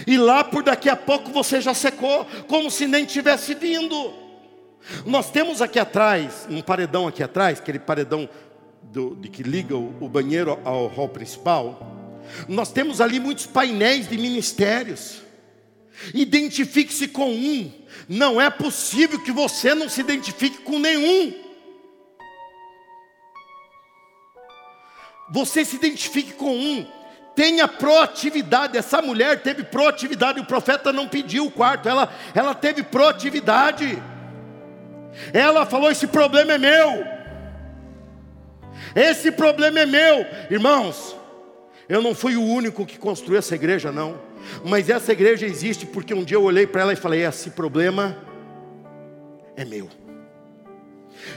e 0.05 0.17
lá 0.17 0.43
por 0.43 0.61
daqui 0.61 0.87
a 0.87 0.95
pouco 0.95 1.31
você 1.31 1.59
já 1.59 1.73
secou, 1.73 2.25
como 2.47 2.69
se 2.69 2.85
nem 2.85 3.05
tivesse 3.05 3.55
vindo. 3.55 4.13
Nós 5.03 5.31
temos 5.31 5.63
aqui 5.63 5.79
atrás, 5.79 6.47
um 6.47 6.61
paredão 6.61 7.07
aqui 7.07 7.23
atrás, 7.23 7.59
aquele 7.59 7.79
paredão 7.79 8.29
do, 8.83 9.15
de 9.15 9.29
que 9.29 9.41
liga 9.41 9.75
o, 9.75 9.95
o 9.99 10.07
banheiro 10.07 10.59
ao 10.63 10.85
hall 10.85 11.09
principal. 11.09 12.21
Nós 12.47 12.71
temos 12.71 13.01
ali 13.01 13.19
muitos 13.19 13.47
painéis 13.47 14.07
de 14.07 14.17
ministérios. 14.17 15.23
Identifique-se 16.13 17.07
com 17.07 17.31
um. 17.31 17.71
Não 18.07 18.39
é 18.39 18.49
possível 18.49 19.19
que 19.19 19.31
você 19.31 19.73
não 19.73 19.89
se 19.89 20.01
identifique 20.01 20.59
com 20.59 20.77
nenhum. 20.79 21.50
Você 25.31 25.63
se 25.63 25.77
identifique 25.77 26.33
com 26.33 26.53
um, 26.53 26.85
tenha 27.33 27.65
proatividade. 27.67 28.77
Essa 28.77 29.01
mulher 29.01 29.41
teve 29.41 29.63
proatividade, 29.63 30.41
o 30.41 30.45
profeta 30.45 30.91
não 30.91 31.07
pediu 31.07 31.45
o 31.45 31.51
quarto, 31.51 31.87
ela, 31.87 32.13
ela 32.35 32.53
teve 32.53 32.83
proatividade. 32.83 33.97
Ela 35.33 35.65
falou: 35.65 35.89
Esse 35.89 36.05
problema 36.05 36.53
é 36.53 36.57
meu, 36.57 37.05
esse 38.93 39.31
problema 39.31 39.79
é 39.79 39.85
meu, 39.85 40.25
irmãos. 40.49 41.15
Eu 41.87 42.01
não 42.01 42.15
fui 42.15 42.37
o 42.37 42.43
único 42.43 42.85
que 42.85 42.97
construiu 42.97 43.39
essa 43.39 43.55
igreja, 43.55 43.91
não, 43.91 44.19
mas 44.63 44.89
essa 44.89 45.11
igreja 45.11 45.45
existe 45.45 45.85
porque 45.85 46.13
um 46.13 46.23
dia 46.23 46.37
eu 46.37 46.43
olhei 46.43 46.67
para 46.67 46.81
ela 46.81 46.93
e 46.93 46.97
falei: 46.97 47.25
Esse 47.25 47.51
problema 47.51 48.17
é 49.55 49.63
meu. 49.63 49.89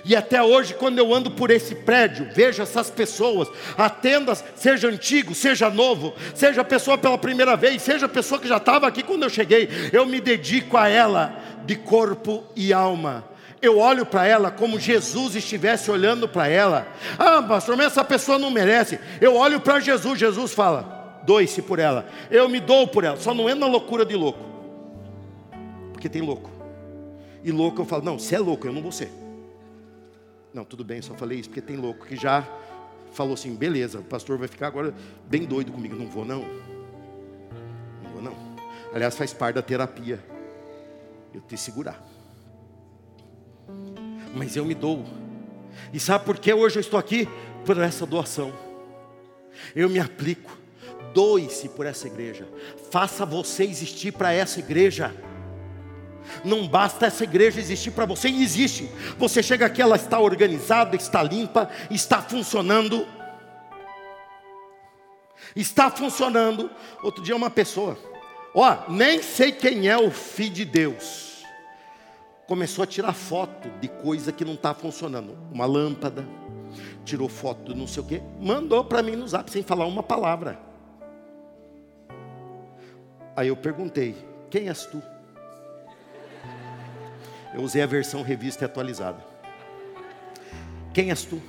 E 0.05 0.15
até 0.15 0.43
hoje, 0.43 0.75
quando 0.75 0.99
eu 0.99 1.15
ando 1.15 1.31
por 1.31 1.51
esse 1.51 1.75
prédio, 1.75 2.29
vejo 2.35 2.63
essas 2.63 2.91
pessoas, 2.91 3.49
atenda, 3.77 4.35
seja 4.35 4.89
antigo, 4.89 5.35
seja 5.35 5.71
novo, 5.71 6.15
seja 6.35 6.65
pessoa 6.65 6.99
pela 6.99 7.19
primeira 7.19 7.57
vez, 7.57 7.83
seja 7.83 8.09
pessoa 8.09 8.41
que 8.41 8.49
já 8.49 8.59
estava 8.59 8.87
aqui 8.87 9.03
quando 9.03 9.23
eu 9.23 9.31
cheguei, 9.31 9.69
eu 9.93 10.07
me 10.07 10.21
dedico 10.21 10.77
a 10.77 10.89
ela 10.89 11.39
de 11.65 11.77
corpo 11.77 12.45
e 12.55 12.73
alma. 12.73 13.25
Eu 13.61 13.79
olho 13.79 14.05
para 14.05 14.27
ela 14.27 14.51
como 14.51 14.79
Jesus 14.79 15.35
estivesse 15.35 15.91
olhando 15.91 16.29
para 16.29 16.47
ela. 16.49 16.87
Ah, 17.19 17.43
pastor, 17.43 17.77
mas 17.77 17.87
essa 17.87 18.05
pessoa 18.05 18.39
não 18.39 18.51
merece. 18.51 18.99
Eu 19.21 19.35
olho 19.37 19.59
para 19.59 19.81
Jesus, 19.81 20.19
Jesus 20.19 20.53
fala: 20.53 21.21
doe-se 21.25 21.63
por 21.63 21.79
ela. 21.79 22.07
Eu 22.31 22.47
me 22.47 22.61
dou 22.61 22.87
por 22.87 23.05
ela. 23.05 23.17
Só 23.17 23.33
não 23.33 23.49
é 23.49 23.55
na 23.55 23.67
loucura 23.67 24.05
de 24.05 24.15
louco, 24.15 24.41
porque 25.93 26.11
tem 26.11 26.21
louco. 26.21 26.51
E 27.43 27.51
louco 27.51 27.81
eu 27.81 27.87
falo: 27.87 28.05
não, 28.05 28.19
se 28.19 28.35
é 28.35 28.39
louco, 28.39 28.67
eu 28.67 28.73
não 28.73 28.83
vou 28.83 28.93
ser. 28.93 29.11
Não, 30.55 30.65
tudo 30.65 30.85
bem, 30.85 31.03
só 31.03 31.15
falei 31.15 31.41
isso 31.41 31.49
porque 31.49 31.61
tem 31.61 31.77
louco 31.77 32.07
que 32.07 32.15
já 32.15 32.47
falou 33.13 33.35
assim: 33.35 33.53
beleza, 33.57 33.99
o 33.99 34.05
pastor 34.05 34.39
vai 34.39 34.47
ficar 34.47 34.69
agora 34.69 34.95
bem 35.27 35.45
doido 35.45 35.73
comigo. 35.73 35.97
Não 35.97 36.07
vou, 36.07 36.25
não. 36.25 36.45
Não 38.05 38.11
vou, 38.13 38.23
não. 38.23 38.37
Aliás, 38.95 39.17
faz 39.17 39.33
parte 39.33 39.57
da 39.57 39.63
terapia. 39.63 40.25
Eu 41.35 41.41
te 41.41 41.57
segurar. 41.57 42.01
Mas 44.33 44.55
eu 44.55 44.65
me 44.65 44.75
dou. 44.75 45.05
E 45.93 45.99
sabe 45.99 46.25
por 46.25 46.39
que 46.39 46.55
hoje 46.55 46.77
eu 46.77 46.81
estou 46.81 47.01
aqui? 47.01 47.29
Por 47.67 47.77
essa 47.79 48.07
doação. 48.07 48.53
Eu 49.75 49.89
me 49.89 49.99
aplico. 49.99 50.57
Doe-se 51.13 51.69
por 51.71 51.85
essa 51.85 52.07
igreja. 52.07 52.47
Faça 52.93 53.27
você 53.27 53.65
existir 53.65 54.13
para 54.13 54.33
essa 54.33 54.61
igreja. 54.61 55.13
Não 56.45 56.67
basta 56.67 57.07
essa 57.07 57.25
igreja 57.25 57.61
existir 57.61 57.91
para 57.91 58.07
você, 58.07 58.29
e 58.29 58.43
existe. 58.43 58.91
Você 59.19 59.43
chega 59.43 59.67
aqui, 59.67 59.81
ela 59.81 59.97
está 59.97 60.19
organizada, 60.19 60.97
está 60.97 61.23
limpa, 61.23 61.69
está 61.91 62.23
funcionando. 62.23 63.07
Está 65.55 65.91
funcionando. 65.91 66.71
Outro 67.03 67.23
dia, 67.23 67.37
uma 67.37 67.51
pessoa, 67.51 67.99
ó, 68.55 68.91
nem 68.91 69.23
sei 69.23 69.53
quem 69.53 69.89
é 69.89 69.97
o 69.97 70.11
filho 70.11 70.55
de 70.55 70.65
Deus, 70.65 71.45
começou 72.47 72.83
a 72.83 72.87
tirar 72.87 73.13
foto 73.13 73.69
de 73.81 73.89
coisa 73.89 74.33
que 74.33 74.45
não 74.45 74.55
está 74.55 74.75
funcionando. 74.75 75.37
Uma 75.53 75.67
lâmpada, 75.67 76.27
tirou 77.05 77.29
foto 77.29 77.73
de 77.73 77.79
não 77.79 77.87
sei 77.87 78.03
o 78.03 78.07
que, 78.07 78.23
mandou 78.41 78.85
para 78.85 79.03
mim 79.03 79.17
no 79.17 79.27
zap, 79.29 79.51
sem 79.51 79.63
falar 79.63 79.87
uma 79.87 80.03
palavra. 80.03 80.59
Aí 83.37 83.49
eu 83.49 83.57
perguntei: 83.57 84.15
Quem 84.51 84.69
és 84.69 84.87
tu? 84.87 85.03
Eu 87.55 87.63
usei 87.63 87.83
a 87.83 87.87
versão 87.87 88.23
revista 88.23 88.65
e 88.65 88.67
atualizada. 88.67 89.25
Quem 90.93 91.11
és 91.11 91.25
tu? 91.25 91.41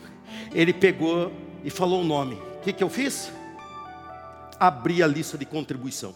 Ele 0.54 0.72
pegou 0.72 1.32
e 1.64 1.72
falou 1.72 2.02
o 2.02 2.04
nome. 2.04 2.36
O 2.36 2.60
que, 2.62 2.72
que 2.72 2.84
eu 2.84 2.90
fiz? 2.90 3.32
Abri 4.60 5.02
a 5.02 5.08
lista 5.08 5.36
de 5.36 5.46
contribuição. 5.46 6.14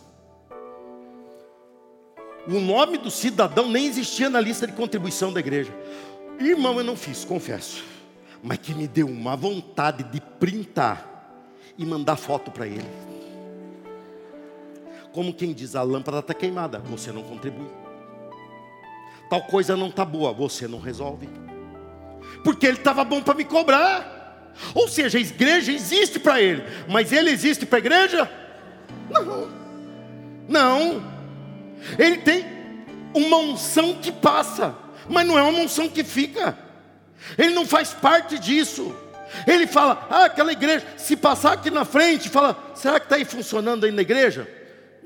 O 2.47 2.59
nome 2.59 2.99
do 2.99 3.09
cidadão 3.09 3.67
nem 3.67 3.87
existia 3.87 4.29
na 4.29 4.39
lista 4.39 4.67
de 4.67 4.73
contribuição 4.73 5.33
da 5.33 5.39
igreja. 5.39 5.71
Irmão, 6.39 6.77
eu 6.77 6.83
não 6.83 6.95
fiz, 6.95 7.25
confesso. 7.25 7.83
Mas 8.43 8.59
que 8.59 8.73
me 8.73 8.87
deu 8.87 9.07
uma 9.07 9.35
vontade 9.35 10.03
de 10.03 10.21
printar 10.21 11.05
e 11.77 11.85
mandar 11.85 12.15
foto 12.15 12.51
para 12.51 12.67
ele. 12.67 12.89
Como 15.11 15.33
quem 15.33 15.51
diz, 15.51 15.75
a 15.75 15.81
lâmpada 15.81 16.19
está 16.19 16.33
queimada, 16.33 16.77
você 16.79 17.11
não 17.11 17.23
contribui 17.23 17.67
tal 19.29 19.43
coisa 19.43 19.75
não 19.75 19.87
está 19.87 20.03
boa, 20.03 20.33
você 20.33 20.67
não 20.67 20.79
resolve. 20.79 21.29
Porque 22.43 22.65
ele 22.65 22.77
estava 22.77 23.03
bom 23.03 23.21
para 23.21 23.35
me 23.35 23.45
cobrar. 23.45 24.51
Ou 24.73 24.87
seja, 24.87 25.17
a 25.17 25.21
igreja 25.21 25.71
existe 25.71 26.19
para 26.19 26.41
ele, 26.41 26.63
mas 26.87 27.11
ele 27.11 27.29
existe 27.29 27.65
para 27.65 27.77
a 27.77 27.79
igreja? 27.79 28.31
Não. 29.09 29.49
Não. 30.47 31.03
Ele 31.97 32.17
tem 32.17 32.45
uma 33.13 33.37
unção 33.37 33.95
que 33.95 34.11
passa, 34.11 34.75
mas 35.07 35.25
não 35.25 35.37
é 35.37 35.43
uma 35.43 35.59
unção 35.59 35.87
que 35.87 36.03
fica. 36.03 36.57
Ele 37.37 37.53
não 37.53 37.65
faz 37.65 37.93
parte 37.93 38.37
disso. 38.37 38.93
Ele 39.45 39.67
fala, 39.67 40.07
ah, 40.09 40.25
aquela 40.25 40.51
igreja, 40.51 40.85
se 40.97 41.15
passar 41.15 41.53
aqui 41.53 41.69
na 41.69 41.85
frente, 41.85 42.29
fala, 42.29 42.71
será 42.75 42.99
que 42.99 43.05
está 43.05 43.15
aí 43.15 43.25
funcionando 43.25 43.85
aí 43.85 43.91
na 43.91 44.01
igreja? 44.01 44.47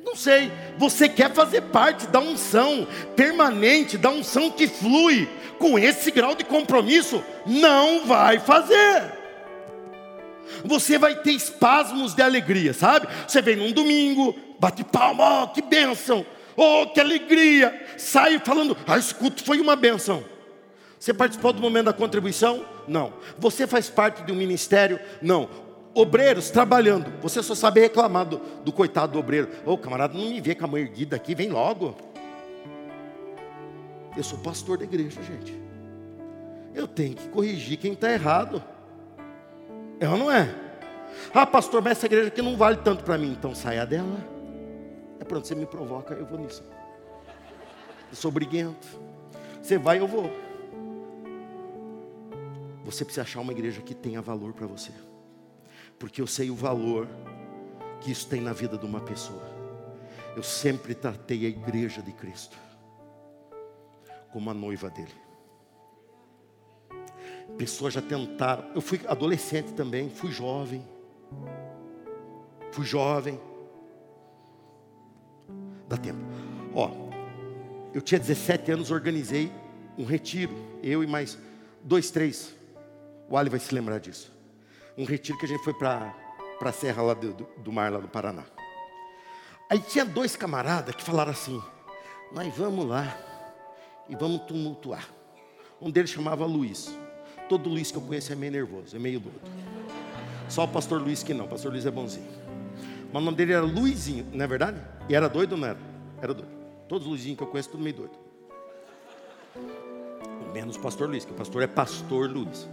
Não 0.04 0.16
sei. 0.16 0.52
Você 0.78 1.08
quer 1.08 1.34
fazer 1.34 1.62
parte 1.62 2.08
da 2.08 2.20
unção 2.20 2.88
permanente, 3.16 3.98
da 3.98 4.10
unção 4.10 4.52
que 4.52 4.68
flui 4.68 5.28
com 5.58 5.80
esse 5.80 6.12
grau 6.12 6.36
de 6.36 6.44
compromisso? 6.44 7.24
Não 7.46 8.06
vai 8.06 8.40
fazer. 8.40 9.12
Você 10.66 10.98
vai 10.98 11.16
ter 11.16 11.32
espasmos 11.32 12.14
de 12.14 12.22
alegria, 12.22 12.74
sabe? 12.74 13.08
Você 13.28 13.42
vem 13.42 13.56
num 13.56 13.72
domingo, 13.72 14.36
bate 14.60 14.84
palma, 14.84 15.44
oh, 15.44 15.48
que 15.48 15.62
bênção, 15.62 16.26
oh, 16.56 16.88
que 16.88 17.00
alegria. 17.00 17.88
Sai 17.98 18.40
falando, 18.40 18.78
ah, 18.86 18.98
esse 18.98 19.16
culto 19.16 19.44
foi 19.44 19.60
uma 19.60 19.76
bênção. 19.76 20.24
Você 21.00 21.14
participou 21.14 21.52
do 21.52 21.62
momento 21.62 21.86
da 21.86 21.94
contribuição? 21.94 22.66
Não. 22.88 23.14
Você 23.38 23.66
faz 23.66 23.90
parte 23.90 24.24
de 24.24 24.32
um 24.32 24.36
ministério? 24.36 25.00
Não 25.22 25.50
obreiros 25.94 26.50
trabalhando. 26.50 27.12
Você 27.22 27.42
só 27.44 27.54
sabe 27.54 27.82
reclamar 27.82 28.26
do, 28.26 28.38
do 28.64 28.72
coitado 28.72 29.14
do 29.14 29.20
obreiro. 29.20 29.50
Ô 29.66 29.74
oh, 29.74 29.78
camarada, 29.78 30.18
não 30.18 30.30
me 30.30 30.42
vê 30.42 30.56
com 30.56 30.66
a 30.66 30.68
mão 30.68 30.78
erguida 30.78 31.16
aqui, 31.16 31.36
vem 31.36 31.50
logo. 31.50 31.96
Eu 34.16 34.24
sou 34.24 34.40
pastor 34.40 34.78
da 34.78 34.84
igreja, 34.84 35.22
gente. 35.22 35.60
Eu 36.74 36.88
tenho 36.88 37.16
que 37.16 37.28
corrigir 37.30 37.78
quem 37.78 37.94
está 37.94 38.12
errado. 38.12 38.64
É 40.00 40.10
ou 40.10 40.18
não 40.18 40.32
é? 40.32 40.54
Ah, 41.34 41.46
pastor, 41.46 41.82
mas 41.82 41.94
essa 41.98 42.08
igreja 42.08 42.28
aqui 42.28 42.42
não 42.42 42.58
vale 42.58 42.78
tanto 42.78 43.04
para 43.04 43.18
mim, 43.18 43.32
então 43.32 43.54
saia 43.54 43.86
dela. 43.86 44.18
É 45.20 45.24
pronto, 45.24 45.48
você 45.48 45.54
me 45.54 45.66
provoca, 45.66 46.14
eu 46.16 46.26
vou 46.26 46.40
nisso. 46.40 46.64
Eu 48.10 48.16
sou 48.16 48.32
briguento. 48.32 48.88
Você 49.62 49.78
vai, 49.78 50.00
eu 50.00 50.08
vou. 50.08 50.32
Você 52.84 53.06
precisa 53.06 53.22
achar 53.22 53.40
uma 53.40 53.52
igreja 53.52 53.82
que 53.82 53.94
tenha 53.94 54.22
valor 54.22 54.54
para 54.54 54.68
você 54.68 54.92
porque 56.04 56.22
eu 56.22 56.28
sei 56.28 56.52
o 56.52 56.56
valor 56.56 57.08
que 58.02 58.12
isso 58.12 58.28
tem 58.28 58.42
na 58.42 58.52
vida 58.52 58.78
de 58.78 58.86
uma 58.86 59.00
pessoa. 59.00 59.42
Eu 60.36 60.44
sempre 60.44 60.94
tratei 60.94 61.46
a 61.46 61.48
igreja 61.48 62.02
de 62.02 62.12
Cristo 62.12 62.58
como 64.30 64.50
a 64.50 64.54
noiva 64.54 64.90
dele. 64.90 65.14
Pessoas 67.58 67.94
já 67.94 68.02
tentaram. 68.02 68.70
Eu 68.76 68.82
fui 68.82 69.00
adolescente 69.08 69.72
também, 69.72 70.10
fui 70.10 70.30
jovem. 70.30 70.86
Fui 72.74 72.86
jovem. 72.86 73.40
Dá 75.88 75.96
tempo. 75.96 76.20
Ó, 76.76 76.92
eu 77.94 78.02
tinha 78.02 78.20
17 78.20 78.74
anos, 78.74 78.92
organizei 78.92 79.50
um 79.98 80.04
retiro. 80.04 80.54
Eu 80.84 81.02
e 81.02 81.08
mais 81.08 81.38
dois, 81.82 82.12
três. 82.12 82.54
O 83.30 83.38
Ali 83.38 83.50
vai 83.50 83.62
se 83.62 83.74
lembrar 83.74 84.00
disso 84.00 84.34
um 84.98 85.06
retiro 85.06 85.38
que 85.38 85.46
a 85.46 85.48
gente 85.48 85.64
foi 85.64 85.74
para 85.74 86.14
a 86.62 86.72
serra 86.72 87.02
lá 87.02 87.14
do, 87.14 87.34
do, 87.34 87.72
mar, 87.72 87.92
lá 87.92 88.00
no 88.00 88.08
Paraná. 88.08 88.44
Aí 89.70 89.80
tinha 89.80 90.06
dois 90.06 90.36
camaradas 90.36 90.96
que 90.96 91.04
falaram 91.04 91.32
assim: 91.32 91.62
Nós 92.32 92.54
vamos 92.56 92.88
lá 92.88 93.18
e 94.08 94.16
vamos 94.16 94.42
tumultuar. 94.44 95.08
Um 95.82 95.90
deles 95.90 96.12
chamava 96.12 96.46
Luiz. 96.46 96.96
Todo 97.50 97.70
Luiz 97.70 97.92
que 97.92 97.98
eu 97.98 98.02
conheço 98.02 98.32
é 98.32 98.36
meio 98.36 98.52
nervoso, 98.52 98.96
é 98.96 99.00
meio 99.00 99.20
doido. 99.20 99.42
Só 100.48 100.64
o 100.64 100.68
pastor 100.68 101.02
Luiz 101.02 101.24
que 101.24 101.34
não, 101.34 101.46
o 101.46 101.48
pastor 101.48 101.72
Luiz 101.72 101.86
é 101.86 101.92
bonzinho. 101.92 102.28
Mas 103.12 103.22
o 103.22 103.26
nome 103.26 103.38
dele 103.38 103.54
era 103.54 103.66
Luizinho, 103.66 104.26
não 104.32 104.44
é 104.44 104.48
verdade? 104.48 104.82
E 105.10 105.16
era 105.16 105.28
doido 105.28 105.54
ou 105.54 105.58
não 105.58 105.68
era? 105.68 105.80
Era 106.22 106.34
doido. 106.34 106.52
Todos 106.88 107.06
os 107.06 107.12
Luizinhos 107.12 107.38
que 107.38 107.44
eu 107.44 107.48
conheço, 107.48 107.70
tudo 107.70 107.84
meio 107.84 107.96
doido. 107.96 108.18
Menos 110.54 110.76
o 110.76 110.80
pastor 110.80 111.10
Luiz, 111.10 111.26
que 111.26 111.32
o 111.32 111.36
pastor 111.36 111.64
é 111.64 111.68
pastor 111.68 112.30
Luiz. 112.30 112.68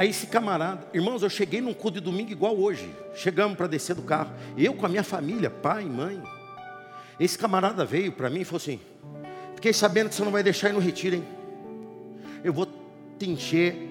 Aí 0.00 0.08
esse 0.08 0.26
camarada, 0.28 0.88
irmãos, 0.94 1.22
eu 1.22 1.28
cheguei 1.28 1.60
num 1.60 1.74
culto 1.74 1.98
de 1.98 2.04
domingo 2.06 2.32
igual 2.32 2.56
hoje. 2.58 2.90
Chegamos 3.14 3.54
para 3.54 3.66
descer 3.66 3.94
do 3.94 4.00
carro. 4.00 4.32
Eu 4.56 4.72
com 4.72 4.86
a 4.86 4.88
minha 4.88 5.04
família, 5.04 5.50
pai, 5.50 5.84
mãe. 5.84 6.22
Esse 7.18 7.36
camarada 7.36 7.84
veio 7.84 8.10
para 8.10 8.30
mim 8.30 8.40
e 8.40 8.44
falou 8.46 8.56
assim: 8.56 8.80
Fiquei 9.54 9.74
sabendo 9.74 10.08
que 10.08 10.14
você 10.14 10.24
não 10.24 10.32
vai 10.32 10.42
deixar 10.42 10.70
ir 10.70 10.72
no 10.72 10.78
retiro, 10.78 11.16
hein? 11.16 11.24
Eu 12.42 12.50
vou 12.50 12.66
te 13.18 13.28
encher 13.28 13.90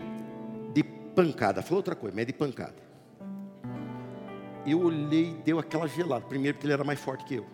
de 0.74 0.82
pancada. 0.82 1.62
Falou 1.62 1.78
outra 1.78 1.94
coisa, 1.94 2.16
mas 2.16 2.24
é 2.24 2.26
de 2.26 2.34
pancada. 2.34 2.74
Eu 4.66 4.82
olhei 4.82 5.30
e 5.30 5.34
deu 5.46 5.60
aquela 5.60 5.88
gelada. 5.88 6.26
Primeiro, 6.26 6.56
porque 6.58 6.66
ele 6.66 6.74
era 6.74 6.84
mais 6.84 7.00
forte 7.00 7.24
que 7.24 7.36
eu. 7.36 7.46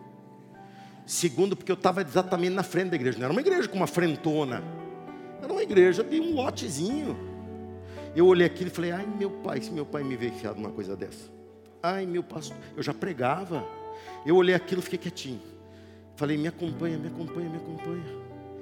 Segundo, 1.06 1.58
porque 1.58 1.74
eu 1.74 1.76
estava 1.76 2.02
exatamente 2.02 2.54
na 2.54 2.64
frente 2.64 2.92
da 2.92 2.96
igreja. 2.96 3.18
Não 3.18 3.26
era 3.26 3.34
uma 3.34 3.42
igreja 3.42 3.68
com 3.68 3.76
uma 3.76 3.86
frentona. 3.86 4.64
Era 5.44 5.52
uma 5.52 5.62
igreja 5.62 6.06
de 6.06 6.22
um 6.22 6.36
lotezinho. 6.36 7.35
Eu 8.16 8.28
olhei 8.28 8.48
aquilo 8.48 8.70
e 8.70 8.74
falei, 8.74 8.92
ai 8.92 9.06
meu 9.06 9.30
pai, 9.30 9.62
se 9.62 9.72
meu 9.72 9.86
pai 9.86 10.04
me 10.04 10.16
ver 10.16 10.30
enfiado 10.30 10.60
numa 10.60 10.72
coisa 10.72 10.96
dessa. 10.96 11.30
Ai 11.84 12.06
meu 12.06 12.24
pastor, 12.24 12.58
eu 12.76 12.82
já 12.82 12.94
pregava. 12.94 13.66
Eu 14.26 14.36
olhei 14.36 14.56
aquilo 14.56 14.80
e 14.80 14.84
fiquei 14.84 14.98
quietinho. 14.98 15.42
Falei, 16.16 16.38
me 16.38 16.48
acompanha, 16.48 16.98
me 16.98 17.08
acompanha, 17.08 17.50
me 17.50 17.58
acompanha. 17.58 18.04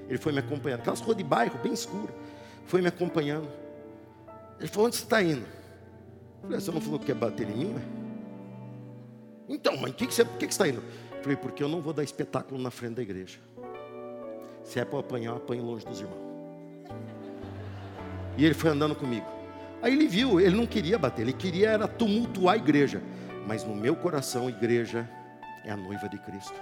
Ele 0.10 0.18
foi 0.18 0.32
me 0.32 0.40
acompanhando. 0.40 0.80
Aquelas 0.80 1.00
ruas 1.00 1.16
de 1.16 1.24
bairro, 1.24 1.58
bem 1.60 1.74
escura. 1.74 2.14
Foi 2.66 2.82
me 2.82 2.88
acompanhando. 2.88 3.48
Ele 4.60 4.68
falou, 4.68 4.88
onde 4.88 4.96
você 4.96 5.04
está 5.04 5.22
indo? 5.22 5.46
Eu 6.42 6.48
falei, 6.48 6.60
você 6.60 6.72
não 6.72 6.82
falou 6.82 7.00
que 7.00 7.06
quer 7.06 7.16
bater 7.16 7.48
em 7.48 7.56
mim? 7.56 7.74
Ué? 7.76 7.82
Então, 9.48 9.78
mãe, 9.78 9.92
que 9.92 10.08
que 10.08 10.14
você, 10.14 10.26
por 10.26 10.38
que, 10.38 10.48
que 10.48 10.54
você 10.54 10.64
está 10.64 10.68
indo? 10.68 10.84
Eu 11.16 11.22
falei, 11.22 11.38
porque 11.38 11.64
eu 11.64 11.70
não 11.70 11.80
vou 11.80 11.94
dar 11.94 12.04
espetáculo 12.04 12.60
na 12.60 12.72
frente 12.72 12.96
da 12.96 13.02
igreja. 13.02 13.40
Se 14.64 14.80
é 14.80 14.86
para 14.86 15.00
apanhar, 15.00 15.32
eu 15.32 15.38
apanho 15.38 15.64
longe 15.64 15.86
dos 15.86 16.00
irmãos. 16.00 16.24
E 18.38 18.46
ele 18.46 18.54
foi 18.54 18.70
andando 18.70 18.96
comigo. 18.96 19.43
Aí 19.84 19.92
ele 19.92 20.08
viu, 20.08 20.40
ele 20.40 20.56
não 20.56 20.66
queria 20.66 20.98
bater, 20.98 21.24
ele 21.24 21.34
queria 21.34 21.72
era 21.72 21.90
tumultuar 21.90 22.56
a 22.56 22.58
igreja. 22.58 23.04
Mas 23.46 23.66
no 23.66 23.76
meu 23.76 23.98
coração, 23.98 24.50
igreja 24.50 25.10
é 25.66 25.72
a 25.72 25.76
noiva 25.76 26.08
de 26.08 26.18
Cristo. 26.20 26.56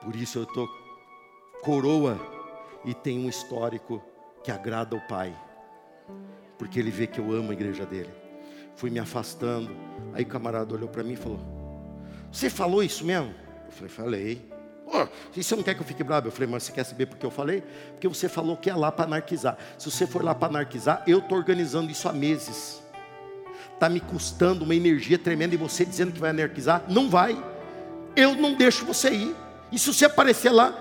Por 0.00 0.16
isso 0.16 0.40
eu 0.40 0.42
estou 0.42 0.68
coroa 1.62 2.18
e 2.84 2.92
tenho 2.92 3.22
um 3.22 3.28
histórico 3.28 4.02
que 4.42 4.50
agrada 4.50 4.96
ao 4.96 5.02
Pai. 5.02 5.32
Porque 6.58 6.80
ele 6.80 6.90
vê 6.90 7.06
que 7.06 7.20
eu 7.20 7.30
amo 7.30 7.50
a 7.50 7.54
igreja 7.54 7.86
dele. 7.86 8.10
Fui 8.74 8.90
me 8.90 8.98
afastando. 8.98 9.70
Aí 10.12 10.24
o 10.24 10.26
camarada 10.26 10.74
olhou 10.74 10.88
para 10.88 11.04
mim 11.04 11.12
e 11.12 11.16
falou: 11.16 11.38
Você 12.32 12.50
falou 12.50 12.82
isso 12.82 13.04
mesmo? 13.04 13.32
Eu 13.66 13.70
falei: 13.70 13.88
Falei. 13.88 14.57
Oh, 14.90 15.06
e 15.36 15.44
você 15.44 15.54
não 15.54 15.62
quer 15.62 15.74
que 15.74 15.80
eu 15.80 15.86
fique 15.86 16.02
bravo? 16.02 16.28
Eu 16.28 16.32
falei, 16.32 16.48
mas 16.48 16.62
você 16.62 16.72
quer 16.72 16.84
saber 16.84 17.06
por 17.06 17.18
que 17.18 17.26
eu 17.26 17.30
falei? 17.30 17.62
Porque 17.92 18.08
você 18.08 18.28
falou 18.28 18.56
que 18.56 18.70
é 18.70 18.74
lá 18.74 18.90
para 18.90 19.04
anarquizar. 19.04 19.58
Se 19.76 19.90
você 19.90 20.06
for 20.06 20.24
lá 20.24 20.34
para 20.34 20.48
anarquizar, 20.48 21.02
eu 21.06 21.18
estou 21.18 21.36
organizando 21.36 21.90
isso 21.90 22.08
há 22.08 22.12
meses. 22.12 22.82
Está 23.74 23.88
me 23.88 24.00
custando 24.00 24.64
uma 24.64 24.74
energia 24.74 25.18
tremenda 25.18 25.54
e 25.54 25.58
você 25.58 25.84
dizendo 25.84 26.12
que 26.12 26.18
vai 26.18 26.30
anarquizar? 26.30 26.84
Não 26.88 27.08
vai. 27.10 27.36
Eu 28.16 28.34
não 28.34 28.54
deixo 28.54 28.86
você 28.86 29.10
ir. 29.10 29.36
E 29.70 29.78
se 29.78 29.92
você 29.92 30.06
aparecer 30.06 30.50
lá, 30.50 30.76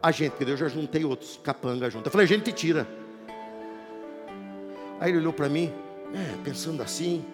a 0.00 0.12
gente, 0.12 0.32
porque 0.32 0.50
eu 0.50 0.56
já 0.56 0.68
juntei 0.68 1.04
outros 1.04 1.38
capanga 1.42 1.90
junto. 1.90 2.06
Eu 2.06 2.12
falei, 2.12 2.24
a 2.24 2.28
gente 2.28 2.52
tira. 2.52 2.86
Aí 5.00 5.10
ele 5.10 5.18
olhou 5.18 5.32
para 5.32 5.48
mim, 5.48 5.72
é, 6.14 6.36
pensando 6.44 6.82
assim. 6.82 7.24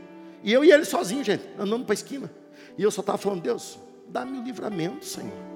E 0.42 0.52
eu 0.52 0.64
e 0.64 0.72
ele 0.72 0.84
sozinho, 0.84 1.22
gente, 1.22 1.44
andando 1.58 1.84
para 1.84 1.92
a 1.92 1.94
esquina. 1.94 2.30
E 2.78 2.82
eu 2.82 2.90
só 2.90 3.00
estava 3.02 3.18
falando, 3.18 3.42
Deus, 3.42 3.78
dá-me 4.08 4.38
o 4.38 4.42
livramento, 4.42 5.04
Senhor. 5.04 5.55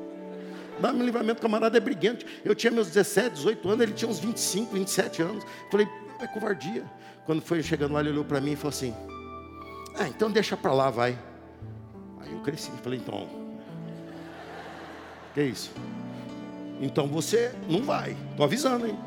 Dá-me 0.80 1.02
o 1.02 1.04
livramento, 1.04 1.40
camarada 1.40 1.76
é 1.76 1.80
brigante. 1.80 2.26
Eu 2.44 2.54
tinha 2.54 2.70
meus 2.70 2.88
17, 2.88 3.36
18 3.36 3.68
anos, 3.68 3.82
ele 3.82 3.92
tinha 3.92 4.10
uns 4.10 4.18
25, 4.18 4.74
27 4.74 5.22
anos. 5.22 5.44
Falei, 5.70 5.88
é 6.20 6.26
covardia. 6.26 6.84
Quando 7.26 7.42
foi 7.42 7.62
chegando 7.62 7.94
lá, 7.94 8.00
ele 8.00 8.10
olhou 8.10 8.24
para 8.24 8.40
mim 8.40 8.52
e 8.52 8.56
falou 8.56 8.70
assim: 8.70 8.94
Ah, 9.96 10.08
então 10.08 10.30
deixa 10.30 10.56
para 10.56 10.72
lá, 10.72 10.90
vai. 10.90 11.18
Aí 12.20 12.32
eu 12.32 12.40
cresci, 12.40 12.70
falei, 12.82 12.98
então. 12.98 13.28
Que 15.34 15.42
isso? 15.42 15.70
Então 16.80 17.06
você 17.06 17.52
não 17.68 17.82
vai. 17.82 18.16
Estou 18.30 18.44
avisando, 18.44 18.86
hein? 18.86 18.98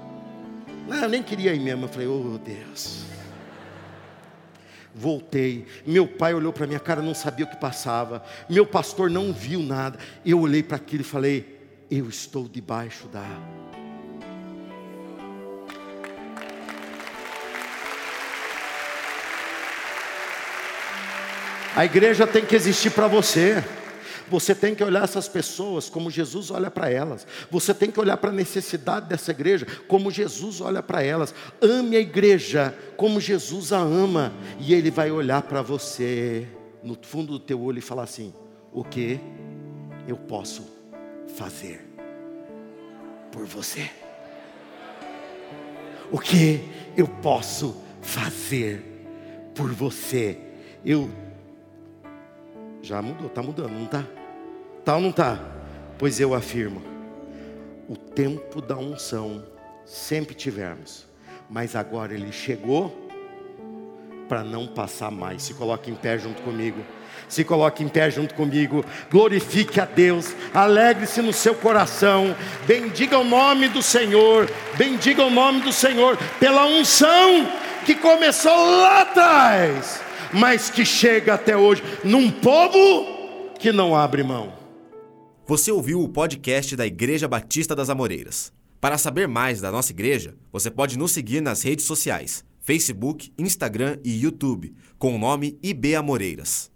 Não, 0.88 0.98
eu 0.98 1.10
nem 1.10 1.24
queria 1.24 1.54
ir 1.54 1.60
mesmo. 1.60 1.86
Eu 1.86 1.90
falei, 1.90 2.08
oh 2.08 2.38
Deus. 2.38 3.04
Voltei. 4.94 5.66
Meu 5.86 6.08
pai 6.08 6.34
olhou 6.34 6.54
para 6.54 6.68
minha 6.68 6.80
cara, 6.80 7.02
não 7.02 7.16
sabia 7.16 7.46
o 7.46 7.50
que 7.50 7.58
passava. 7.58 8.24
Meu 8.48 8.66
pastor 8.66 9.10
não 9.10 9.34
viu 9.34 9.60
nada. 9.62 9.98
Eu 10.24 10.40
olhei 10.40 10.62
para 10.62 10.78
aquilo 10.78 11.02
e 11.02 11.06
falei: 11.06 11.53
Eu 11.96 12.10
estou 12.10 12.50
debaixo 12.50 13.08
da. 13.08 13.24
A 21.76 21.86
igreja 21.86 22.26
tem 22.26 22.44
que 22.44 22.56
existir 22.56 22.90
para 22.90 23.08
você. 23.08 23.64
Você 24.28 24.56
tem 24.56 24.74
que 24.74 24.84
olhar 24.84 25.04
essas 25.04 25.28
pessoas 25.28 25.88
como 25.88 26.10
Jesus 26.10 26.50
olha 26.50 26.72
para 26.72 26.90
elas. 26.90 27.28
Você 27.52 27.76
tem 27.76 27.92
que 27.92 28.00
olhar 28.00 28.18
para 28.18 28.32
a 28.32 28.34
necessidade 28.34 29.08
dessa 29.08 29.30
igreja 29.30 29.68
como 29.88 30.10
Jesus 30.10 30.62
olha 30.62 30.82
para 30.82 31.04
elas. 31.04 31.32
Ame 31.62 31.96
a 31.96 32.00
igreja 32.00 32.76
como 32.98 33.22
Jesus 33.22 33.72
a 33.72 33.78
ama. 33.78 34.34
E 34.60 34.74
Ele 34.74 34.90
vai 34.90 35.12
olhar 35.12 35.44
para 35.44 35.62
você 35.62 36.48
no 36.82 36.98
fundo 37.00 37.34
do 37.34 37.40
teu 37.40 37.62
olho 37.62 37.78
e 37.78 37.82
falar 37.82 38.02
assim: 38.02 38.34
O 38.72 38.84
que 38.84 39.20
eu 40.08 40.18
posso 40.18 40.73
fazer 41.34 41.86
por 43.32 43.46
você? 43.46 43.90
O 46.12 46.20
que 46.20 46.70
eu 46.96 47.08
posso 47.08 47.76
fazer 48.02 48.84
por 49.56 49.72
você? 49.72 50.40
Eu 50.86 51.10
já 52.82 53.02
mudou, 53.02 53.28
está 53.28 53.42
mudando, 53.42 53.72
não 53.72 53.86
está? 53.86 54.06
Está 54.80 54.96
ou 54.96 55.02
não 55.02 55.10
está? 55.10 55.40
Pois 55.98 56.20
eu 56.20 56.34
afirmo: 56.34 56.82
o 57.88 57.96
tempo 57.96 58.62
da 58.62 58.78
unção 58.78 59.44
sempre 59.86 60.36
tivemos, 60.36 61.08
mas 61.50 61.76
agora 61.76 62.14
ele 62.14 62.32
chegou 62.32 63.04
para 64.28 64.44
não 64.44 64.68
passar 64.68 65.12
mais. 65.12 65.44
Se 65.44 65.54
coloque 65.54 65.90
em 65.90 65.96
pé 65.96 66.18
junto 66.18 66.42
comigo. 66.44 66.84
Se 67.34 67.44
coloque 67.44 67.84
em 67.84 67.88
pé 67.88 68.10
junto 68.12 68.34
comigo. 68.36 68.86
Glorifique 69.12 69.80
a 69.80 69.86
Deus. 69.86 70.34
Alegre-se 70.54 71.22
no 71.22 71.34
seu 71.34 71.56
coração. 71.56 72.36
Bendiga 72.66 73.18
o 73.18 73.24
nome 73.24 73.68
do 73.70 73.82
Senhor. 73.82 74.50
Bendiga 74.78 75.24
o 75.24 75.30
nome 75.30 75.62
do 75.62 75.72
Senhor 75.72 76.18
pela 76.40 76.66
unção 76.66 77.48
que 77.86 77.96
começou 77.96 78.54
lá 78.54 79.02
atrás 79.02 80.04
mas 80.34 80.70
que 80.70 80.84
chega 80.84 81.36
até 81.36 81.56
hoje 81.56 81.84
num 82.04 82.32
povo 82.32 83.52
que 83.60 83.72
não 83.72 83.96
abre 83.96 84.24
mão. 84.24 84.54
Você 85.46 85.72
ouviu 85.72 86.02
o 86.02 86.10
podcast 86.10 86.76
da 86.76 86.86
Igreja 86.86 87.28
Batista 87.28 87.76
das 87.76 87.90
Amoreiras. 87.90 88.52
Para 88.82 88.98
saber 88.98 89.28
mais 89.28 89.62
da 89.62 89.72
nossa 89.72 89.92
igreja, 89.92 90.36
você 90.52 90.70
pode 90.70 90.98
nos 90.98 91.12
seguir 91.12 91.42
nas 91.42 91.62
redes 91.62 91.86
sociais: 91.86 92.44
Facebook, 92.60 93.32
Instagram 93.38 93.98
e 94.04 94.22
YouTube, 94.22 94.74
com 94.98 95.16
o 95.16 95.20
nome 95.20 95.58
IB 95.62 95.96
Amoreiras. 95.96 96.73